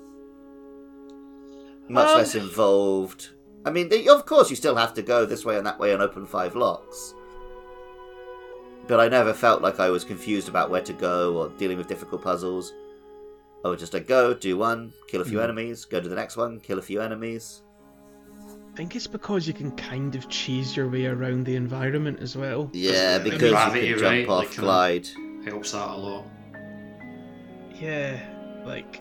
Much 1.90 2.08
Um, 2.08 2.16
less 2.16 2.34
involved. 2.34 3.30
I 3.66 3.70
mean, 3.70 3.90
they, 3.90 4.08
of 4.08 4.24
course, 4.24 4.48
you 4.48 4.56
still 4.56 4.76
have 4.76 4.94
to 4.94 5.02
go 5.02 5.26
this 5.26 5.44
way 5.44 5.58
and 5.58 5.66
that 5.66 5.78
way 5.78 5.92
and 5.92 6.00
open 6.00 6.24
five 6.24 6.56
locks. 6.56 7.14
But 8.88 9.00
I 9.00 9.08
never 9.08 9.32
felt 9.32 9.62
like 9.62 9.78
I 9.80 9.90
was 9.90 10.04
confused 10.04 10.48
about 10.48 10.70
where 10.70 10.82
to 10.82 10.92
go 10.92 11.36
or 11.36 11.48
dealing 11.50 11.78
with 11.78 11.86
difficult 11.86 12.22
puzzles. 12.22 12.72
I 13.64 13.68
would 13.68 13.78
just 13.78 13.94
like 13.94 14.08
go, 14.08 14.34
do 14.34 14.56
one, 14.56 14.92
kill 15.08 15.20
a 15.20 15.24
few 15.24 15.38
Hmm. 15.38 15.44
enemies, 15.44 15.84
go 15.84 16.00
to 16.00 16.08
the 16.08 16.16
next 16.16 16.36
one, 16.36 16.58
kill 16.60 16.78
a 16.78 16.82
few 16.82 17.00
enemies. 17.00 17.62
I 18.72 18.76
think 18.76 18.96
it's 18.96 19.06
because 19.06 19.46
you 19.46 19.52
can 19.52 19.70
kind 19.72 20.14
of 20.16 20.28
cheese 20.28 20.76
your 20.76 20.88
way 20.88 21.06
around 21.06 21.44
the 21.46 21.54
environment 21.56 22.18
as 22.20 22.36
well. 22.36 22.70
Yeah, 22.72 23.18
because 23.18 23.50
gravity, 23.50 23.86
you 23.86 23.94
can 23.94 24.02
jump 24.02 24.12
right? 24.12 24.28
off, 24.28 24.38
Like, 24.40 24.48
kinda- 24.50 24.60
glide. 24.62 25.08
Helps 25.44 25.72
that 25.72 25.88
a 25.90 25.96
lot. 25.96 26.24
Yeah, 27.74 28.20
like 28.66 29.00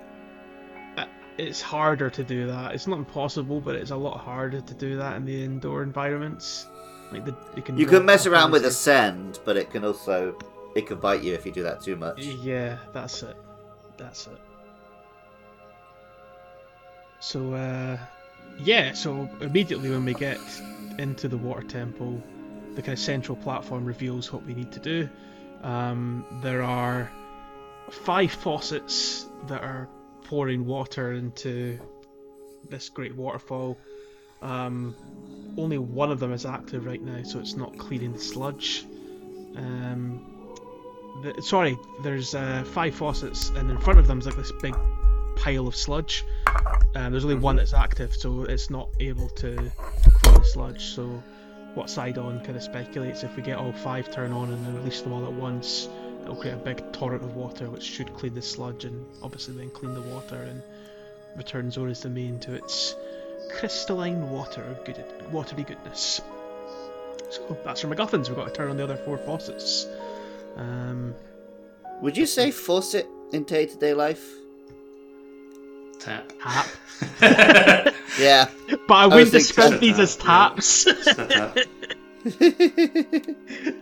uh, 0.97 1.05
it's 1.37 1.61
harder 1.61 2.09
to 2.09 2.23
do 2.23 2.47
that. 2.47 2.73
It's 2.73 2.85
not 2.87 2.97
impossible, 2.99 3.61
but 3.61 3.75
it's 3.75 3.91
a 3.91 3.95
lot 3.95 4.17
harder 4.19 4.61
to 4.61 4.73
do 4.73 4.97
that 4.97 5.15
in 5.17 5.25
the 5.25 5.43
indoor 5.43 5.83
environments. 5.83 6.67
Like 7.11 7.25
the 7.25 7.35
you 7.55 7.61
can 7.61 7.77
You 7.77 7.85
can 7.85 8.05
mess 8.05 8.25
around 8.25 8.51
with 8.51 8.65
ascend, 8.65 9.39
but 9.45 9.57
it 9.57 9.69
can 9.71 9.83
also 9.83 10.37
it 10.75 10.87
can 10.87 10.99
bite 10.99 11.23
you 11.23 11.33
if 11.33 11.45
you 11.45 11.51
do 11.51 11.63
that 11.63 11.81
too 11.81 11.95
much. 11.95 12.23
Yeah, 12.23 12.77
that's 12.93 13.23
it. 13.23 13.35
That's 13.97 14.27
it. 14.27 14.39
So, 17.19 17.53
uh, 17.53 17.97
yeah, 18.57 18.93
so 18.93 19.29
immediately 19.41 19.91
when 19.91 20.05
we 20.05 20.13
get 20.15 20.39
into 20.97 21.27
the 21.27 21.37
water 21.37 21.61
temple, 21.61 22.21
the 22.73 22.81
kind 22.81 22.93
of 22.93 22.99
central 22.99 23.35
platform 23.35 23.85
reveals 23.85 24.33
what 24.33 24.43
we 24.43 24.55
need 24.55 24.71
to 24.71 24.79
do. 24.79 25.09
Um, 25.61 26.25
there 26.41 26.63
are 26.63 27.11
five 27.91 28.31
faucets 28.31 29.27
that 29.47 29.61
are 29.61 29.87
pouring 30.23 30.65
water 30.65 31.13
into 31.13 31.79
this 32.69 32.89
great 32.89 33.15
waterfall. 33.15 33.77
Um, 34.41 34.95
only 35.57 35.77
one 35.77 36.11
of 36.11 36.19
them 36.19 36.31
is 36.33 36.45
active 36.45 36.85
right 36.85 37.01
now, 37.01 37.23
so 37.23 37.39
it's 37.39 37.55
not 37.55 37.77
cleaning 37.77 38.13
the 38.13 38.19
sludge. 38.19 38.85
Um, 39.55 40.21
the, 41.23 41.41
sorry, 41.41 41.77
there's 42.03 42.33
uh, 42.33 42.63
five 42.73 42.95
faucets, 42.95 43.49
and 43.49 43.69
in 43.69 43.77
front 43.79 43.99
of 43.99 44.07
them 44.07 44.19
is 44.19 44.25
like 44.25 44.35
this 44.35 44.51
big 44.61 44.75
pile 45.35 45.67
of 45.67 45.75
sludge. 45.75 46.23
Um, 46.95 47.11
there's 47.11 47.23
only 47.23 47.35
one 47.35 47.57
that's 47.57 47.73
active, 47.73 48.15
so 48.15 48.43
it's 48.43 48.69
not 48.69 48.89
able 48.99 49.29
to 49.29 49.55
clean 50.13 50.35
the 50.35 50.45
sludge. 50.45 50.85
So, 50.85 51.21
what 51.73 51.89
Sidon 51.89 52.39
kind 52.41 52.55
of 52.55 52.63
speculates 52.63 53.23
if 53.23 53.35
we 53.35 53.43
get 53.43 53.57
all 53.57 53.71
five 53.71 54.11
turn 54.11 54.31
on 54.31 54.51
and 54.51 54.65
then 54.65 54.75
release 54.75 55.01
them 55.01 55.13
all 55.13 55.25
at 55.25 55.31
once, 55.31 55.87
it'll 56.23 56.35
create 56.35 56.55
a 56.55 56.57
big 56.57 56.91
torrent 56.91 57.23
of 57.23 57.35
water 57.35 57.69
which 57.69 57.83
should 57.83 58.13
clean 58.13 58.33
the 58.33 58.41
sludge 58.41 58.85
and 58.85 59.05
obviously 59.23 59.53
then 59.55 59.69
clean 59.69 59.93
the 59.93 60.01
water 60.01 60.35
and 60.35 60.61
return 61.37 61.71
Zora's 61.71 62.01
domain 62.01 62.39
to 62.39 62.53
its 62.53 62.95
crystalline 63.59 64.29
water 64.29 64.75
good 64.85 65.03
watery 65.31 65.63
goodness. 65.63 66.21
So 67.29 67.57
that's 67.63 67.81
for 67.81 67.87
MacGuffins. 67.87 68.27
We've 68.27 68.35
got 68.35 68.47
to 68.47 68.53
turn 68.53 68.69
on 68.69 68.77
the 68.77 68.83
other 68.83 68.97
four 68.97 69.17
faucets. 69.17 69.87
Um, 70.57 71.13
Would 72.01 72.17
you 72.17 72.25
say 72.25 72.51
faucet 72.51 73.05
it 73.05 73.35
in 73.35 73.43
day 73.45 73.65
to 73.65 73.77
day 73.77 73.93
life? 73.93 74.27
Tap. 75.99 76.31
tap. 76.41 76.67
Yeah. 78.19 78.49
But 78.87 78.93
I 78.93 79.05
was 79.05 79.31
wouldn't 79.31 79.31
thinking 79.31 79.39
describe 79.39 79.71
tap, 79.71 79.79
these 79.79 79.99
as 79.99 80.15
taps. 80.17 80.85
It's 80.87 81.15
the 81.15 81.25
tap. 81.25 81.57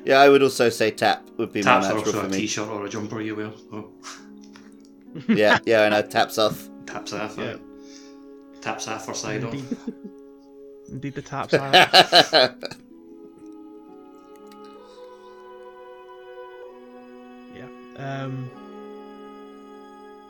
yeah, 0.06 0.20
I 0.20 0.30
would 0.30 0.44
also 0.44 0.70
say 0.70 0.92
tap 0.92 1.28
would 1.38 1.52
be 1.52 1.62
Taps 1.64 1.88
more 1.88 1.94
are 1.94 1.96
natural 1.96 2.16
also 2.16 2.22
for 2.22 2.28
a 2.28 2.30
me. 2.30 2.38
t-shirt 2.38 2.68
or 2.68 2.86
a 2.86 2.90
jumper 2.90 3.22
you 3.22 3.36
will. 3.36 3.54
Oh, 3.74 3.90
Yeah, 5.28 5.58
yeah, 5.66 5.82
I 5.82 5.90
know. 5.90 6.02
Taps 6.04 6.38
off. 6.38 6.70
taps 6.86 7.12
off. 7.14 7.38
Yeah. 7.38 7.48
right? 7.54 7.60
Taps 8.62 8.88
off 8.88 9.08
or 9.08 9.14
side 9.14 9.44
on. 9.44 9.66
Indeed. 10.90 11.14
The 11.16 11.22
taps 11.22 11.54
are. 11.54 11.72
yeah. 17.56 17.68
Um, 17.98 18.50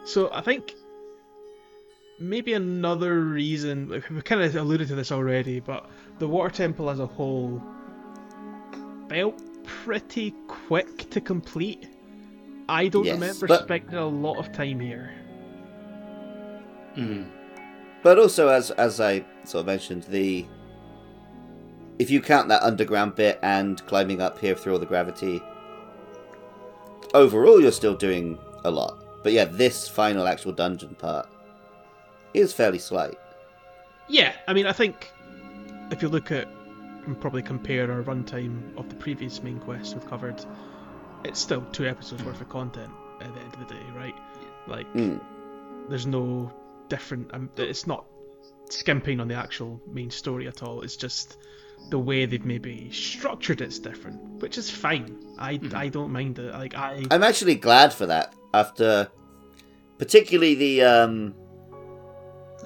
so 0.05 0.29
I 0.33 0.41
think 0.41 0.75
maybe 2.19 2.53
another 2.53 3.19
reason 3.21 3.89
we 3.89 4.21
kind 4.21 4.41
of 4.41 4.55
alluded 4.55 4.87
to 4.89 4.95
this 4.95 5.11
already, 5.11 5.59
but 5.59 5.89
the 6.19 6.27
water 6.27 6.49
temple 6.53 6.89
as 6.89 6.99
a 6.99 7.05
whole 7.05 7.61
felt 9.09 9.41
pretty 9.65 10.33
quick 10.47 11.09
to 11.11 11.21
complete. 11.21 11.87
I 12.67 12.87
don't 12.87 13.05
Yes, 13.05 13.13
remember 13.15 13.47
but- 13.47 13.63
spending 13.63 13.95
a 13.95 14.05
lot 14.05 14.37
of 14.37 14.51
time 14.51 14.79
here. 14.79 15.11
Mm. 16.95 17.27
But 18.01 18.17
also, 18.17 18.47
as 18.47 18.71
as 18.71 18.99
I 19.01 19.25
sort 19.43 19.61
of 19.61 19.65
mentioned, 19.65 20.03
the 20.03 20.45
if 21.97 22.09
you 22.09 22.21
count 22.21 22.47
that 22.47 22.63
underground 22.63 23.15
bit 23.15 23.39
and 23.41 23.85
climbing 23.85 24.21
up 24.21 24.39
here 24.39 24.55
through 24.55 24.73
all 24.73 24.79
the 24.79 24.85
gravity, 24.85 25.41
overall 27.13 27.59
you're 27.61 27.71
still 27.71 27.95
doing 27.95 28.37
a 28.63 28.71
lot. 28.71 29.03
But 29.23 29.33
yeah, 29.33 29.45
this 29.45 29.87
final 29.87 30.27
actual 30.27 30.53
dungeon 30.53 30.95
part 30.95 31.27
is 32.33 32.53
fairly 32.53 32.79
slight. 32.79 33.17
Yeah, 34.07 34.33
I 34.47 34.53
mean, 34.53 34.65
I 34.65 34.71
think 34.71 35.11
if 35.91 36.01
you 36.01 36.07
look 36.07 36.31
at 36.31 36.47
and 37.05 37.19
probably 37.19 37.41
compare 37.41 37.91
our 37.91 38.01
runtime 38.03 38.77
of 38.77 38.87
the 38.89 38.95
previous 38.95 39.41
main 39.43 39.59
quest 39.59 39.93
we've 39.95 40.07
covered, 40.07 40.43
it's 41.25 41.39
still 41.39 41.61
two 41.71 41.85
episodes 41.85 42.23
worth 42.23 42.39
of 42.39 42.47
content 42.49 42.91
at 43.19 43.33
the 43.33 43.41
end 43.41 43.53
of 43.53 43.59
the 43.67 43.73
day, 43.73 43.81
right? 43.95 44.15
Like, 44.67 44.91
Mm. 44.93 45.19
there's 45.89 46.05
no 46.05 46.51
different. 46.89 47.33
Um, 47.33 47.49
it's 47.57 47.87
not 47.87 48.05
skimping 48.69 49.19
on 49.19 49.27
the 49.27 49.35
actual 49.35 49.81
main 49.91 50.11
story 50.11 50.47
at 50.47 50.61
all. 50.63 50.81
It's 50.81 50.95
just 50.95 51.37
the 51.89 51.97
way 51.99 52.25
they've 52.25 52.43
maybe 52.45 52.91
structured 52.91 53.61
it's 53.61 53.79
different, 53.79 54.19
which 54.41 54.57
is 54.57 54.69
fine. 54.69 55.17
I 55.39 55.59
I 55.73 55.87
don't 55.89 56.11
mind 56.11 56.37
it. 56.39 56.51
Like 56.53 56.75
I 56.75 57.05
I'm 57.11 57.23
actually 57.23 57.55
glad 57.55 57.93
for 57.93 58.05
that. 58.07 58.33
After, 58.53 59.07
particularly 59.97 60.55
the 60.55 60.83
um, 60.83 61.33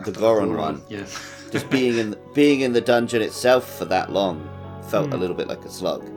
the 0.05 0.11
Goron 0.11 0.55
one, 0.57 0.81
Yeah. 0.89 1.05
just 1.51 1.69
being 1.69 1.97
in 1.97 2.15
being 2.33 2.61
in 2.61 2.73
the 2.73 2.81
dungeon 2.81 3.21
itself 3.21 3.77
for 3.77 3.85
that 3.85 4.11
long 4.11 4.49
felt 4.89 5.07
a 5.07 5.15
Hmm. 5.15 5.21
little 5.21 5.35
bit 5.35 5.47
like 5.47 5.63
a 5.63 5.69
slog. 5.69 6.09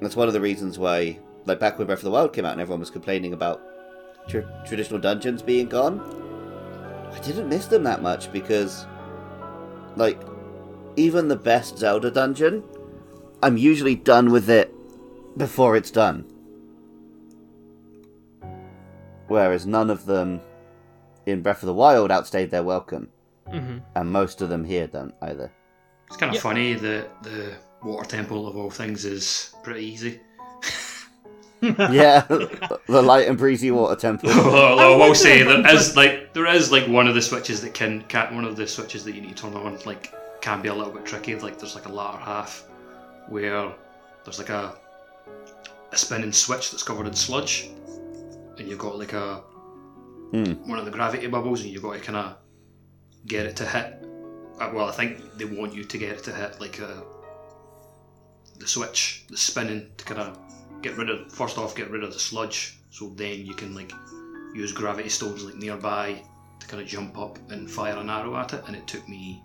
That's 0.00 0.14
one 0.16 0.28
of 0.28 0.34
the 0.34 0.40
reasons 0.40 0.78
why, 0.78 1.18
like 1.46 1.58
back 1.58 1.78
when 1.78 1.86
Breath 1.86 1.98
of 2.00 2.04
the 2.04 2.10
Wild 2.10 2.32
came 2.32 2.44
out 2.44 2.52
and 2.52 2.60
everyone 2.60 2.80
was 2.80 2.90
complaining 2.90 3.32
about 3.32 3.60
tr- 4.28 4.40
traditional 4.66 5.00
dungeons 5.00 5.42
being 5.42 5.68
gone, 5.68 5.98
I 7.12 7.18
didn't 7.20 7.48
miss 7.48 7.66
them 7.66 7.82
that 7.84 8.02
much 8.02 8.32
because, 8.32 8.86
like, 9.96 10.20
even 10.96 11.28
the 11.28 11.36
best 11.36 11.78
Zelda 11.78 12.10
dungeon, 12.10 12.62
I'm 13.42 13.56
usually 13.56 13.94
done 13.94 14.30
with 14.30 14.50
it 14.50 14.74
before 15.36 15.76
it's 15.76 15.90
done. 15.90 16.24
Whereas 19.28 19.66
none 19.66 19.90
of 19.90 20.06
them 20.06 20.40
in 21.26 21.42
Breath 21.42 21.62
of 21.62 21.66
the 21.66 21.74
Wild 21.74 22.10
outstayed 22.10 22.50
their 22.50 22.62
welcome, 22.62 23.08
Mhm. 23.48 23.82
and 23.94 24.10
most 24.10 24.40
of 24.40 24.48
them 24.48 24.64
here 24.64 24.86
don't 24.86 25.14
either. 25.22 25.52
It's 26.06 26.16
kind 26.16 26.30
of 26.30 26.36
Yeah. 26.36 26.40
funny 26.40 26.74
that 26.74 27.22
the 27.22 27.52
water 27.82 28.08
temple 28.08 28.48
of 28.48 28.56
all 28.56 28.70
things 28.70 29.04
is 29.04 29.54
pretty 29.62 29.84
easy. 29.84 30.20
yeah, 31.62 32.20
the 32.28 33.02
light 33.02 33.26
and 33.28 33.36
breezy 33.36 33.70
water 33.70 33.98
temple. 33.98 34.30
Although 34.30 34.76
I 34.78 34.86
will 34.90 34.98
wonder 34.98 35.14
say 35.14 35.40
if 35.40 35.46
there 35.46 35.94
like 35.96 36.32
there 36.32 36.46
is 36.46 36.70
like 36.70 36.86
one 36.86 37.08
of 37.08 37.14
the 37.14 37.22
switches 37.22 37.60
that 37.62 37.74
can, 37.74 38.02
can 38.02 38.34
one 38.34 38.44
of 38.44 38.56
the 38.56 38.66
switches 38.66 39.04
that 39.04 39.14
you 39.14 39.20
need 39.20 39.36
to 39.36 39.42
turn 39.42 39.54
on 39.54 39.78
like 39.84 40.14
can 40.40 40.62
be 40.62 40.68
a 40.68 40.74
little 40.74 40.92
bit 40.92 41.04
tricky. 41.04 41.34
Like 41.34 41.58
there's 41.58 41.74
like 41.74 41.86
a 41.86 41.92
latter 41.92 42.18
half 42.18 42.64
where 43.28 43.72
there's 44.24 44.38
like 44.38 44.50
a 44.50 44.76
a 45.90 45.96
spinning 45.96 46.32
switch 46.32 46.70
that's 46.70 46.82
covered 46.82 47.06
in 47.06 47.14
sludge, 47.14 47.68
and 48.58 48.68
you've 48.68 48.78
got 48.78 48.98
like 48.98 49.12
a 49.12 49.42
Hmm. 50.30 50.52
one 50.68 50.78
of 50.78 50.84
the 50.84 50.90
gravity 50.90 51.26
bubbles, 51.26 51.62
and 51.62 51.70
you've 51.70 51.82
got 51.82 51.94
to 51.94 52.00
kind 52.00 52.16
of 52.18 52.36
get 53.26 53.46
it 53.46 53.56
to 53.56 53.64
hit. 53.66 53.94
uh, 54.60 54.70
Well, 54.74 54.86
I 54.86 54.92
think 54.92 55.38
they 55.38 55.46
want 55.46 55.72
you 55.74 55.84
to 55.84 55.98
get 55.98 56.10
it 56.10 56.24
to 56.24 56.32
hit 56.34 56.60
like 56.60 56.78
a 56.80 57.02
the 58.58 58.66
switch, 58.66 59.24
the 59.30 59.36
spinning 59.38 59.88
to 59.96 60.04
kind 60.04 60.20
of 60.20 60.38
get 60.82 60.96
rid 60.96 61.10
of 61.10 61.32
first 61.32 61.58
off 61.58 61.74
get 61.74 61.90
rid 61.90 62.02
of 62.02 62.12
the 62.12 62.18
sludge, 62.18 62.78
so 62.90 63.10
then 63.10 63.44
you 63.44 63.54
can 63.54 63.74
like 63.74 63.92
use 64.54 64.72
gravity 64.72 65.08
stones 65.08 65.44
like 65.44 65.56
nearby 65.56 66.22
to 66.60 66.66
kind 66.66 66.82
of 66.82 66.88
jump 66.88 67.18
up 67.18 67.38
and 67.50 67.70
fire 67.70 67.96
an 67.96 68.10
arrow 68.10 68.36
at 68.36 68.52
it, 68.54 68.62
and 68.66 68.76
it 68.76 68.86
took 68.86 69.08
me 69.08 69.42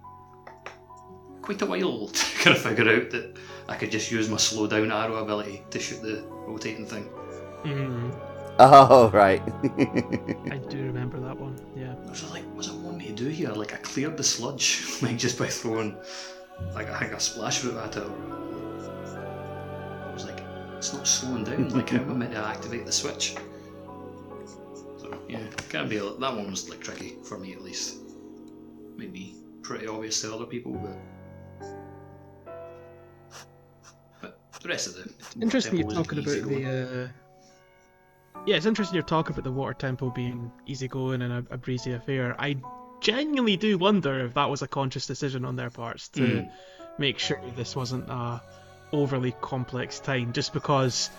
quite 1.42 1.62
a 1.62 1.66
while 1.66 2.08
to 2.14 2.26
kind 2.40 2.56
of 2.56 2.62
figure 2.62 2.90
out 2.90 3.12
that 3.12 3.38
I 3.68 3.76
could 3.76 3.92
just 3.92 4.12
use 4.12 4.30
my 4.30 4.38
slow 4.38 4.68
down 4.68 4.92
arrow 4.92 5.18
ability 5.18 5.64
to 5.72 5.80
shoot 5.80 6.02
the 6.02 6.24
rotating 6.48 6.86
thing. 6.86 7.10
Mm, 7.64 8.14
Oh 8.60 9.10
right. 9.10 9.42
I 10.52 10.58
do 10.58 10.78
remember 10.78 11.20
that 11.20 11.38
one. 11.38 11.60
Yeah. 11.76 11.96
I 12.06 12.10
was 12.10 12.30
like, 12.30 12.44
what's 12.54 12.68
it 12.68 12.76
want 12.76 12.98
me 12.98 13.08
to 13.08 13.14
do 13.14 13.28
here? 13.28 13.50
Like 13.50 13.74
I 13.74 13.78
cleared 13.78 14.16
the 14.16 14.24
sludge, 14.24 14.84
like 15.02 15.18
just 15.18 15.40
by 15.40 15.48
throwing 15.48 15.98
like 16.76 16.90
I 16.90 17.00
think 17.00 17.14
a 17.14 17.20
splash 17.20 17.60
fruit 17.60 17.78
at 17.78 17.98
it. 17.98 18.04
I 18.04 18.06
was 18.06 18.12
like, 18.54 18.63
it's 20.84 20.94
not 20.94 21.08
slowing 21.08 21.46
down. 21.46 21.70
Like 21.70 21.92
how 21.92 22.00
am 22.00 22.12
I 22.12 22.14
meant 22.14 22.34
to 22.34 22.46
activate 22.46 22.86
the 22.86 22.92
switch? 22.92 23.36
So 24.98 25.18
yeah, 25.30 25.40
can 25.70 25.88
be 25.88 25.96
a, 25.96 26.04
that 26.04 26.36
one 26.36 26.52
was 26.52 26.70
like 26.70 26.82
tricky 26.82 27.16
for 27.24 27.40
me 27.40 27.54
at 27.54 27.62
least. 27.62 28.00
Maybe 28.98 29.38
pretty 29.62 29.88
obvious 29.88 30.20
to 30.22 30.36
other 30.36 30.46
people, 30.46 30.74
but 30.74 30.98
but 34.22 34.62
the 34.62 34.68
rest 34.68 34.88
of 34.88 34.96
the 34.96 35.42
Interesting 35.42 35.80
you're 35.80 35.90
talking 35.90 36.20
about 36.20 36.42
going. 36.44 36.64
the. 36.64 37.04
Uh... 37.04 37.08
Yeah, 38.46 38.58
it's 38.58 38.66
interesting 38.66 38.96
you're 38.96 39.04
talking 39.04 39.32
about 39.32 39.46
the 39.46 39.54
water 39.54 39.74
temple 39.74 40.10
being 40.10 40.52
easygoing 40.66 41.22
and 41.22 41.32
a, 41.32 41.54
a 41.54 41.58
breezy 41.58 41.94
affair. 41.94 42.36
I 42.38 42.58
genuinely 43.00 43.56
do 43.56 43.78
wonder 43.78 44.20
if 44.26 44.34
that 44.34 44.50
was 44.50 44.62
a 44.62 44.68
conscious 44.68 45.08
decision 45.08 45.46
on 45.46 45.56
their 45.56 45.70
parts 45.70 46.10
to 46.10 46.22
Mm. 46.22 46.52
make 47.00 47.20
sure 47.20 47.42
this 47.56 47.74
wasn't 47.74 48.10
a 48.10 48.42
overly 48.94 49.34
complex 49.42 50.00
time, 50.00 50.32
just 50.32 50.54
because 50.54 51.10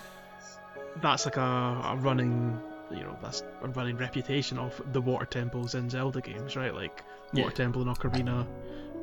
that's 1.01 1.25
like 1.25 1.37
a, 1.37 1.41
a 1.41 1.97
running, 1.99 2.59
you 2.89 3.01
know, 3.01 3.17
that's 3.21 3.43
a 3.61 3.67
running 3.67 3.97
reputation 3.97 4.57
of 4.57 4.81
the 4.93 5.01
water 5.01 5.25
temples 5.25 5.75
in 5.75 5.89
Zelda 5.89 6.21
games, 6.21 6.55
right? 6.55 6.73
Like 6.73 7.03
Water 7.33 7.49
Yeah. 7.49 7.49
Temple 7.49 7.81
in 7.81 7.87
Ocarina, 7.89 8.47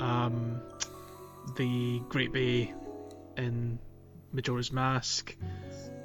um, 0.00 0.60
the 1.56 2.00
Great 2.08 2.32
Bay 2.32 2.72
in 3.36 3.78
Majora's 4.32 4.72
Mask. 4.72 5.36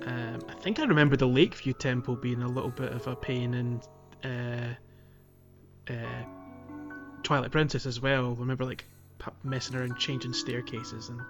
Um, 0.05 0.39
I 0.49 0.53
think 0.55 0.79
I 0.79 0.83
remember 0.83 1.15
the 1.15 1.27
Lakebed 1.27 1.79
Temple 1.79 2.15
being 2.15 2.41
a 2.41 2.47
little 2.47 2.69
bit 2.69 2.91
of 2.91 3.07
a 3.07 3.15
pain 3.15 3.53
in 3.53 3.81
uh, 4.29 4.73
uh, 5.89 6.23
Twilight 7.23 7.51
Princess 7.51 7.85
as 7.85 8.01
well. 8.01 8.25
I 8.27 8.39
remember 8.39 8.65
like 8.65 8.85
messing 9.43 9.75
around 9.75 9.97
changing 9.97 10.33
staircases 10.33 11.09
and 11.09 11.21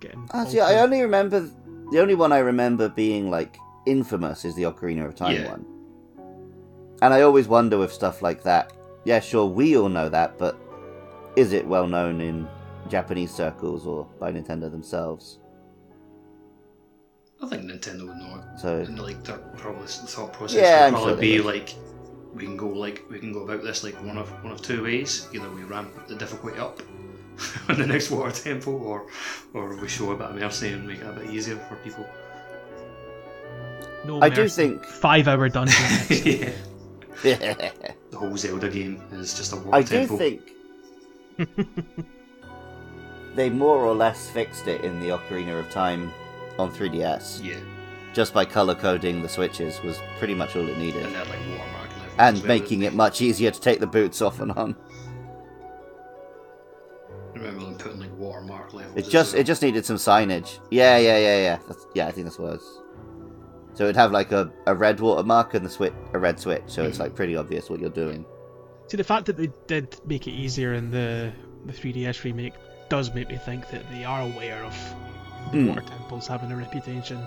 getting. 0.00 0.28
Ah, 0.32 0.40
all 0.40 0.46
see, 0.46 0.60
I 0.60 0.80
only 0.80 1.00
remember 1.02 1.48
the 1.90 2.00
only 2.00 2.14
one 2.14 2.32
I 2.32 2.38
remember 2.38 2.88
being 2.88 3.30
like 3.30 3.56
infamous 3.86 4.44
is 4.44 4.54
the 4.54 4.62
Ocarina 4.64 5.06
of 5.06 5.14
Time 5.14 5.36
Yeah. 5.36 5.48
one. 5.48 5.64
And 7.00 7.14
I 7.14 7.22
always 7.22 7.46
wonder 7.48 7.78
with 7.78 7.92
stuff 7.92 8.22
like 8.22 8.42
that. 8.42 8.72
Yeah, 9.04 9.20
sure, 9.20 9.46
we 9.46 9.76
all 9.76 9.88
know 9.88 10.08
that, 10.08 10.36
but 10.38 10.56
is 11.36 11.52
it 11.52 11.66
well 11.66 11.86
known 11.86 12.20
in 12.20 12.48
Japanese 12.88 13.30
circles 13.30 13.86
or 13.86 14.06
by 14.18 14.32
Nintendo 14.32 14.70
themselves? 14.70 15.38
I 17.40 17.46
think 17.46 17.62
Nintendo 17.70 18.08
would 18.08 18.16
know 18.16 18.42
it. 18.42 18.58
So 18.60 18.78
And 18.80 18.98
like 18.98 19.22
their 19.24 19.38
probably 19.56 19.82
the 19.86 19.88
thought 19.88 20.32
process 20.32 20.60
Yeah, 20.60 20.86
would 20.86 20.94
probably 20.94 21.12
sure 21.12 21.20
be 21.20 21.36
would. 21.40 21.46
like 21.54 21.74
we 22.34 22.44
can 22.44 22.56
go 22.56 22.68
like 22.68 23.04
we 23.10 23.18
can 23.20 23.32
go 23.32 23.42
about 23.44 23.62
this 23.62 23.84
like 23.84 23.94
one 24.04 24.18
of 24.18 24.28
one 24.42 24.52
of 24.52 24.60
two 24.60 24.82
ways. 24.82 25.28
Either 25.32 25.48
we 25.50 25.62
ramp 25.62 25.90
the 26.08 26.16
difficulty 26.16 26.58
up 26.58 26.82
on 27.68 27.78
the 27.78 27.86
next 27.86 28.10
water 28.10 28.30
temple 28.32 28.82
or 28.84 29.06
or 29.54 29.76
we 29.76 29.88
show 29.88 30.12
a 30.12 30.16
bit 30.16 30.26
of 30.26 30.36
mercy 30.36 30.68
and 30.72 30.86
make 30.86 31.00
it 31.00 31.06
a 31.06 31.12
bit 31.12 31.30
easier 31.30 31.56
for 31.56 31.76
people. 31.76 32.08
No 34.04 34.20
I 34.22 34.28
do 34.28 34.48
think 34.48 34.84
five-hour 34.84 35.48
dungeon. 35.48 35.76
yeah. 36.24 36.52
I 37.24 37.72
The 38.10 38.16
whole 38.16 38.36
Zelda 38.36 38.70
game 38.70 39.02
is 39.12 39.36
just 39.36 39.52
a 39.52 39.56
water 39.56 39.82
do 39.82 39.88
temple. 39.88 40.18
think 40.18 40.54
they 43.34 43.50
more 43.50 43.78
or 43.78 43.94
less 43.94 44.30
fixed 44.30 44.66
it 44.66 44.82
in 44.82 44.98
the 45.00 45.08
Ocarina 45.08 45.60
of 45.60 45.70
Time 45.70 46.12
on 46.58 46.72
3DS. 46.72 47.44
Yeah. 47.44 47.56
Just 48.12 48.34
by 48.34 48.44
color 48.44 48.74
coding 48.74 49.22
the 49.22 49.28
switches 49.28 49.80
was 49.82 49.98
pretty 50.18 50.34
much 50.34 50.56
all 50.56 50.66
it 50.66 50.78
needed. 50.78 51.04
And 51.04 51.14
they 51.14 51.18
had 51.18 51.28
like 51.28 51.38
watermark. 51.50 51.88
And 52.18 52.42
making 52.44 52.82
it 52.82 52.94
much 52.94 53.20
easier 53.20 53.50
to 53.52 53.60
take 53.60 53.78
the 53.78 53.86
boots 53.86 54.20
off 54.22 54.40
and 54.40 54.50
on. 54.52 54.74
It 58.98 59.08
just 59.08 59.34
it 59.34 59.44
just 59.44 59.62
needed 59.62 59.84
some 59.86 59.96
signage. 59.96 60.58
Yeah, 60.70 60.98
yeah, 60.98 61.18
yeah, 61.18 61.40
yeah. 61.42 61.58
That's, 61.68 61.86
yeah, 61.94 62.06
I 62.08 62.10
think 62.12 62.26
that's 62.26 62.38
what 62.38 62.48
it 62.48 62.52
was. 62.56 62.82
So 63.74 63.84
it'd 63.84 63.96
have 63.96 64.10
like 64.10 64.32
a, 64.32 64.52
a 64.66 64.74
red 64.74 64.98
watermark 64.98 65.54
and 65.54 65.64
the 65.64 65.70
switch 65.70 65.92
a 66.12 66.18
red 66.18 66.40
switch, 66.40 66.64
so 66.66 66.82
it's 66.82 66.98
like 66.98 67.14
pretty 67.14 67.36
obvious 67.36 67.70
what 67.70 67.78
you're 67.80 67.90
doing. 67.90 68.24
See, 68.88 68.96
the 68.96 69.04
fact 69.04 69.26
that 69.26 69.36
they 69.36 69.50
did 69.68 70.00
make 70.04 70.26
it 70.26 70.32
easier 70.32 70.74
in 70.74 70.90
the 70.90 71.32
the 71.66 71.72
3DS 71.72 72.24
remake 72.24 72.54
does 72.88 73.14
make 73.14 73.28
me 73.28 73.36
think 73.36 73.68
that 73.70 73.88
they 73.90 74.04
are 74.04 74.22
aware 74.22 74.64
of 74.64 74.74
the 75.52 75.58
Hmm. 75.58 75.68
water 75.68 75.82
temples 75.82 76.26
having 76.26 76.50
a 76.50 76.56
reputation. 76.56 77.18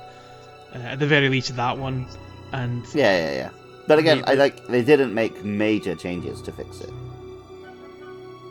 Uh, 0.76 0.78
at 0.80 1.00
the 1.00 1.08
very 1.08 1.30
least, 1.30 1.56
that 1.56 1.78
one, 1.78 2.08
and 2.52 2.84
Yeah, 2.94 3.16
yeah, 3.18 3.34
yeah. 3.34 3.50
But 3.88 4.00
again, 4.00 4.24
I 4.28 4.34
like 4.36 4.68
they 4.68 4.84
didn't 4.84 5.14
make 5.14 5.44
major 5.46 5.96
changes 5.96 6.42
to 6.44 6.52
fix 6.52 6.82
it. 6.82 6.90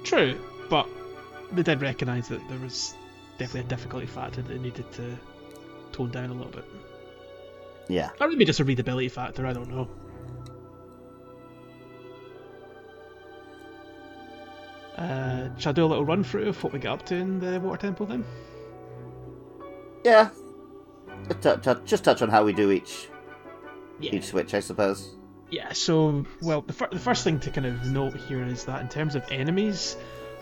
true, 0.04 0.38
but 0.70 0.86
they 1.52 1.62
did 1.62 1.82
recognise 1.82 2.28
that 2.28 2.40
there 2.48 2.58
was 2.58 2.94
definitely 3.40 3.60
a 3.66 3.70
difficulty 3.70 4.06
factor 4.06 4.42
that 4.42 4.60
needed 4.60 4.90
to 4.92 5.18
tone 5.92 6.10
down 6.10 6.28
a 6.30 6.34
little 6.34 6.52
bit. 6.52 6.64
Yeah. 7.88 8.10
Or 8.20 8.28
maybe 8.28 8.44
just 8.44 8.60
a 8.60 8.64
readability 8.64 9.08
factor. 9.08 9.46
I 9.46 9.52
don't 9.54 9.68
know. 9.70 9.88
Uh, 14.96 15.48
shall 15.56 15.70
I 15.70 15.72
do 15.72 15.84
a 15.84 15.86
little 15.86 16.04
run 16.04 16.22
through 16.22 16.48
of 16.48 16.62
what 16.62 16.72
we 16.72 16.78
get 16.78 16.90
up 16.92 17.06
to 17.06 17.14
in 17.16 17.40
the 17.40 17.58
water 17.60 17.78
temple 17.80 18.06
then? 18.06 18.24
Yeah. 20.04 20.30
Just 21.28 21.40
touch, 21.42 21.62
touch- 21.62 21.84
just 21.84 22.04
touch 22.04 22.22
on 22.22 22.28
how 22.28 22.44
we 22.44 22.52
do 22.52 22.70
each 22.70 23.08
Yeah. 23.98 24.14
each 24.14 24.24
switch, 24.24 24.54
I 24.54 24.60
suppose. 24.60 25.16
Yeah, 25.50 25.72
so, 25.72 26.24
well, 26.42 26.60
the, 26.62 26.72
fir- 26.72 26.88
the 26.92 26.98
first 26.98 27.24
thing 27.24 27.40
to 27.40 27.50
kind 27.50 27.66
of 27.66 27.84
note 27.86 28.14
here 28.14 28.44
is 28.44 28.64
that 28.66 28.80
in 28.82 28.88
terms 28.88 29.14
of 29.16 29.24
enemies, 29.32 29.96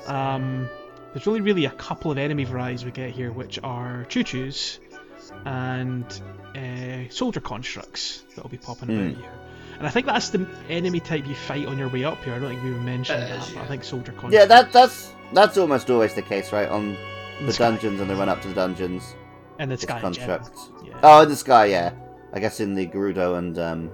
um, 0.07 0.69
there's 1.13 1.27
really, 1.27 1.41
really 1.41 1.65
a 1.65 1.71
couple 1.71 2.11
of 2.11 2.19
enemy 2.19 2.45
varieties 2.45 2.85
we 2.85 2.91
get 2.91 3.11
here, 3.11 3.33
which 3.33 3.59
are 3.63 4.07
Chuchus 4.09 4.79
and 5.45 6.05
uh, 6.57 7.09
soldier 7.11 7.41
constructs 7.41 8.25
that 8.35 8.43
will 8.43 8.51
be 8.51 8.59
popping 8.59 8.91
about 8.91 9.15
Hmm. 9.15 9.21
here. 9.21 9.31
And 9.79 9.87
I 9.87 9.91
think 9.91 10.07
that's 10.07 10.31
the 10.31 10.45
enemy 10.69 10.99
type 10.99 11.27
you 11.27 11.35
fight 11.37 11.67
on 11.67 11.79
your 11.79 11.89
way 11.89 12.03
up 12.05 12.23
here. 12.25 12.35
I 12.35 12.39
don't 12.41 12.49
think 12.51 12.63
we 12.65 12.71
mentioned 12.71 13.23
It 13.23 13.29
that, 13.29 13.49
is, 13.49 13.55
but 13.55 13.63
I 13.63 13.67
think 13.67 13.85
soldier 13.85 14.11
constructs. 14.13 14.35
Yeah, 14.35 14.45
that 14.47 14.73
that's 14.73 15.13
that's 15.33 15.57
almost 15.57 15.89
always 15.91 16.15
the 16.15 16.23
case, 16.23 16.53
right? 16.53 16.69
On 16.69 16.97
in 17.39 17.47
the 17.47 17.53
sky- 17.53 17.71
dungeons 17.71 18.01
and 18.01 18.11
the 18.11 18.17
run 18.17 18.29
up 18.29 18.43
to 18.43 18.49
the 18.49 18.55
dungeons. 18.55 19.15
and 19.61 19.71
the 19.71 19.75
It's 19.75 19.85
sky 19.85 19.97
in 19.97 20.03
constructs. 20.03 20.71
Yeah. 20.85 20.99
Oh, 21.03 21.23
in 21.23 21.29
the 21.29 21.37
sky, 21.37 21.67
yeah. 21.67 21.93
I 22.33 22.41
guess 22.41 22.59
in 22.61 22.75
the 22.75 22.87
Gerudo 22.89 23.39
and 23.39 23.57
um, 23.59 23.91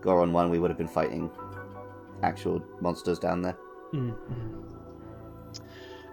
Goron 0.00 0.32
one, 0.32 0.50
we 0.50 0.58
would 0.60 0.70
have 0.70 0.78
been 0.78 0.86
fighting 0.88 1.30
actual 2.22 2.62
monsters 2.80 3.18
down 3.18 3.42
there. 3.42 3.56
Mm, 3.92 4.14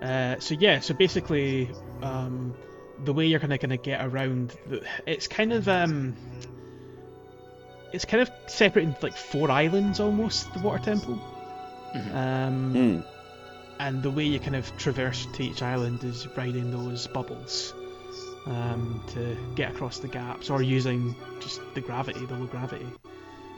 Uh, 0.05 0.39
so 0.39 0.53
yeah, 0.59 0.79
so 0.79 0.93
basically, 0.93 1.71
um, 2.03 2.53
the 3.03 3.13
way 3.13 3.25
you're 3.25 3.39
gonna 3.39 3.57
gonna 3.57 3.77
get 3.77 4.05
around, 4.05 4.55
the, 4.67 4.83
it's 5.07 5.27
kind 5.27 5.51
of 5.51 5.67
um, 5.67 6.15
it's 7.91 8.05
kind 8.05 8.21
of 8.21 8.29
separated 8.47 8.89
into 8.89 9.03
like 9.03 9.17
four 9.17 9.49
islands 9.49 9.99
almost. 9.99 10.53
The 10.53 10.59
water 10.59 10.83
temple, 10.83 11.19
Mhm. 11.95 12.15
um, 12.15 12.73
Hmm. 12.73 12.99
and 13.79 14.03
the 14.03 14.11
way 14.11 14.25
you 14.25 14.39
kind 14.39 14.55
of 14.55 14.75
traverse 14.77 15.25
to 15.33 15.43
each 15.43 15.63
island 15.63 16.03
is 16.03 16.27
riding 16.37 16.69
those 16.71 17.07
bubbles 17.07 17.73
um, 18.45 19.01
to 19.13 19.35
get 19.55 19.71
across 19.71 19.97
the 19.99 20.07
gaps, 20.07 20.51
or 20.51 20.61
using 20.61 21.15
just 21.39 21.61
the 21.73 21.81
gravity, 21.81 22.25
the 22.25 22.35
low 22.35 22.45
gravity. 22.45 22.87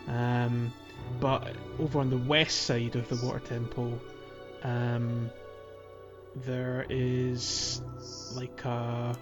Um, 0.07 0.71
but 1.19 1.45
over 1.79 1.99
on 1.99 2.09
the 2.09 2.17
west 2.17 2.61
side 2.63 2.95
of 2.95 3.09
the 3.09 3.17
water 3.17 3.39
temple, 3.39 3.99
um, 4.63 5.29
there 6.45 6.85
is 6.89 7.81
like 8.35 8.63
a 8.65 9.17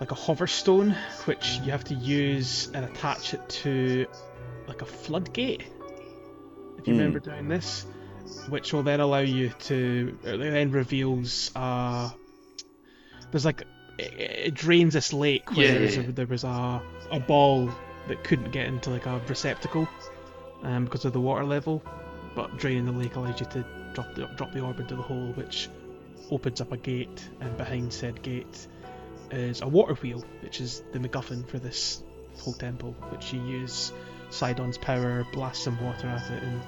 like 0.00 0.10
a 0.12 0.14
hover 0.14 0.46
stone 0.46 0.96
which 1.26 1.60
you 1.64 1.70
have 1.72 1.84
to 1.84 1.94
use 1.94 2.68
and 2.72 2.84
attach 2.84 3.34
it 3.34 3.48
to 3.48 4.06
like 4.66 4.82
a 4.82 4.86
floodgate. 4.86 5.62
If 6.78 6.86
you 6.88 6.94
Hmm. 6.94 6.98
remember 6.98 7.20
doing 7.20 7.48
this, 7.48 7.84
which 8.48 8.72
will 8.72 8.82
then 8.82 9.00
allow 9.00 9.18
you 9.18 9.50
to 9.60 10.18
it 10.24 10.38
then 10.38 10.70
reveals 10.70 11.50
uh 11.54 12.10
there's 13.30 13.44
like 13.44 13.62
it, 13.98 14.12
it 14.46 14.54
drains 14.54 14.94
this 14.94 15.12
lake 15.12 15.56
where 15.56 15.66
Yeah, 15.66 15.72
there 15.72 15.80
was, 15.82 15.96
a, 15.98 16.02
there 16.02 16.26
was 16.26 16.44
a 16.44 16.82
a 17.10 17.20
ball 17.20 17.70
that 18.08 18.24
couldn't 18.24 18.50
get 18.52 18.66
into 18.66 18.90
like 18.90 19.06
a 19.06 19.20
receptacle 19.28 19.86
um, 20.62 20.84
because 20.84 21.04
of 21.04 21.12
the 21.12 21.20
water 21.20 21.44
level, 21.44 21.82
but 22.34 22.56
draining 22.56 22.86
the 22.86 22.92
lake 22.92 23.16
allows 23.16 23.38
you 23.40 23.46
to 23.46 23.64
drop 23.94 24.14
the 24.14 24.26
drop 24.36 24.52
the 24.52 24.60
orb 24.60 24.80
into 24.80 24.96
the 24.96 25.02
hole, 25.02 25.32
which 25.34 25.68
opens 26.30 26.60
up 26.60 26.72
a 26.72 26.76
gate, 26.76 27.28
and 27.40 27.56
behind 27.56 27.92
said 27.92 28.22
gate 28.22 28.66
is 29.30 29.60
a 29.60 29.68
water 29.68 29.94
wheel, 29.94 30.24
which 30.40 30.60
is 30.60 30.82
the 30.92 30.98
MacGuffin 30.98 31.46
for 31.46 31.58
this 31.58 32.02
whole 32.38 32.54
temple, 32.54 32.92
which 33.10 33.32
you 33.32 33.42
use 33.44 33.92
Sidon's 34.30 34.78
power, 34.78 35.26
blast 35.32 35.62
some 35.62 35.82
water 35.84 36.08
at 36.08 36.30
it, 36.30 36.42
and 36.42 36.60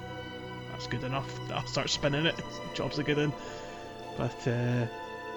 that's 0.71 0.87
good 0.87 1.03
enough. 1.03 1.29
I'll 1.51 1.65
start 1.67 1.89
spinning 1.89 2.25
it. 2.25 2.35
Job's 2.73 2.99
a 2.99 3.03
good 3.03 3.17
one. 3.17 3.33
But 4.17 4.47
uh, 4.47 4.87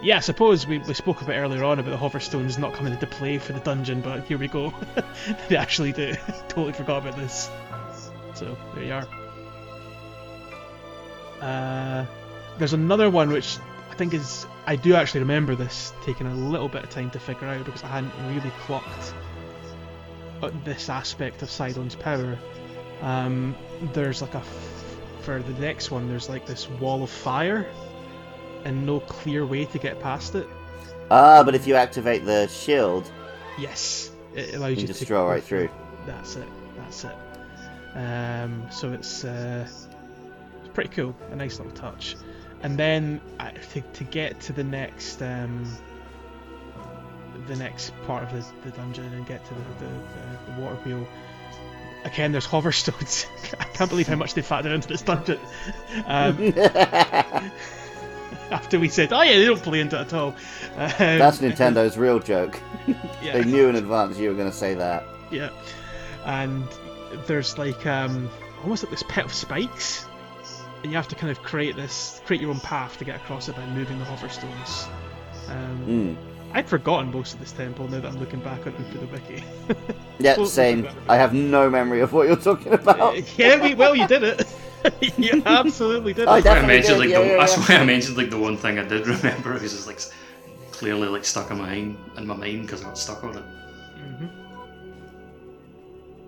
yeah, 0.02 0.18
I 0.18 0.20
suppose 0.20 0.66
we, 0.66 0.78
we 0.78 0.94
spoke 0.94 1.22
a 1.22 1.24
bit 1.24 1.36
earlier 1.36 1.64
on 1.64 1.78
about 1.78 1.90
the 1.90 1.96
hoverstones 1.96 2.58
not 2.58 2.74
coming 2.74 2.92
into 2.92 3.06
play 3.06 3.38
for 3.38 3.52
the 3.52 3.60
dungeon, 3.60 4.00
but 4.00 4.24
here 4.24 4.38
we 4.38 4.48
go. 4.48 4.74
they 5.48 5.56
actually 5.56 5.92
do. 5.92 6.14
totally 6.48 6.72
forgot 6.72 7.06
about 7.06 7.16
this. 7.16 7.50
So 8.34 8.56
there 8.74 8.84
you 8.84 8.92
are. 8.92 9.25
Uh, 11.40 12.04
there's 12.58 12.72
another 12.72 13.10
one 13.10 13.30
which 13.30 13.58
I 13.90 13.94
think 13.94 14.14
is 14.14 14.46
I 14.66 14.76
do 14.76 14.94
actually 14.94 15.20
remember 15.20 15.54
this 15.54 15.92
taking 16.04 16.26
a 16.26 16.34
little 16.34 16.68
bit 16.68 16.82
of 16.84 16.90
time 16.90 17.10
to 17.10 17.18
figure 17.20 17.46
out 17.48 17.64
because 17.64 17.84
I 17.84 17.88
hadn't 17.88 18.12
really 18.34 18.50
clocked 18.60 19.14
uh, 20.42 20.50
this 20.64 20.88
aspect 20.88 21.42
of 21.42 21.50
Sidon's 21.50 21.94
power. 21.94 22.38
Um, 23.02 23.54
there's 23.92 24.22
like 24.22 24.34
a 24.34 24.38
f- 24.38 24.84
for 25.20 25.42
the 25.42 25.52
next 25.54 25.90
one. 25.90 26.08
There's 26.08 26.28
like 26.28 26.46
this 26.46 26.68
wall 26.68 27.02
of 27.02 27.10
fire, 27.10 27.66
and 28.64 28.86
no 28.86 29.00
clear 29.00 29.46
way 29.46 29.64
to 29.66 29.78
get 29.78 30.00
past 30.00 30.34
it. 30.34 30.48
Ah, 31.10 31.42
but 31.44 31.54
if 31.54 31.66
you 31.66 31.74
activate 31.74 32.24
the 32.24 32.48
shield, 32.48 33.10
Yes, 33.58 34.10
it 34.34 34.54
allows 34.54 34.76
you 34.76 34.82
you 34.82 34.86
just 34.86 35.00
to 35.00 35.06
draw 35.06 35.26
right 35.26 35.42
through. 35.42 35.68
That's 36.06 36.36
it. 36.36 36.48
That's 36.76 37.04
it. 37.04 37.14
Um, 37.94 38.66
so 38.70 38.92
it's 38.92 39.24
uh, 39.24 39.64
it's 39.66 39.85
pretty 40.76 40.90
cool. 40.90 41.16
A 41.30 41.36
nice 41.36 41.58
little 41.58 41.72
touch. 41.72 42.16
And 42.62 42.78
then 42.78 43.22
to, 43.72 43.80
to 43.80 44.04
get 44.04 44.38
to 44.42 44.52
the 44.52 44.62
next 44.62 45.22
um, 45.22 45.64
the 47.46 47.56
next 47.56 47.94
part 48.06 48.24
of 48.24 48.32
the, 48.32 48.70
the 48.70 48.76
dungeon 48.76 49.10
and 49.14 49.26
get 49.26 49.42
to 49.46 49.54
the, 49.54 49.60
the, 49.78 49.86
the, 49.86 50.52
the 50.52 50.60
water 50.60 50.74
wheel. 50.84 51.08
Again, 52.04 52.30
there's 52.30 52.46
hoverstones. 52.46 53.26
I 53.58 53.64
can't 53.64 53.88
believe 53.88 54.06
how 54.06 54.16
much 54.16 54.34
they 54.34 54.42
factored 54.42 54.74
into 54.74 54.88
this 54.88 55.00
dungeon. 55.00 55.40
Um, 56.04 56.52
after 58.50 58.78
we 58.78 58.90
said, 58.90 59.14
"Oh 59.14 59.22
yeah, 59.22 59.38
they 59.38 59.46
don't 59.46 59.62
play 59.62 59.80
into 59.80 59.96
it 59.96 60.02
at 60.02 60.12
all." 60.12 60.28
Um, 60.76 60.92
That's 60.98 61.38
Nintendo's 61.38 61.96
real 61.96 62.20
joke. 62.20 62.60
yeah. 63.22 63.32
They 63.32 63.44
knew 63.44 63.68
in 63.68 63.76
advance 63.76 64.18
you 64.18 64.28
were 64.28 64.36
going 64.36 64.50
to 64.50 64.56
say 64.56 64.74
that. 64.74 65.04
Yeah, 65.30 65.48
and 66.26 66.68
there's 67.26 67.56
like 67.56 67.86
um, 67.86 68.28
almost 68.62 68.84
like 68.84 68.90
this 68.90 69.04
pit 69.08 69.24
of 69.24 69.32
spikes, 69.32 70.06
and 70.82 70.92
you 70.92 70.96
have 70.96 71.08
to 71.08 71.14
kind 71.14 71.30
of 71.30 71.42
create 71.42 71.76
this, 71.76 72.20
create 72.26 72.40
your 72.40 72.50
own 72.50 72.60
path 72.60 72.96
to 72.98 73.04
get 73.04 73.16
across 73.16 73.48
it 73.48 73.56
by 73.56 73.66
moving 73.66 73.98
the 73.98 74.04
hoverstones. 74.04 74.86
Um, 75.48 75.86
Mm. 75.86 76.16
I'd 76.54 76.68
forgotten 76.68 77.10
most 77.12 77.34
of 77.34 77.40
this 77.40 77.52
temple 77.52 77.86
now 77.88 78.00
that 78.00 78.12
I'm 78.12 78.18
looking 78.18 78.40
back 78.40 78.66
on 78.66 78.72
it 78.72 78.90
through 78.90 79.00
the 79.00 79.06
wiki. 79.06 79.44
Yeah, 80.18 80.36
Well, 80.38 80.46
same. 80.46 80.88
I 81.08 81.16
have 81.16 81.34
no 81.34 81.68
memory 81.68 82.00
of 82.00 82.12
what 82.14 82.26
you're 82.26 82.36
talking 82.36 82.72
about. 82.80 83.36
yeah, 83.38 83.60
we, 83.60 83.74
well, 83.74 83.94
you 83.94 84.06
did 84.06 84.22
it. 84.22 84.46
you 85.18 85.42
absolutely 85.44 86.14
did 86.14 86.26
I 86.28 86.38
it. 86.38 86.44
That's 86.44 86.46
why 86.46 86.52
I 86.52 86.54
Definitely 86.54 86.74
mentioned 86.76 86.94
did, 86.94 87.00
like 87.00 87.10
yeah, 87.10 87.20
the, 87.20 87.26
yeah, 87.26 87.36
that's 87.38 87.56
yeah. 87.68 87.76
why 87.76 87.82
I 87.82 87.84
mentioned 87.84 88.16
like 88.16 88.30
the 88.30 88.38
one 88.38 88.56
thing 88.56 88.78
I 88.78 88.84
did 88.84 89.06
remember 89.06 89.52
because 89.54 89.74
it's 89.74 89.86
like 89.86 90.00
clearly 90.70 91.08
like 91.08 91.24
stuck 91.24 91.50
in 91.50 91.58
my 91.58 91.66
mind 91.66 91.98
in 92.16 92.26
my 92.26 92.36
mind 92.36 92.62
because 92.62 92.82
I 92.82 92.84
got 92.86 92.98
stuck 92.98 93.22
on 93.24 93.36
it. 93.36 93.44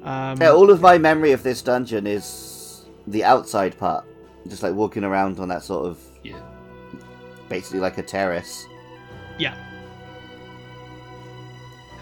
Um, 0.03 0.41
Yeah, 0.41 0.51
all 0.53 0.71
of 0.71 0.81
my 0.81 0.99
memory 0.99 1.33
of 1.33 1.43
this 1.43 1.63
dungeon 1.63 2.07
is 2.07 2.85
the 3.07 3.25
outside 3.25 3.77
part. 3.79 4.05
Just 4.49 4.63
like 4.63 4.75
walking 4.75 5.05
around 5.05 5.39
on 5.41 5.49
that 5.49 5.63
sort 5.63 5.87
of 5.87 5.99
Yeah. 6.23 6.41
basically 7.49 7.81
like 7.81 7.99
a 7.99 8.03
terrace. 8.03 8.67
Yeah. 9.39 9.55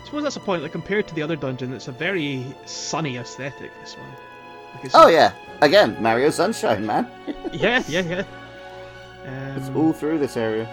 I 0.00 0.04
suppose 0.04 0.22
that's 0.22 0.36
a 0.36 0.40
point. 0.40 0.62
Like 0.62 0.72
compared 0.72 1.08
to 1.08 1.14
the 1.14 1.22
other 1.22 1.36
dungeon, 1.36 1.72
it's 1.72 1.88
a 1.88 1.92
very 1.92 2.44
sunny 2.64 3.16
aesthetic. 3.16 3.70
This 3.80 3.96
one. 3.96 4.08
Like, 4.74 4.84
it's 4.84 4.94
Oh 4.94 5.08
yeah, 5.08 5.32
again 5.62 5.96
Mario 6.00 6.30
Sunshine, 6.30 6.86
man. 6.86 7.08
yeah, 7.52 7.82
yeah, 7.88 8.00
yeah. 8.02 8.24
It's 9.56 9.68
Um, 9.68 9.76
all 9.76 9.92
through 9.92 10.18
this 10.18 10.36
area. 10.36 10.68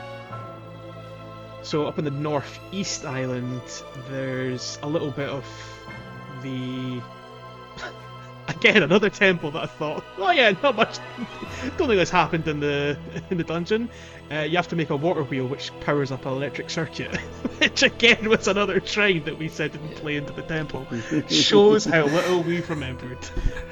So 1.64 1.88
up 1.88 1.98
in 1.98 2.06
the 2.06 2.12
northeast 2.12 3.06
island, 3.06 3.62
there's 4.10 4.78
a 4.84 4.88
little 4.88 5.10
bit 5.12 5.30
of 5.30 5.46
the 6.44 7.02
again 8.48 8.84
another 8.84 9.10
temple 9.10 9.52
that 9.52 9.64
I 9.64 9.66
thought, 9.68 10.04
oh 10.18 10.32
yeah, 10.32 10.54
not 10.64 10.76
much. 10.76 10.98
Don't 11.78 11.88
think 11.88 11.92
this 11.92 12.10
happened 12.10 12.48
in 12.48 12.60
the 12.60 12.98
in 13.30 13.38
the 13.38 13.44
dungeon. 13.44 13.90
Uh, 14.32 14.40
you 14.42 14.56
have 14.58 14.68
to 14.70 14.76
make 14.76 14.90
a 14.90 14.96
water 14.96 15.24
wheel 15.24 15.46
which 15.48 15.72
powers 15.82 16.12
up 16.12 16.26
an 16.26 16.32
electric 16.34 16.70
circuit, 16.70 17.16
which 17.60 17.84
again 17.84 18.28
was 18.30 18.48
another 18.48 18.86
shrine 18.86 19.24
that 19.26 19.38
we 19.38 19.48
said 19.48 19.72
didn't 19.72 19.96
play 19.96 20.16
into 20.18 20.34
the 20.34 20.42
temple. 20.42 20.86
Shows 21.30 21.86
how 21.86 22.06
little 22.06 22.42
we've 22.42 22.70
remembered. 22.70 23.20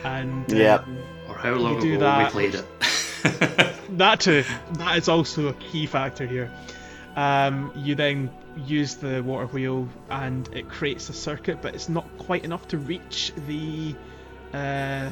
And 0.03 0.49
Yeah. 0.51 0.75
um, 0.75 0.97
Or 1.27 1.35
how 1.35 1.51
long 1.53 1.77
ago 1.77 1.97
that. 1.99 2.33
we 2.33 2.49
played 2.49 2.55
it. 2.55 3.97
that 3.97 4.19
too. 4.19 4.43
That 4.73 4.97
is 4.97 5.09
also 5.09 5.47
a 5.47 5.53
key 5.53 5.85
factor 5.85 6.25
here. 6.25 6.51
Um, 7.15 7.71
you 7.75 7.95
then 7.95 8.31
use 8.65 8.95
the 8.95 9.21
water 9.23 9.47
wheel 9.47 9.87
and 10.09 10.47
it 10.53 10.69
creates 10.69 11.09
a 11.09 11.13
circuit, 11.13 11.61
but 11.61 11.75
it's 11.75 11.89
not 11.89 12.05
quite 12.17 12.45
enough 12.45 12.67
to 12.69 12.77
reach 12.77 13.33
the 13.47 13.95
uh, 14.53 15.09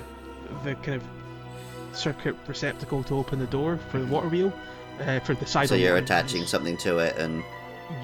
the 0.63 0.75
kind 0.75 1.01
of 1.01 1.03
circuit 1.97 2.35
receptacle 2.47 3.03
to 3.03 3.15
open 3.15 3.39
the 3.39 3.47
door 3.47 3.79
for 3.91 3.99
the 3.99 4.05
water 4.07 4.27
wheel 4.27 4.53
uh, 5.01 5.19
for 5.21 5.33
the 5.35 5.45
side. 5.45 5.69
So 5.69 5.75
you're 5.75 5.97
attaching 5.97 6.45
something 6.45 6.77
to 6.77 6.99
it, 6.99 7.17
and 7.17 7.43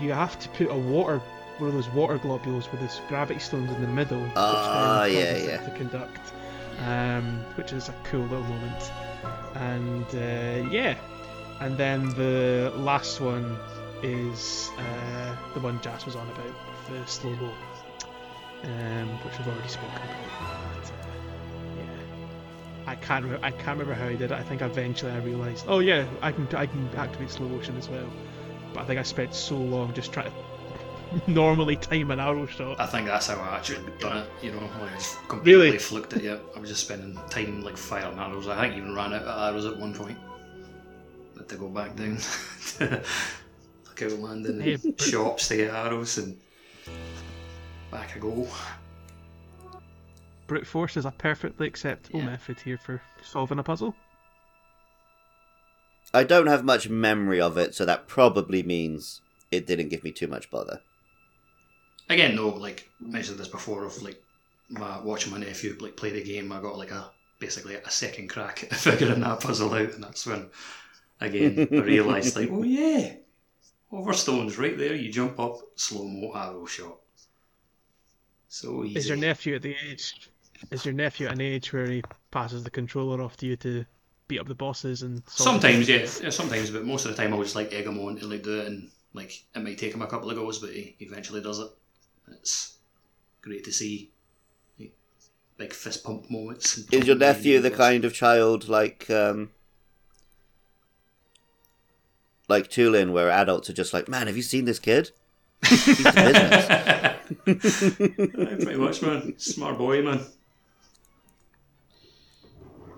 You 0.02 0.12
have 0.12 0.40
to 0.40 0.50
put 0.50 0.70
a 0.70 0.76
water 0.78 1.22
one 1.58 1.70
of 1.70 1.76
those 1.76 1.88
water 1.90 2.18
globules 2.18 2.70
with 2.72 2.82
this 2.82 3.00
gravity 3.08 3.40
stones 3.40 3.72
in 3.72 3.82
the 3.82 3.88
middle, 3.88 4.20
which 4.20 4.34
Ah, 4.36 5.06
yeah, 5.06 5.38
yeah. 5.38 5.58
to 5.58 5.78
conduct, 5.78 6.34
um, 6.86 7.40
which 7.56 7.72
is 7.72 7.88
a 7.88 7.94
cool 8.04 8.24
little 8.24 8.42
moment. 8.44 8.92
And 9.56 10.06
uh, 10.14 10.70
yeah, 10.70 10.98
and 11.62 11.78
then 11.78 12.10
the 12.16 12.74
last 12.76 13.22
one 13.22 13.58
is 14.04 14.70
uh, 14.78 15.36
the 15.54 15.62
one 15.62 15.80
Jas 15.82 16.06
was 16.06 16.18
on 16.18 16.28
about, 16.30 16.54
the 16.90 17.08
slow 17.08 17.32
mo, 17.36 17.54
um, 18.66 19.08
which 19.24 19.38
we've 19.38 19.48
already 19.48 19.68
spoken 19.68 19.96
about. 19.96 20.76
But, 20.76 20.92
uh, 20.92 21.78
yeah, 21.78 22.88
I 22.92 22.96
can't 22.96 23.26
re- 23.26 23.40
I 23.42 23.52
can't 23.52 23.80
remember 23.80 23.94
how 23.94 24.08
I 24.08 24.16
did 24.16 24.32
it. 24.32 24.32
I 24.32 24.44
think 24.44 24.62
eventually 24.62 25.12
I 25.12 25.18
realised, 25.20 25.66
oh 25.68 25.80
yeah, 25.80 26.06
I 26.22 26.32
can 26.32 26.48
I 26.56 26.66
can 26.66 26.90
activate 26.96 27.30
slow 27.32 27.48
motion 27.48 27.78
as 27.78 27.90
well. 27.90 28.10
But 28.74 28.82
I 28.82 28.86
think 28.86 29.00
I 29.00 29.04
spent 29.04 29.34
so 29.34 29.56
long 29.58 29.94
just 29.94 30.12
trying 30.12 30.32
to 30.32 30.38
normally 31.32 31.76
time 31.78 32.12
an 32.12 32.20
arrow 32.20 32.46
shot. 32.46 32.80
I 32.80 32.86
think 32.88 33.08
that's 33.08 33.28
how 33.28 33.40
I 33.40 33.58
actually 33.58 33.86
done 34.00 34.18
it. 34.18 34.30
You 34.42 34.52
know, 34.52 34.60
like 34.82 34.92
I 34.92 35.00
completely 35.28 35.66
Really? 35.66 35.78
flicked 35.78 36.14
it. 36.14 36.24
Yeah, 36.24 36.38
I 36.56 36.60
was 36.60 36.70
just 36.70 36.82
spending 36.86 37.18
time 37.30 37.62
like 37.64 37.78
firing 37.78 38.18
arrows. 38.20 38.48
I 38.48 38.60
think 38.62 38.76
even 38.78 38.94
ran 38.96 39.14
out 39.14 39.22
of 39.24 39.54
arrows 39.54 39.66
at 39.66 39.78
one 39.80 39.94
point. 39.94 40.18
Had 41.38 41.48
to 41.50 41.56
go 41.58 41.68
back 41.70 41.96
down. 41.96 42.18
Lookout 42.80 44.20
Landing 44.20 44.78
but- 44.84 45.02
shops 45.02 45.48
to 45.50 45.58
get 45.58 45.74
arrows 45.74 46.18
and 46.18 46.38
back 47.96 48.16
I 48.16 48.20
go. 48.20 48.48
Brute 50.48 50.68
force 50.68 50.98
is 50.98 51.06
a 51.06 51.12
perfectly 51.12 51.68
acceptable 51.68 52.20
Yeah. 52.20 52.26
method 52.26 52.60
here 52.60 52.78
for 52.78 53.02
solving 53.24 53.60
a 53.60 53.64
puzzle. 53.64 53.96
I 56.14 56.24
don't 56.24 56.48
have 56.48 56.64
much 56.64 56.88
memory 56.90 57.42
of 57.42 57.58
it, 57.58 57.74
so 57.74 57.86
that 57.86 58.08
probably 58.08 58.64
means 58.64 59.22
it 59.52 59.66
didn't 59.66 59.90
give 59.90 60.04
me 60.04 60.12
too 60.12 60.28
much 60.28 60.50
bother. 60.52 60.82
Again, 62.10 62.36
though, 62.36 62.50
like 62.50 62.90
I 63.04 63.08
mentioned 63.10 63.40
this 63.40 63.48
before, 63.48 63.86
of 63.86 64.02
like 64.04 64.22
my 64.70 65.00
watching 65.02 65.32
my 65.32 65.40
nephew 65.40 65.76
like 65.80 65.98
play 65.98 66.12
the 66.12 66.24
game, 66.24 66.52
I 66.52 66.62
got 66.62 66.78
like 66.78 66.92
a 66.92 67.12
basically 67.40 67.76
a 67.76 67.90
second 67.90 68.30
crack 68.30 68.64
at 68.64 68.76
figuring 68.88 69.22
that 69.22 69.40
puzzle 69.42 69.74
out, 69.74 69.94
and 69.94 70.04
that's 70.04 70.26
when 70.28 70.50
again 71.22 71.68
I 71.72 71.76
realised 71.78 72.36
like, 72.36 72.50
oh 72.52 72.64
yeah, 72.64 73.16
Hoverstone's 73.90 74.58
right 74.60 74.78
there. 74.78 74.94
You 74.94 75.12
jump 75.12 75.40
up, 75.40 75.58
slow 75.76 76.06
mo 76.08 76.32
arrow 76.34 76.66
shot. 76.66 76.98
So 78.56 78.86
easy. 78.86 79.00
Is 79.00 79.10
your 79.10 79.18
nephew 79.18 79.56
at 79.56 79.64
the 79.64 79.76
age? 79.86 80.30
Is 80.72 80.86
your 80.86 80.94
nephew 80.94 81.28
at 81.28 81.34
an 81.34 81.42
age 81.42 81.74
where 81.74 81.88
he 81.88 82.02
passes 82.32 82.64
the 82.64 82.70
controller 82.70 83.22
off 83.22 83.36
to 83.38 83.46
you 83.46 83.58
to 83.58 83.84
beat 84.30 84.40
up 84.40 84.48
the 84.48 84.56
bosses 84.56 85.02
and? 85.02 85.22
solve 85.28 85.60
the 85.60 85.68
Sometimes, 85.68 85.90
yeah, 85.90 86.24
yeah, 86.24 86.30
sometimes, 86.30 86.70
but 86.72 86.86
most 86.86 87.06
of 87.06 87.14
the 87.14 87.22
time 87.22 87.34
I 87.34 87.38
just 87.40 87.58
like 87.58 87.74
egg 87.74 87.86
him 87.86 88.00
on 88.00 88.16
to 88.16 88.28
like 88.28 88.44
do 88.44 88.62
it, 88.62 88.68
and 88.68 88.90
like 89.14 89.44
it 89.54 89.62
might 89.62 89.78
take 89.78 89.94
him 89.94 90.02
a 90.02 90.08
couple 90.08 90.30
of 90.30 90.38
goes, 90.38 90.60
but 90.60 90.70
he 90.70 90.96
eventually 91.02 91.42
does 91.42 91.60
it. 91.60 91.68
It's 92.32 92.78
great 93.42 93.66
to 93.66 93.74
see. 93.74 94.10
Big 95.58 95.74
fist 95.74 96.06
pump 96.06 96.30
moments. 96.32 96.78
Is 96.94 97.08
your 97.08 97.18
nephew 97.18 97.60
the 97.60 97.72
kind 97.72 98.06
of 98.06 98.14
child 98.14 98.70
like 98.70 99.10
um 99.10 99.52
like 102.48 102.70
Tulin, 102.70 103.12
where 103.12 103.30
adults 103.30 103.70
are 103.70 103.74
just 103.74 103.94
like, 103.94 104.08
"Man, 104.08 104.28
have 104.28 104.38
you 104.38 104.44
seen 104.44 104.64
this 104.64 104.80
kid? 104.80 105.12
He's 105.68 105.86
the 105.86 106.04
business." 106.16 107.02
Aye, 107.48 107.54
Pretty 107.54 108.76
much, 108.76 109.02
man. 109.02 109.36
Smart 109.38 109.78
boy, 109.78 110.02
man. 110.02 110.26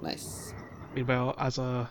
Nice. 0.02 0.54
Meanwhile, 0.96 1.36
as 1.38 1.58
a 1.58 1.90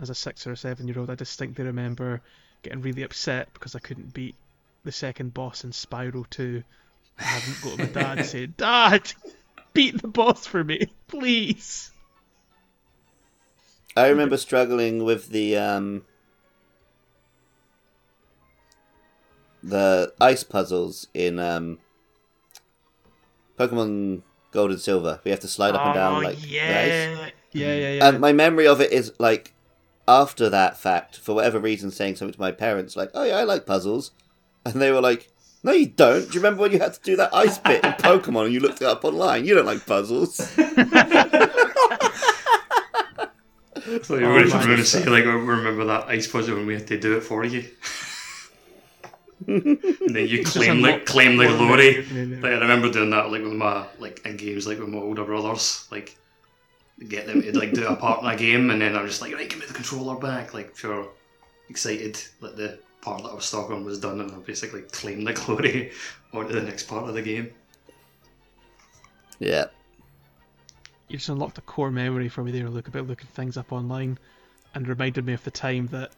as 0.00 0.10
a 0.10 0.14
six 0.14 0.46
or 0.46 0.52
a 0.52 0.56
seven 0.56 0.88
year 0.88 0.98
old, 0.98 1.10
I 1.10 1.14
distinctly 1.14 1.64
remember 1.64 2.20
getting 2.62 2.82
really 2.82 3.02
upset 3.02 3.52
because 3.54 3.74
I 3.74 3.78
couldn't 3.78 4.12
beat 4.12 4.34
the 4.84 4.92
second 4.92 5.32
boss 5.34 5.64
in 5.64 5.70
Spyro 5.70 6.28
2. 6.28 6.62
I 7.18 7.22
hadn't 7.22 7.62
got 7.62 7.76
to 7.76 7.78
my 7.78 8.14
dad 8.14 8.26
saying, 8.26 8.54
Dad, 8.56 9.12
beat 9.72 10.00
the 10.00 10.08
boss 10.08 10.46
for 10.46 10.62
me, 10.64 10.88
please. 11.06 11.90
I 13.96 14.08
remember 14.08 14.36
struggling 14.36 15.04
with 15.04 15.28
the 15.28 15.56
um, 15.56 16.04
the 19.64 20.12
ice 20.20 20.44
puzzles 20.44 21.08
in 21.14 21.38
um, 21.38 21.78
Pokemon 23.58 24.22
Gold 24.52 24.70
and 24.70 24.80
Silver. 24.80 25.20
We 25.24 25.30
have 25.30 25.40
to 25.40 25.48
slide 25.48 25.74
up 25.74 25.86
and 25.86 25.94
down 25.94 26.22
like 26.22 26.38
the 26.40 26.60
ice. 26.60 27.18
Oh, 27.18 27.28
yeah, 27.52 27.66
yeah, 27.66 27.74
yeah, 27.74 27.92
yeah. 27.92 28.08
And 28.08 28.20
my 28.20 28.32
memory 28.32 28.66
of 28.66 28.80
it 28.80 28.92
is 28.92 29.12
like 29.18 29.54
after 30.06 30.50
that 30.50 30.76
fact, 30.76 31.18
for 31.18 31.34
whatever 31.34 31.58
reason, 31.58 31.90
saying 31.90 32.16
something 32.16 32.34
to 32.34 32.40
my 32.40 32.52
parents 32.52 32.96
like, 32.96 33.10
"Oh 33.14 33.24
yeah, 33.24 33.38
I 33.38 33.44
like 33.44 33.64
puzzles," 33.66 34.10
and 34.66 34.74
they 34.74 34.92
were 34.92 35.00
like, 35.00 35.30
"No, 35.62 35.72
you 35.72 35.86
don't. 35.86 36.26
Do 36.26 36.34
you 36.34 36.40
remember 36.40 36.62
when 36.62 36.72
you 36.72 36.78
had 36.78 36.94
to 36.94 37.00
do 37.02 37.16
that 37.16 37.34
ice 37.34 37.58
bit 37.58 37.84
in 37.84 37.92
Pokemon 37.92 38.46
and 38.46 38.54
you 38.54 38.60
looked 38.60 38.82
it 38.82 38.88
up 38.88 39.04
online? 39.04 39.44
You 39.46 39.54
don't 39.54 39.66
like 39.66 39.86
puzzles." 39.86 40.54
So 44.02 44.16
you 44.16 44.24
Oh 44.24 44.30
were 44.30 44.46
my 44.46 44.64
going 44.64 44.78
to 44.78 44.84
say 44.84 45.04
like, 45.04 45.24
remember 45.26 45.84
that 45.84 46.08
ice 46.08 46.26
puzzle 46.26 46.56
when 46.56 46.66
we 46.66 46.74
had 46.74 46.86
to 46.86 46.98
do 46.98 47.16
it 47.18 47.22
for 47.22 47.44
you? 47.44 47.64
and 49.46 50.14
then 50.14 50.26
you 50.26 50.44
claim 50.44 50.80
like 50.80 50.94
unlock 50.94 51.06
claim 51.06 51.36
like 51.36 51.48
one 51.48 51.58
glory. 51.58 52.02
Like 52.04 52.52
I 52.52 52.58
remember 52.58 52.90
doing 52.90 53.10
that 53.10 53.30
like 53.30 53.42
with 53.42 53.52
my 53.52 53.86
like 53.98 54.24
in 54.24 54.36
games 54.36 54.66
like 54.66 54.78
with 54.78 54.88
my 54.88 54.98
older 54.98 55.24
brothers, 55.24 55.86
like 55.90 56.16
get 57.08 57.26
them 57.26 57.42
to 57.42 57.58
like 57.58 57.72
do 57.72 57.86
a 57.86 57.96
part 57.96 58.22
in 58.22 58.28
a 58.28 58.36
game, 58.36 58.70
and 58.70 58.80
then 58.80 58.96
I'm 58.96 59.06
just 59.06 59.20
like, 59.20 59.34
right, 59.34 59.48
give 59.48 59.58
me 59.58 59.66
the 59.66 59.74
controller 59.74 60.16
back, 60.16 60.54
like 60.54 60.74
pure 60.74 61.08
excited 61.68 62.22
that 62.40 62.56
the 62.56 62.78
part 63.00 63.22
that 63.22 63.30
I 63.30 63.34
was 63.34 63.44
stuck 63.44 63.70
on 63.70 63.84
was 63.84 64.00
done, 64.00 64.20
and 64.20 64.30
I 64.32 64.36
basically 64.36 64.82
claimed 64.82 65.26
the 65.26 65.32
glory 65.32 65.92
onto 66.32 66.52
the 66.52 66.62
next 66.62 66.84
part 66.84 67.08
of 67.08 67.14
the 67.14 67.22
game. 67.22 67.50
yeah. 69.38 69.66
You 71.08 71.18
just 71.18 71.28
unlocked 71.28 71.58
a 71.58 71.60
core 71.60 71.90
memory 71.90 72.30
for 72.30 72.42
me 72.42 72.50
there, 72.50 72.68
Luke, 72.68 72.88
about 72.88 73.06
looking 73.06 73.28
things 73.28 73.58
up 73.58 73.72
online, 73.72 74.18
and 74.74 74.88
reminded 74.88 75.26
me 75.26 75.34
of 75.34 75.44
the 75.44 75.50
time 75.50 75.86
that. 75.88 76.12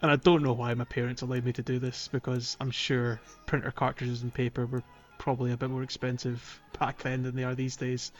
And 0.00 0.10
I 0.10 0.16
don't 0.16 0.42
know 0.42 0.52
why 0.52 0.72
my 0.74 0.84
parents 0.84 1.22
allowed 1.22 1.44
me 1.44 1.52
to 1.54 1.62
do 1.62 1.78
this 1.78 2.08
because 2.08 2.56
I'm 2.60 2.70
sure 2.70 3.20
printer 3.46 3.70
cartridges 3.72 4.22
and 4.22 4.32
paper 4.32 4.64
were 4.66 4.82
probably 5.18 5.50
a 5.52 5.56
bit 5.56 5.70
more 5.70 5.82
expensive 5.82 6.60
back 6.78 6.98
then 6.98 7.24
than 7.24 7.34
they 7.34 7.44
are 7.44 7.54
these 7.54 7.76
days. 7.76 8.12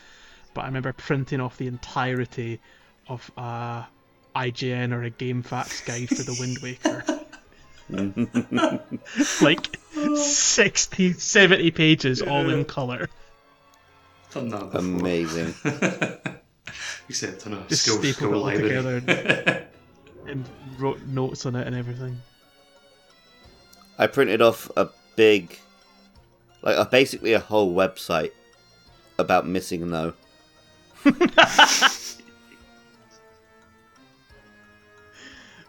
But 0.54 0.62
I 0.62 0.66
remember 0.66 0.92
printing 0.92 1.40
off 1.40 1.56
the 1.56 1.68
entirety 1.68 2.60
of 3.06 3.30
a 3.36 3.86
IGN 4.34 4.92
or 4.92 5.04
a 5.04 5.10
GameFAQs 5.10 5.86
guide 5.86 6.08
for 6.08 6.22
the 6.24 6.36
Wind 6.40 6.58
Waker. 6.62 7.04
like 9.40 9.78
60, 10.16 11.12
70 11.12 11.70
pages 11.70 12.22
all 12.22 12.50
in 12.50 12.64
colour. 12.64 13.08
Done 14.32 14.48
that 14.48 14.72
before. 14.72 14.80
Amazing. 14.80 15.54
Except 17.08 17.46
in 17.46 17.54
a 17.54 17.64
Just 17.68 17.84
school, 17.86 17.96
stapled 17.98 18.14
school 18.16 18.32
it 18.32 18.36
all 18.36 18.42
library. 18.42 18.68
together 18.68 18.96
and 18.96 19.64
wrote 20.78 21.00
notes 21.06 21.46
on 21.46 21.56
it 21.56 21.66
and 21.66 21.76
everything. 21.76 22.18
I 23.98 24.06
printed 24.06 24.40
off 24.40 24.70
a 24.76 24.88
big, 25.16 25.58
like 26.62 26.76
a, 26.76 26.84
basically 26.84 27.32
a 27.32 27.40
whole 27.40 27.74
website 27.74 28.30
about 29.18 29.44
MissingNo. 29.44 30.14
Oh, 31.04 31.04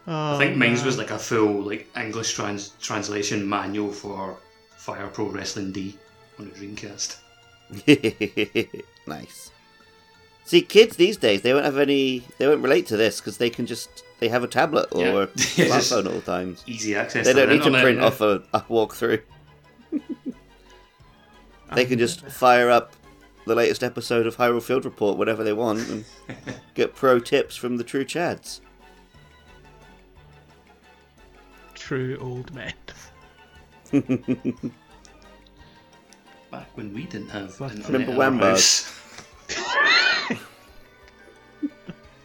I 0.08 0.38
think 0.38 0.56
oh, 0.56 0.58
mine's 0.58 0.84
was 0.84 0.98
like 0.98 1.12
a 1.12 1.20
full 1.20 1.64
like 1.64 1.88
English 1.98 2.34
trans- 2.34 2.70
translation 2.80 3.48
manual 3.48 3.92
for 3.92 4.38
Fire 4.78 5.08
Pro 5.08 5.26
Wrestling 5.26 5.72
D 5.72 5.98
on 6.40 6.48
a 6.48 6.50
Dreamcast. 6.50 7.18
nice. 9.08 9.52
See, 10.46 10.62
kids 10.62 10.96
these 10.96 11.18
days 11.18 11.42
they 11.42 11.54
won't 11.54 11.66
have 11.66 11.78
any. 11.78 12.24
They 12.38 12.48
won't 12.48 12.64
relate 12.64 12.88
to 12.88 12.98
this 12.98 13.20
because 13.20 13.38
they 13.38 13.50
can 13.50 13.66
just 13.66 14.04
they 14.20 14.28
have 14.30 14.44
a 14.44 14.48
tablet 14.48 14.88
or 14.92 15.02
Yeah. 15.02 15.12
a 15.24 15.28
smartphone 15.28 16.06
at 16.06 16.14
all 16.14 16.22
times. 16.22 16.64
Easy 16.68 16.96
access. 16.96 17.26
They 17.26 17.34
don't 17.34 17.50
need 17.50 17.64
to 17.64 17.72
print 17.82 18.00
off 18.02 18.22
a, 18.22 18.44
a 18.54 18.62
walkthrough. 18.62 19.22
they 21.76 21.86
can 21.86 22.00
just 22.00 22.24
um, 22.24 22.30
fire 22.30 22.70
up 22.70 22.94
the 23.46 23.56
latest 23.56 23.84
episode 23.84 24.28
of 24.28 24.38
Hyrule 24.38 24.62
Field 24.62 24.86
Report 24.86 25.18
whenever 25.18 25.44
they 25.44 25.54
want 25.54 25.88
and 25.90 26.06
get 26.76 26.94
pro 26.96 27.20
tips 27.20 27.56
from 27.56 27.78
the 27.78 27.84
true 27.84 28.06
chads. 28.06 28.60
True 31.74 32.18
old 32.22 32.54
men. 32.54 32.74
back 36.52 36.68
when 36.76 36.94
we 36.94 37.06
didn't 37.06 37.30
have 37.30 37.54
Fuck. 37.56 37.72
internet 37.72 38.08
Remember 38.08 38.12
in 38.14 38.22
our 38.22 38.32
Wambars? 38.32 38.84
house. 39.50 40.09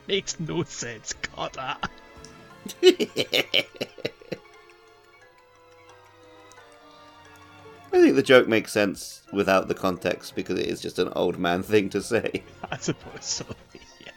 Makes 0.09 0.39
no 0.39 0.63
sense. 0.65 1.15
That. 1.55 1.91
I 7.93 8.01
think 8.01 8.17
the 8.17 8.23
joke 8.23 8.49
makes 8.49 8.73
sense 8.73 9.23
without 9.33 9.69
the 9.69 9.75
context 9.75 10.35
because 10.35 10.59
it 10.59 10.67
is 10.67 10.81
just 10.81 10.99
an 10.99 11.13
old 11.15 11.39
man 11.39 11.63
thing 11.63 11.89
to 11.91 12.03
say. 12.03 12.43
I 12.71 12.77
suppose 12.77 13.25
so. 13.25 13.47
yeah. 14.01 14.13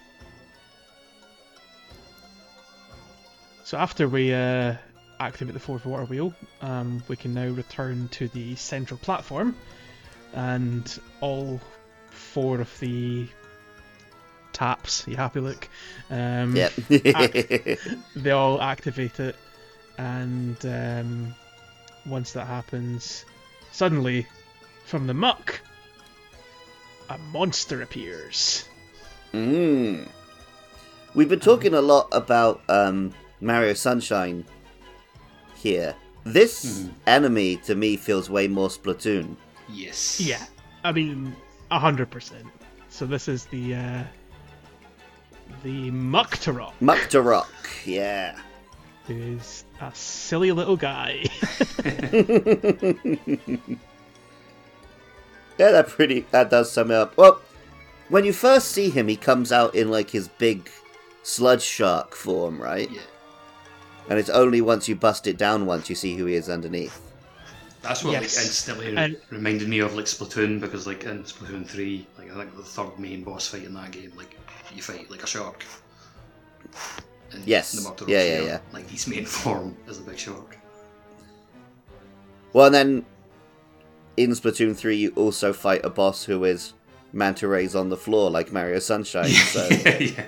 So 3.64 3.78
after 3.78 4.10
we 4.10 4.34
uh, 4.34 4.76
activate 5.20 5.54
the 5.54 5.60
fourth 5.60 5.86
water 5.86 6.06
wheel, 6.06 6.34
um, 6.62 7.04
we 7.08 7.16
can 7.16 7.34
now 7.34 7.50
return 7.50 8.08
to 8.10 8.28
the 8.30 8.56
central 8.56 8.98
platform, 8.98 9.56
and 10.34 11.00
all 11.22 11.62
four 12.10 12.60
of 12.60 12.80
the 12.80 13.28
taps. 14.58 15.06
You 15.08 15.16
happy, 15.16 15.40
look? 15.40 15.70
Um, 16.10 16.56
Yep. 16.56 16.74
they 18.16 18.32
all 18.32 18.60
activate 18.62 19.20
it, 19.20 19.36
and 19.98 20.58
um, 20.66 21.36
once 22.06 22.32
that 22.34 22.48
happens, 22.48 23.24
suddenly, 23.72 24.26
from 24.86 25.06
the 25.06 25.14
muck, 25.14 25.62
a 27.10 27.18
monster 27.32 27.82
appears. 27.84 28.68
mm. 29.34 30.08
We've 31.14 31.30
been 31.30 31.40
talking 31.40 31.74
a 31.74 31.82
lot 31.82 32.08
about 32.12 32.62
um, 32.70 33.14
Mario 33.42 33.74
Sunshine 33.74 34.46
here. 35.56 35.96
This 36.24 36.88
enemy 37.08 37.58
to 37.66 37.74
me 37.76 37.96
feels 37.96 38.30
way 38.30 38.48
more 38.48 38.68
Splatoon. 38.70 39.36
Yes. 39.70 40.20
Yeah, 40.20 40.44
I 40.84 40.92
mean, 40.92 41.36
a 41.72 41.80
hundred 41.80 42.10
percent. 42.12 42.46
So 42.90 43.06
this 43.06 43.28
is 43.28 43.46
the 43.46 43.76
uh, 43.76 44.04
the 45.64 45.92
Mucktorok, 45.92 46.74
Mucktorok, 46.82 47.48
yeah. 47.86 48.36
who 49.06 49.14
is 49.16 49.64
a 49.82 49.92
silly 49.94 50.52
little 50.52 50.78
guy. 50.78 51.24
Yeah, 55.60 55.72
that 55.72 55.88
pretty 55.88 56.26
that 56.32 56.50
does 56.52 56.72
sum 56.72 56.92
it 56.92 56.96
up. 56.96 57.18
Well, 57.18 57.42
when 58.10 58.26
you 58.26 58.34
first 58.34 58.70
see 58.70 58.90
him, 58.92 59.08
he 59.08 59.16
comes 59.16 59.52
out 59.52 59.74
in 59.74 59.90
like 59.90 60.12
his 60.12 60.28
big 60.28 60.70
sludge 61.24 61.64
shark 61.64 62.14
form, 62.14 62.62
right? 62.62 62.90
Yeah. 62.92 63.02
And 64.08 64.20
it's 64.20 64.30
only 64.30 64.62
once 64.62 64.88
you 64.88 64.96
bust 64.96 65.26
it 65.28 65.36
down 65.38 65.66
once 65.66 65.90
you 65.90 65.96
see 65.96 66.16
who 66.16 66.26
he 66.28 66.36
is 66.36 66.48
underneath. 66.48 67.02
That's 67.82 68.04
what 68.04 68.12
Yes. 68.12 68.38
like 68.38 68.46
instantly 68.46 68.96
And- 68.96 69.18
reminded 69.32 69.68
me 69.68 69.80
of 69.80 69.96
like 69.96 70.06
Splatoon 70.06 70.62
because 70.62 70.86
like 70.86 71.06
in 71.06 71.24
Splatoon 71.24 71.68
three, 71.68 72.06
like 72.20 72.32
I 72.32 72.36
think 72.36 72.56
the 72.56 72.62
third 72.62 73.00
main 73.00 73.24
boss 73.24 73.48
fight 73.48 73.64
in 73.64 73.74
that 73.74 73.90
game, 73.92 74.12
like 74.16 74.37
you 74.78 74.84
fight 74.84 75.10
like 75.12 75.24
a 75.24 75.28
shark. 75.28 75.66
And 77.32 77.46
Yes. 77.46 77.76
Murderer's 77.84 78.10
Yeah, 78.10 78.24
yeah, 78.24 78.40
here, 78.40 78.48
yeah. 78.48 78.60
Like 78.72 78.90
his 78.90 79.08
main 79.08 79.26
form 79.42 79.76
is 79.88 79.98
a 80.00 80.02
big 80.02 80.18
shark. 80.18 80.58
Well, 82.54 82.68
and 82.68 82.76
then 82.76 83.06
in 84.16 84.32
Splatoon 84.32 84.76
3, 84.76 84.96
you 84.96 85.10
also 85.16 85.52
fight 85.54 85.82
a 85.84 85.90
boss 85.90 86.24
who 86.24 86.44
is 86.46 86.74
manta 87.14 87.48
rays 87.48 87.76
on 87.76 87.90
the 87.90 87.98
floor 87.98 88.30
like 88.30 88.52
Mario 88.54 88.80
Sunshine. 88.80 89.30
So 89.30 89.68
yeah. 89.70 90.26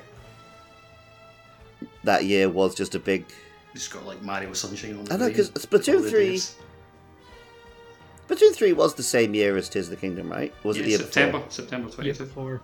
that 2.03 2.25
year 2.25 2.49
was 2.49 2.75
just 2.75 2.95
a 2.95 2.99
big. 2.99 3.25
Just 3.73 3.93
got 3.93 4.05
like 4.05 4.21
Mario 4.21 4.51
Sunshine 4.53 4.97
on 4.97 5.05
the 5.05 5.13
I 5.13 5.17
know, 5.17 5.25
brain 5.25 5.35
'cause 5.37 5.51
Splatoon 5.51 6.03
all 6.03 6.09
3 6.09 6.25
days. 6.25 6.55
Splatoon 8.27 8.53
3 8.55 8.73
was 8.73 8.93
the 8.95 9.03
same 9.03 9.33
year 9.33 9.57
as 9.57 9.69
Tis 9.69 9.89
the 9.89 9.95
Kingdom, 9.95 10.29
right? 10.29 10.53
Was 10.63 10.77
it 10.77 10.83
the 10.83 10.89
year 10.89 10.97
September, 10.99 11.37
before? 11.39 11.51
September 11.51 11.87
Year 12.03 12.13
22. 12.13 12.25
before. 12.25 12.61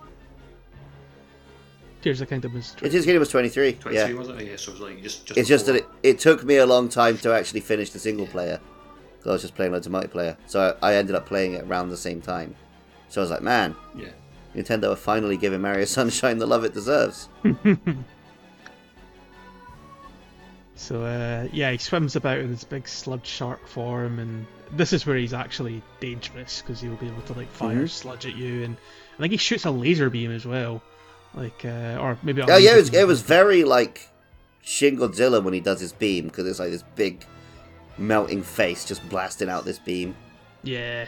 Tears 2.06 2.20
of 2.20 2.28
the 2.28 2.34
Kingdom 2.34 2.54
was. 2.54 2.70
Tears 2.78 2.94
of 2.94 3.00
the 3.00 3.04
Kingdom 3.06 3.18
was 3.18 3.30
23. 3.30 3.72
23 3.72 3.94
Yeah. 4.12 4.16
was 4.16 4.28
it? 4.28 4.46
Yeah, 4.46 4.54
so 4.54 4.70
it 4.70 4.74
was 4.74 4.80
like 4.80 5.02
just, 5.02 5.26
just 5.26 5.36
It's 5.40 5.48
just 5.48 5.66
that 5.66 5.74
it, 5.74 5.86
it 6.04 6.18
took 6.20 6.44
me 6.44 6.58
a 6.58 6.64
long 6.64 6.88
time 6.88 7.18
to 7.18 7.32
actually 7.34 7.58
finish 7.62 7.90
the 7.90 7.98
single 7.98 8.28
player. 8.28 8.60
Because 9.18 9.28
I 9.28 9.32
was 9.32 9.42
just 9.42 9.56
playing 9.56 9.72
loads 9.72 9.88
of 9.88 9.92
multiplayer. 9.92 10.36
So 10.46 10.76
I 10.80 10.94
ended 10.94 11.16
up 11.16 11.26
playing 11.26 11.54
it 11.54 11.64
around 11.64 11.88
the 11.88 11.96
same 11.96 12.20
time. 12.20 12.54
So 13.08 13.20
I 13.20 13.22
was 13.22 13.30
like, 13.32 13.42
man, 13.42 13.74
Yeah. 13.96 14.10
Nintendo 14.54 14.92
are 14.92 14.96
finally 14.96 15.36
giving 15.36 15.60
Mario 15.60 15.84
Sunshine 15.96 16.38
the 16.38 16.46
love 16.46 16.62
it 16.62 16.74
deserves. 16.74 17.28
So 20.78 21.02
uh, 21.02 21.48
yeah, 21.52 21.70
he 21.72 21.78
swims 21.78 22.16
about 22.16 22.38
in 22.38 22.50
this 22.50 22.62
big 22.62 22.86
sludge 22.86 23.26
shark 23.26 23.66
form, 23.66 24.18
and 24.18 24.46
this 24.72 24.92
is 24.92 25.06
where 25.06 25.16
he's 25.16 25.32
actually 25.32 25.82
dangerous 26.00 26.60
because 26.60 26.82
he'll 26.82 26.96
be 26.96 27.06
able 27.08 27.22
to 27.22 27.32
like 27.32 27.50
fire 27.50 27.84
Mhm. 27.84 27.88
sludge 27.88 28.26
at 28.26 28.36
you, 28.36 28.62
and 28.62 28.76
I 29.18 29.22
think 29.22 29.30
he 29.32 29.38
shoots 29.38 29.64
a 29.64 29.70
laser 29.70 30.10
beam 30.10 30.30
as 30.30 30.44
well, 30.44 30.82
like 31.36 31.64
uh, 31.64 31.98
or 32.00 32.18
maybe. 32.22 32.42
Oh 32.42 32.56
yeah, 32.56 32.72
it 32.72 32.76
was, 32.76 32.94
it 32.94 33.06
was 33.06 33.20
very 33.22 33.62
like 33.64 34.08
Shin 34.62 34.96
Godzilla 34.96 35.42
when 35.42 35.54
he 35.54 35.60
does 35.60 35.80
his 35.80 35.92
beam 35.92 36.24
because 36.24 36.46
it's 36.46 36.58
like 36.58 36.70
this 36.70 36.84
big 36.96 37.24
melting 37.98 38.42
face 38.42 38.84
just 38.84 39.06
blasting 39.08 39.48
out 39.48 39.64
this 39.64 39.78
beam. 39.78 40.16
Yeah. 40.62 41.06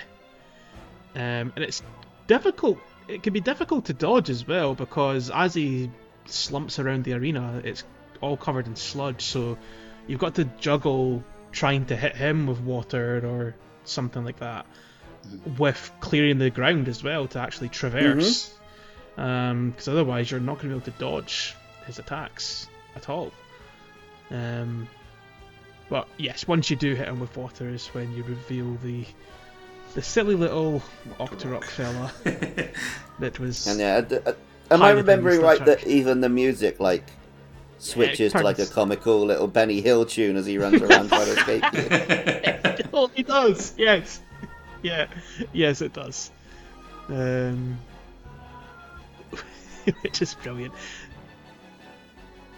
Um, 1.15 1.53
and 1.57 1.59
it's 1.59 1.83
difficult. 2.27 2.79
It 3.09 3.23
can 3.23 3.33
be 3.33 3.41
difficult 3.41 3.87
to 3.87 3.95
dodge 3.95 4.31
as 4.31 4.47
well 4.47 4.75
because 4.75 5.31
as 5.31 5.55
he 5.55 5.91
slumps 6.27 6.79
around 6.79 7.05
the 7.05 7.15
arena, 7.15 7.61
it's 7.65 7.85
all 8.21 8.37
covered 8.37 8.67
in 8.67 8.77
sludge. 8.77 9.23
So 9.23 9.59
you've 10.07 10.21
got 10.21 10.35
to 10.37 10.45
juggle 10.61 11.25
trying 11.51 11.87
to 11.87 11.97
hit 11.97 12.15
him 12.15 12.47
with 12.47 12.61
water 12.61 13.27
or 13.27 13.57
something 13.85 14.25
like 14.25 14.39
that, 14.41 14.67
with 15.57 15.91
clearing 16.01 16.39
the 16.39 16.51
ground 16.51 16.89
as 16.89 17.03
well 17.03 17.27
to 17.29 17.39
actually 17.39 17.71
traverse. 17.71 18.55
Because 19.19 19.89
otherwise, 19.89 20.31
you're 20.31 20.39
not 20.39 20.61
going 20.61 20.69
to 20.69 20.77
be 20.77 20.91
able 20.91 20.93
to 20.93 20.99
dodge 20.99 21.57
his 21.87 21.99
attacks 21.99 22.69
at 22.95 23.09
all. 23.09 23.33
Um, 24.31 24.89
but 25.89 26.07
yes, 26.19 26.47
once 26.47 26.71
you 26.71 26.77
do 26.77 26.95
hit 26.95 27.09
him 27.09 27.19
with 27.19 27.37
water 27.37 27.69
is 27.69 27.89
when 27.89 28.13
you 28.15 28.23
reveal 28.23 28.75
the 28.85 29.05
the 29.95 30.03
silly 30.03 30.35
little 30.35 30.83
Octorok 31.19 31.65
fella 31.65 32.13
that 33.19 33.41
was. 33.41 33.67
And 33.67 33.81
yeah, 33.81 34.03
d- 34.03 34.17
uh, 34.17 34.35
am 34.71 34.83
I 34.83 34.89
Highly 34.89 34.97
remembering 34.99 35.41
right 35.41 35.65
that 35.65 35.87
even 35.87 36.21
the 36.21 36.29
music 36.29 36.79
like 36.79 37.11
switches 37.79 38.33
to 38.33 38.43
like 38.43 38.59
a 38.59 38.67
comical 38.67 39.25
little 39.25 39.49
Benny 39.49 39.81
Hill 39.81 40.05
tune 40.05 40.37
as 40.37 40.47
he 40.47 40.59
runs 40.59 40.83
around 40.83 41.09
trying 41.09 41.25
to 41.25 41.33
escape 41.33 41.65
you? 41.73 42.91
oh, 42.93 43.11
he 43.15 43.23
does. 43.23 43.75
Yes. 43.77 44.21
Yeah. 44.81 45.09
Yes, 45.53 45.83
it 45.83 45.93
does. 45.93 46.31
Um, 47.09 47.81
which 50.03 50.23
is 50.23 50.35
brilliant. 50.35 50.75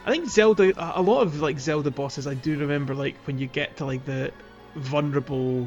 I 0.06 0.10
think 0.10 0.28
Zelda, 0.28 0.72
a 0.76 1.00
a 1.00 1.02
lot 1.02 1.22
of 1.22 1.40
like 1.40 1.58
Zelda 1.60 1.90
bosses, 1.90 2.26
I 2.26 2.34
do 2.34 2.58
remember 2.58 2.94
like 2.94 3.16
when 3.26 3.38
you 3.38 3.46
get 3.46 3.76
to 3.78 3.84
like 3.84 4.04
the 4.04 4.32
vulnerable 4.74 5.66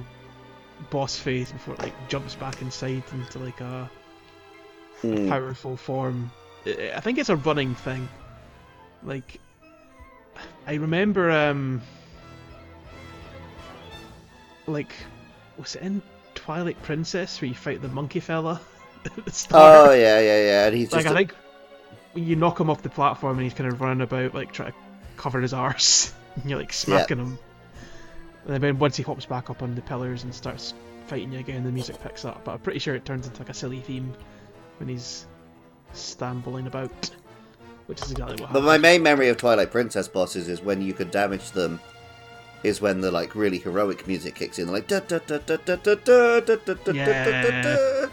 boss 0.89 1.17
phase 1.17 1.51
before 1.51 1.75
it 1.75 1.81
like 1.81 2.09
jumps 2.09 2.35
back 2.35 2.61
inside 2.61 3.03
into 3.11 3.39
like 3.39 3.61
a 3.61 3.89
Hmm. 5.01 5.27
powerful 5.27 5.75
form. 5.77 6.31
I 6.65 6.99
think 7.01 7.17
it's 7.17 7.29
a 7.29 7.35
running 7.35 7.75
thing. 7.75 8.07
Like, 9.03 9.39
I 10.65 10.75
remember, 10.75 11.29
um, 11.29 11.81
like, 14.65 14.93
was 15.57 15.75
it 15.75 15.81
in 15.81 16.01
Twilight 16.35 16.81
Princess 16.83 17.41
where 17.41 17.49
you 17.49 17.55
fight 17.55 17.81
the 17.81 17.89
monkey 17.89 18.21
fella? 18.21 18.61
Oh 19.51 19.91
yeah, 19.91 20.19
yeah, 20.21 20.41
yeah. 20.45 20.67
And 20.67 20.75
he's 20.77 20.93
like, 20.93 21.03
just 21.03 21.07
I 21.07 21.13
think 21.13 21.33
when 21.33 21.42
you 22.15 22.35
knock 22.35 22.59
him 22.59 22.69
off 22.69 22.81
the 22.81 22.89
platform 22.89 23.37
and 23.37 23.43
he's 23.43 23.53
kind 23.53 23.71
of 23.71 23.79
running 23.81 24.01
about, 24.01 24.33
like, 24.33 24.51
trying 24.51 24.71
to 24.71 24.77
cover 25.17 25.39
his 25.41 25.53
arse, 25.53 26.13
and 26.35 26.49
you're 26.49 26.59
like 26.59 26.73
smacking 26.73 27.17
him. 27.19 27.37
And 28.47 28.61
then 28.61 28.77
once 28.79 28.97
he 28.97 29.03
hops 29.03 29.25
back 29.25 29.49
up 29.49 29.61
on 29.63 29.73
the 29.75 29.81
pillars 29.81 30.23
and 30.23 30.33
starts 30.33 30.73
fighting 31.07 31.31
you 31.31 31.39
again, 31.39 31.63
the 31.63 31.71
music 31.71 32.01
picks 32.01 32.25
up. 32.25 32.43
But 32.43 32.53
I'm 32.53 32.59
pretty 32.59 32.79
sure 32.79 32.95
it 32.95 33.05
turns 33.05 33.25
into 33.25 33.39
like 33.39 33.49
a 33.49 33.53
silly 33.53 33.79
theme 33.79 34.13
when 34.77 34.89
he's 34.89 35.27
stumbling 35.93 36.67
about, 36.67 37.09
which 37.85 38.01
is 38.01 38.11
exactly 38.11 38.43
what 38.43 38.51
But 38.51 38.63
my 38.63 38.77
main 38.77 39.01
memory 39.01 39.29
of 39.29 39.37
Twilight 39.37 39.71
Princess 39.71 40.07
bosses 40.07 40.49
is 40.49 40.61
when 40.61 40.81
you 40.81 40.93
could 40.93 41.11
damage 41.11 41.51
them. 41.51 41.79
Is 42.63 42.79
when 42.79 43.01
the 43.01 43.11
like 43.11 43.35
really 43.35 43.57
heroic 43.57 44.07
music 44.07 44.35
kicks 44.35 44.57
in, 44.57 44.71
like 44.71 44.87
da 44.87 45.01
da 45.01 45.19
da 45.19 45.37
da 45.39 45.57
da 45.57 45.75
da 45.75 45.95
da 45.95 46.39
da 46.39 46.39
da 46.39 46.55
da 46.55 46.73
da 46.73 46.73
da 46.75 46.91
Yeah. 46.93 47.61
da. 47.61 48.07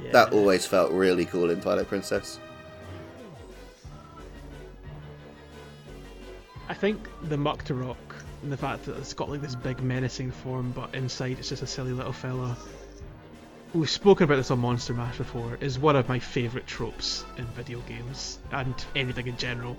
Yeah. 0.00 0.10
That 0.10 0.32
always 0.32 0.66
felt 0.66 0.90
really 0.90 1.26
cool 1.26 1.48
in 1.50 1.60
Twilight 1.60 1.86
Princess. 1.86 2.40
I 6.72 6.74
think 6.74 7.06
the 7.24 7.36
Mucktorok 7.36 7.98
and 8.42 8.50
the 8.50 8.56
fact 8.56 8.86
that 8.86 8.96
it's 8.96 9.12
got 9.12 9.28
like 9.28 9.42
this 9.42 9.54
big 9.54 9.82
menacing 9.82 10.30
form, 10.30 10.72
but 10.74 10.94
inside 10.94 11.38
it's 11.38 11.50
just 11.50 11.62
a 11.62 11.66
silly 11.66 11.92
little 11.92 12.14
fella. 12.14 12.56
We've 13.74 13.90
spoken 13.90 14.24
about 14.24 14.36
this 14.36 14.50
on 14.50 14.60
Monster 14.60 14.94
Mash 14.94 15.18
before. 15.18 15.58
Is 15.60 15.78
one 15.78 15.96
of 15.96 16.08
my 16.08 16.18
favourite 16.18 16.66
tropes 16.66 17.26
in 17.36 17.44
video 17.44 17.80
games 17.80 18.38
and 18.52 18.74
anything 18.96 19.26
in 19.26 19.36
general. 19.36 19.76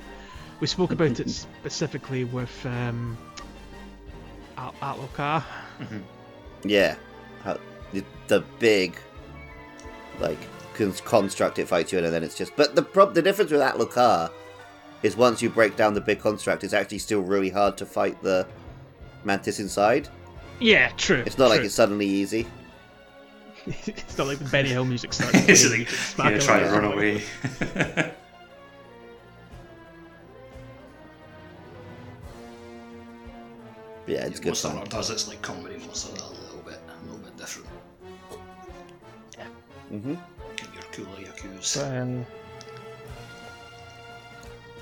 We 0.60 0.68
spoke 0.68 0.92
about 0.98 1.20
it 1.20 1.32
specifically 1.32 2.26
with 2.26 2.64
um, 2.64 3.18
At- 4.56 4.80
Atlokar. 4.80 5.44
Yeah, 6.64 6.96
the, 8.28 8.44
big 8.60 8.96
like 10.20 10.38
construct 10.76 11.58
it 11.58 11.68
fights 11.68 11.92
you 11.92 11.98
in, 11.98 12.06
and 12.06 12.14
then 12.14 12.24
it's 12.24 12.38
just. 12.38 12.56
But 12.56 12.76
the 12.76 12.84
prob- 12.84 13.16
the 13.16 13.24
difference 13.24 13.50
with 13.50 13.62
Atlokar 13.62 14.30
is 15.04 15.16
once 15.18 15.42
you 15.42 15.50
break 15.50 15.76
down 15.76 15.94
the 15.94 16.02
big 16.02 16.20
construct, 16.20 16.64
it's 16.64 16.74
actually 16.74 17.00
still 17.00 17.22
really 17.22 17.50
hard 17.50 17.78
to 17.78 17.86
fight 17.86 18.22
the 18.24 18.48
mantis 19.24 19.60
inside. 19.60 20.08
Yeah, 20.60 20.90
true. 20.98 21.24
It's 21.26 21.38
not 21.38 21.50
like 21.50 21.62
it's 21.62 21.76
suddenly 21.76 22.08
easy. 22.08 22.48
it's 23.66 24.18
not 24.18 24.28
like 24.28 24.40
the 24.40 24.50
Benny 24.50 24.70
Hill 24.70 24.86
music 24.86 25.14
starts. 25.14 25.34
It's 25.50 25.70
like, 25.70 25.90
Smack 25.90 26.32
yeah, 26.32 26.40
try 26.40 26.60
to 26.60 26.66
run 26.66 26.86
away. 26.86 27.22
Yeah, 34.06 34.26
it's 34.26 34.40
good 34.40 34.48
Monster 34.48 34.68
fun. 34.68 34.78
Hunter 34.78 34.98
does 34.98 35.10
its 35.12 35.28
like 35.30 35.42
comedy 35.42 35.78
monster 35.78 36.10
a 36.10 36.30
little 36.30 36.62
bit, 36.66 36.78
a 36.90 37.06
little 37.06 37.20
bit 37.20 37.38
different. 37.38 37.70
hmm 39.90 40.16
Get 40.58 40.74
your 40.74 40.84
cool 40.92 41.06
Yakuza. 41.24 42.26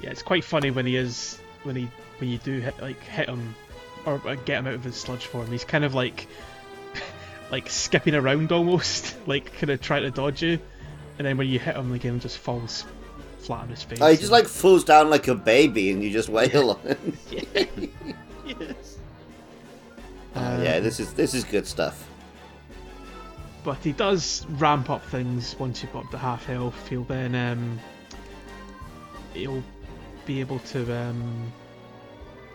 Um, 0.02 0.06
yeah, 0.06 0.12
it's 0.12 0.24
quite 0.24 0.44
funny 0.44 0.72
when 0.72 0.86
he 0.86 0.96
is 0.96 1.40
when 1.64 1.76
he 1.76 1.90
when 2.20 2.30
you 2.30 2.38
do 2.38 2.60
hit 2.60 2.80
like 2.82 3.02
hit 3.02 3.30
him 3.30 3.56
or 4.06 4.20
get 4.20 4.60
him 4.60 4.68
out 4.68 4.74
of 4.74 4.84
his 4.84 4.96
sludge 4.96 5.26
form. 5.26 5.48
He's 5.52 5.64
kind 5.64 5.84
of 5.84 5.94
like 5.94 6.28
like 7.52 7.70
skipping 7.70 8.16
around 8.16 8.52
almost, 8.52 9.16
like 9.28 9.54
kind 9.54 9.70
of 9.70 9.82
trying 9.82 10.04
to 10.04 10.12
dodge 10.12 10.42
you, 10.42 10.60
and 11.18 11.28
then 11.28 11.38
when 11.38 11.48
you 11.48 11.60
hit 11.60 11.76
him, 11.76 11.90
the 11.90 12.00
game 12.00 12.20
just 12.20 12.38
falls 12.38 12.86
flat 13.40 13.62
on 13.62 13.70
his 13.70 13.84
face. 13.84 14.00
Oh, 14.02 14.08
he 14.08 14.18
just 14.18 14.32
like 14.32 14.48
falls 14.48 14.84
down 14.84 15.10
like 15.10 15.28
a 15.28 15.36
baby, 15.36 15.92
and 15.92 16.04
you 16.04 16.12
just 16.12 16.30
wail 16.38 16.72
on 16.72 16.80
him. 16.80 17.18
yes. 18.46 18.98
Oh, 20.34 20.64
yeah, 20.64 20.80
this 20.80 21.00
is 21.00 21.14
this 21.14 21.34
is 21.34 21.44
good 21.44 21.68
stuff. 21.68 22.08
but 23.64 23.78
he 23.84 23.92
does 23.92 24.46
ramp 24.52 24.90
up 24.90 25.04
things 25.06 25.56
once 25.60 25.84
you've 25.84 25.92
got 25.94 26.06
up 26.06 26.12
to 26.12 26.18
half 26.18 26.46
health. 26.46 26.88
He'll 26.88 27.04
then 27.04 27.36
um, 27.36 27.80
he'll 29.34 29.62
be 30.26 30.40
able 30.40 30.60
to. 30.60 30.82
Um, 30.94 31.52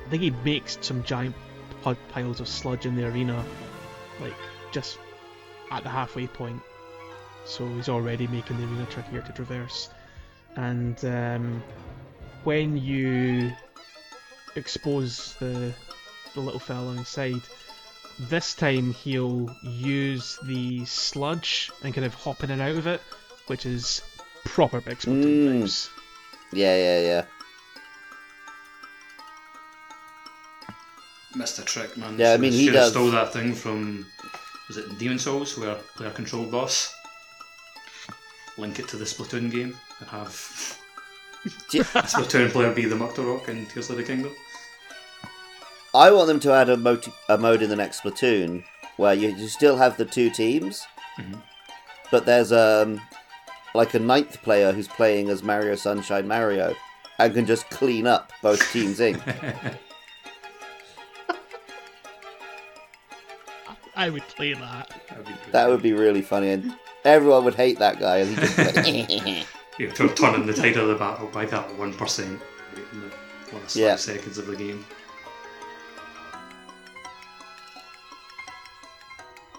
I 0.06 0.08
think 0.08 0.22
he 0.22 0.30
makes 0.44 0.78
some 0.80 1.02
giant 1.02 1.34
pi- 1.82 1.94
piles 2.10 2.40
of 2.40 2.48
sludge 2.48 2.86
in 2.86 2.94
the 2.94 3.04
arena, 3.06 3.44
like 4.20 4.34
just 4.72 4.98
at 5.70 5.82
the 5.82 5.88
halfway 5.88 6.26
point. 6.26 6.62
So 7.44 7.66
he's 7.68 7.88
already 7.88 8.26
making 8.26 8.56
the 8.56 8.64
arena 8.64 8.86
trickier 8.86 9.22
to 9.22 9.32
traverse. 9.32 9.90
And 10.56 11.02
um, 11.04 11.62
when 12.44 12.76
you 12.76 13.52
expose 14.54 15.34
the 15.34 15.72
the 16.34 16.40
little 16.40 16.60
fella 16.60 16.92
inside, 16.92 17.40
this 18.18 18.54
time 18.54 18.92
he'll 18.92 19.54
use 19.62 20.38
the 20.44 20.84
sludge 20.84 21.70
and 21.82 21.94
kind 21.94 22.04
of 22.04 22.14
hop 22.14 22.44
in 22.44 22.50
and 22.50 22.60
out 22.62 22.76
of 22.76 22.86
it, 22.86 23.00
which 23.46 23.66
is 23.66 24.02
proper 24.44 24.80
big 24.80 24.98
Mm. 24.98 25.90
Yeah, 26.52 26.76
yeah, 26.76 27.00
yeah. 27.00 27.24
Missed 31.36 31.58
a 31.58 31.62
trick, 31.64 31.96
man. 31.96 32.18
Yeah, 32.18 32.32
I 32.32 32.36
mean, 32.38 32.52
he 32.52 32.70
does- 32.70 32.90
stole 32.92 33.10
that 33.10 33.32
thing 33.32 33.54
from. 33.54 34.06
Was 34.68 34.78
it 34.78 34.98
Demon 34.98 35.18
Souls, 35.18 35.56
where 35.56 35.74
player 35.96 36.10
controlled 36.10 36.50
boss? 36.50 36.92
Link 38.58 38.78
it 38.78 38.88
to 38.88 38.96
the 38.96 39.04
Splatoon 39.04 39.50
game 39.50 39.76
and 40.00 40.08
have 40.08 40.28
a 41.44 41.48
Splatoon 42.02 42.50
player 42.50 42.72
be 42.72 42.84
the 42.86 42.96
Mucktorok 42.96 43.48
in 43.48 43.66
Tears 43.66 43.90
of 43.90 43.96
the 43.96 44.02
Kingdom. 44.02 44.32
I 45.94 46.10
want 46.10 46.26
them 46.28 46.40
to 46.40 46.52
add 46.52 46.68
a, 46.68 46.76
moti- 46.76 47.12
a 47.28 47.38
mode 47.38 47.62
in 47.62 47.70
the 47.70 47.76
next 47.76 48.02
Splatoon 48.02 48.64
where 48.96 49.14
you, 49.14 49.28
you 49.28 49.46
still 49.46 49.76
have 49.76 49.96
the 49.98 50.04
two 50.06 50.30
teams, 50.30 50.86
Mhm. 51.18 51.40
but 52.10 52.24
there's 52.26 52.50
um 52.52 53.00
like 53.74 53.92
a 53.94 53.98
ninth 53.98 54.42
player 54.42 54.72
who's 54.72 54.88
playing 54.88 55.28
as 55.28 55.42
Mario 55.42 55.74
Sunshine 55.76 56.26
Mario 56.26 56.74
and 57.18 57.34
can 57.34 57.46
just 57.46 57.68
clean 57.70 58.06
up 58.06 58.32
both 58.42 58.72
teams' 58.72 59.00
ink. 59.00 59.20
I 63.98 64.10
would 64.10 64.22
play 64.28 64.52
that. 64.52 65.00
That'd 65.52 65.82
be 65.82 65.92
really 65.92 66.22
funny, 66.22 66.50
and 66.50 66.74
everyone 67.04 67.44
would 67.44 67.54
hate 67.54 67.78
that 67.78 67.98
guy. 67.98 68.18
And 68.18 68.30
he'd 68.30 68.38
just 68.38 68.58
like, 68.58 69.46
You're 69.78 69.90
turning 69.92 70.46
the 70.46 70.52
tide 70.54 70.76
of 70.76 70.88
the 70.88 70.94
battle 70.94 71.28
by 71.28 71.44
that 71.46 71.68
1% 71.70 72.20
in 72.24 72.38
the 73.50 73.56
last 73.56 73.76
Yeah. 73.76 73.96
seconds 73.96 74.38
of 74.38 74.46
the 74.46 74.56
game. 74.56 74.84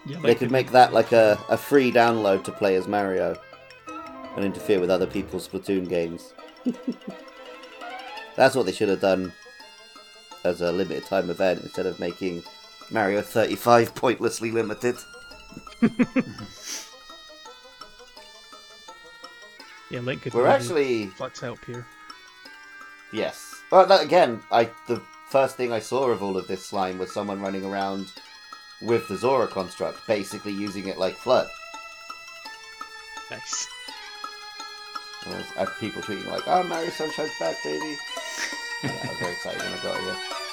Yeah, 0.06 0.20
they 0.22 0.36
could 0.36 0.52
make 0.52 0.72
that 0.72 0.94
like 0.94 1.12
a, 1.12 1.38
a 1.50 1.58
free 1.58 1.92
download 1.92 2.44
to 2.46 2.52
play 2.52 2.76
as 2.76 2.88
Mario 2.88 3.38
and 4.36 4.46
interfere 4.46 4.80
with 4.80 4.90
other 4.90 5.06
people's 5.08 5.48
Splatoon 5.48 5.88
games. 5.90 6.34
That's 8.38 8.56
what 8.56 8.66
they 8.66 8.72
should 8.72 8.90
have 8.90 9.02
done 9.02 9.34
as 10.46 10.62
a 10.62 10.72
limited 10.72 11.06
time 11.06 11.30
event 11.30 11.62
instead 11.64 11.86
of 11.86 12.00
making 12.00 12.44
Mario 12.90 13.22
35 13.22 13.96
pointlessly 13.96 14.52
limited. 14.52 14.98
Yeah, 19.90 20.02
Link 20.02 20.22
could 20.22 20.34
We're 20.34 20.48
actually 20.48 21.08
flex 21.08 21.40
help 21.40 21.64
here. 21.66 21.86
Yes. 23.14 23.56
Well, 23.72 23.86
that, 23.86 24.04
again, 24.04 24.42
I 24.52 24.70
the 24.88 25.02
first 25.30 25.56
thing 25.56 25.72
I 25.72 25.80
saw 25.80 26.10
of 26.10 26.22
all 26.22 26.38
of 26.38 26.48
this 26.48 26.66
slime 26.66 26.98
was 26.98 27.14
someone 27.14 27.42
running 27.42 27.64
around 27.64 28.12
with 28.82 29.08
the 29.08 29.18
Zora 29.18 29.48
construct, 29.48 30.06
basically 30.08 30.52
using 30.52 30.88
it 30.88 30.98
like 30.98 31.16
FLUDD. 31.16 31.48
Nice. 33.32 33.68
And 35.26 35.34
I, 35.34 35.38
was, 35.38 35.46
I 35.56 35.60
had 35.60 35.70
people 35.80 36.02
tweeting 36.02 36.28
like, 36.28 36.44
"Oh, 36.48 36.64
Mario 36.64 36.90
Sunshine's 36.90 37.32
back, 37.40 37.56
baby!" 37.64 37.80
yeah, 38.84 38.92
I 39.04 39.08
was 39.08 39.18
very 39.20 39.34
excited 39.34 39.62
when 39.62 39.74
I 39.74 39.84
got 39.84 40.00
here. 40.02 40.47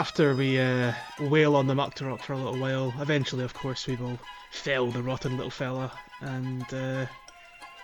After 0.00 0.34
we 0.34 0.58
uh, 0.58 0.94
wail 1.20 1.54
on 1.54 1.66
the 1.66 1.74
Mucktorok 1.74 2.22
for 2.22 2.32
a 2.32 2.38
little 2.38 2.58
while, 2.58 2.94
eventually, 3.00 3.44
of 3.44 3.52
course, 3.52 3.86
we 3.86 3.96
will 3.96 4.18
fell 4.50 4.86
the 4.86 5.02
rotten 5.02 5.36
little 5.36 5.50
fella, 5.50 5.92
and 6.22 6.64
uh, 6.72 7.04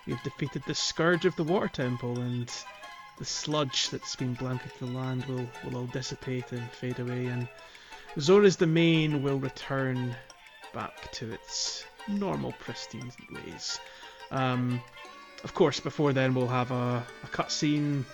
we've 0.07 0.23
defeated 0.23 0.63
the 0.67 0.75
scourge 0.75 1.27
of 1.27 1.37
the 1.37 1.45
water 1.45 1.69
temple, 1.69 2.19
and 2.19 2.51
the 3.19 3.25
sludge 3.27 3.91
that's 3.91 4.17
been 4.17 4.33
blanketed 4.33 4.73
the 4.79 4.87
land 4.87 5.27
will, 5.27 5.47
will 5.63 5.77
all 5.77 5.87
dissipate 5.89 6.53
and 6.53 6.71
fade 6.71 6.99
away, 7.01 7.27
and 7.27 7.49
Zora's 8.19 8.57
domain 8.57 9.23
will 9.23 9.39
return 9.39 10.17
back 10.73 11.13
to 11.13 11.31
its 11.31 11.85
normal, 12.09 12.53
pristine 12.53 13.13
ways. 13.31 13.79
Um, 14.31 14.81
of 15.45 15.53
course, 15.53 15.81
before 15.81 16.15
then, 16.15 16.33
we'll 16.33 16.49
have 16.49 16.71
a, 16.71 17.05
a 17.25 17.27
cutscene 17.27 18.07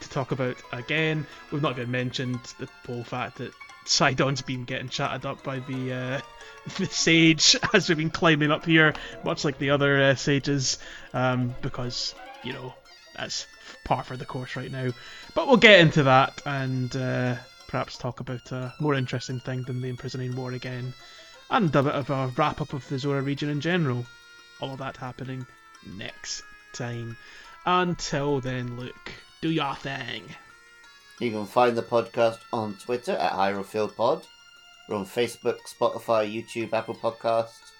to 0.00 0.08
talk 0.08 0.32
about 0.32 0.56
again. 0.72 1.26
We've 1.50 1.62
not 1.62 1.72
even 1.72 1.90
mentioned 1.90 2.40
the 2.58 2.68
whole 2.86 3.04
fact 3.04 3.38
that 3.38 3.52
Sidon's 3.86 4.42
been 4.42 4.64
getting 4.64 4.88
chatted 4.88 5.26
up 5.26 5.42
by 5.42 5.60
the 5.60 5.92
uh, 5.92 6.20
the 6.78 6.86
sage 6.86 7.56
as 7.74 7.88
we've 7.88 7.98
been 7.98 8.10
climbing 8.10 8.50
up 8.50 8.64
here, 8.64 8.94
much 9.24 9.44
like 9.44 9.58
the 9.58 9.70
other 9.70 10.02
uh, 10.02 10.14
sages, 10.14 10.78
um, 11.12 11.54
because 11.62 12.14
you 12.42 12.52
know 12.52 12.74
that's 13.16 13.46
par 13.84 14.02
for 14.02 14.16
the 14.16 14.24
course 14.24 14.56
right 14.56 14.70
now. 14.70 14.90
But 15.34 15.46
we'll 15.46 15.56
get 15.56 15.80
into 15.80 16.04
that 16.04 16.40
and 16.46 16.94
uh, 16.96 17.36
perhaps 17.68 17.98
talk 17.98 18.20
about 18.20 18.52
a 18.52 18.74
more 18.80 18.94
interesting 18.94 19.40
thing 19.40 19.62
than 19.62 19.80
the 19.80 19.88
imprisoning 19.88 20.34
war 20.34 20.52
again, 20.52 20.94
and 21.50 21.74
a 21.74 21.82
bit 21.82 21.94
of 21.94 22.10
a 22.10 22.32
wrap 22.36 22.60
up 22.60 22.72
of 22.72 22.88
the 22.88 22.98
Zora 22.98 23.22
region 23.22 23.50
in 23.50 23.60
general. 23.60 24.06
All 24.60 24.72
of 24.72 24.78
that 24.78 24.96
happening 24.96 25.46
next 25.86 26.42
time. 26.72 27.16
Until 27.66 28.40
then, 28.40 28.78
Luke, 28.78 29.12
do 29.44 29.50
your 29.50 29.74
thing. 29.74 30.22
You 31.20 31.30
can 31.30 31.44
find 31.44 31.76
the 31.76 31.82
podcast 31.82 32.38
on 32.50 32.78
Twitter 32.82 33.12
at 33.12 33.32
HyruleFieldPod. 33.32 34.24
We're 34.88 34.96
on 34.96 35.04
Facebook, 35.04 35.58
Spotify, 35.68 36.24
YouTube, 36.24 36.72
Apple 36.72 36.94
Podcasts. 36.94 37.72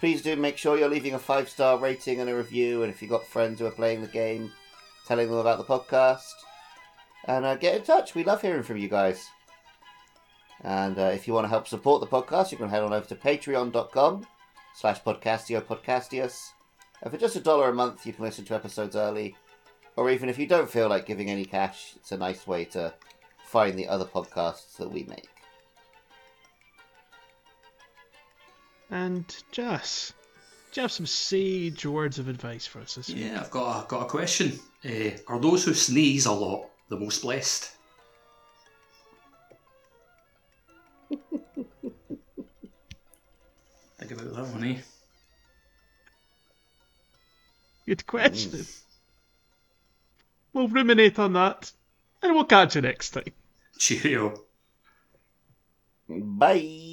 Please 0.00 0.22
do 0.22 0.34
make 0.36 0.56
sure 0.56 0.78
you're 0.78 0.88
leaving 0.88 1.12
a 1.12 1.18
five 1.18 1.50
star 1.50 1.78
rating 1.78 2.20
and 2.20 2.30
a 2.30 2.34
review, 2.34 2.82
and 2.82 2.90
if 2.90 3.02
you've 3.02 3.10
got 3.10 3.26
friends 3.26 3.60
who 3.60 3.66
are 3.66 3.72
playing 3.72 4.00
the 4.00 4.08
game, 4.08 4.50
telling 5.06 5.28
them 5.28 5.36
about 5.36 5.58
the 5.58 5.64
podcast. 5.64 6.32
And 7.26 7.44
uh, 7.44 7.56
get 7.56 7.76
in 7.76 7.82
touch. 7.82 8.14
We 8.14 8.24
love 8.24 8.40
hearing 8.40 8.62
from 8.62 8.78
you 8.78 8.88
guys. 8.88 9.28
And 10.62 10.98
uh, 10.98 11.12
if 11.14 11.28
you 11.28 11.34
want 11.34 11.44
to 11.44 11.50
help 11.50 11.68
support 11.68 12.00
the 12.00 12.06
podcast, 12.06 12.52
you 12.52 12.56
can 12.56 12.70
head 12.70 12.82
on 12.82 12.94
over 12.94 13.06
to 13.08 13.16
patreon.com 13.16 14.26
slash 14.74 15.02
podcastio 15.02 15.60
podcastius. 15.60 16.52
And 17.02 17.12
for 17.12 17.18
just 17.18 17.36
a 17.36 17.40
dollar 17.40 17.68
a 17.68 17.74
month, 17.74 18.06
you 18.06 18.14
can 18.14 18.24
listen 18.24 18.46
to 18.46 18.54
episodes 18.54 18.96
early. 18.96 19.36
Or 19.96 20.10
even 20.10 20.28
if 20.28 20.38
you 20.38 20.46
don't 20.46 20.70
feel 20.70 20.88
like 20.88 21.06
giving 21.06 21.30
any 21.30 21.44
cash, 21.44 21.92
it's 21.96 22.12
a 22.12 22.16
nice 22.16 22.46
way 22.46 22.64
to 22.66 22.94
find 23.44 23.78
the 23.78 23.88
other 23.88 24.06
podcasts 24.06 24.76
that 24.78 24.90
we 24.90 25.04
make. 25.04 25.28
And 28.90 29.24
Jas, 29.50 30.12
do 30.72 30.80
you 30.80 30.82
have 30.82 30.92
some 30.92 31.06
sage 31.06 31.84
words 31.84 32.18
of 32.18 32.28
advice 32.28 32.66
for 32.66 32.80
us 32.80 32.94
this 32.94 33.08
week? 33.08 33.18
Yeah, 33.18 33.40
I've 33.40 33.50
got 33.50 33.84
a, 33.84 33.88
got 33.88 34.02
a 34.02 34.06
question. 34.06 34.58
Uh, 34.84 35.10
are 35.28 35.38
those 35.38 35.64
who 35.64 35.74
sneeze 35.74 36.26
a 36.26 36.32
lot 36.32 36.68
the 36.88 36.96
most 36.96 37.22
blessed? 37.22 37.70
Think 41.10 41.20
about 44.10 44.34
that 44.34 44.46
one, 44.46 44.64
eh? 44.64 44.78
Good 47.86 48.06
question. 48.06 48.64
We'll 50.52 50.68
ruminate 50.68 51.18
on 51.18 51.32
that, 51.32 51.72
and 52.22 52.34
we'll 52.34 52.44
catch 52.44 52.76
you 52.76 52.82
next 52.82 53.10
time. 53.10 53.32
Cheerio. 53.78 54.44
Bye! 56.08 56.91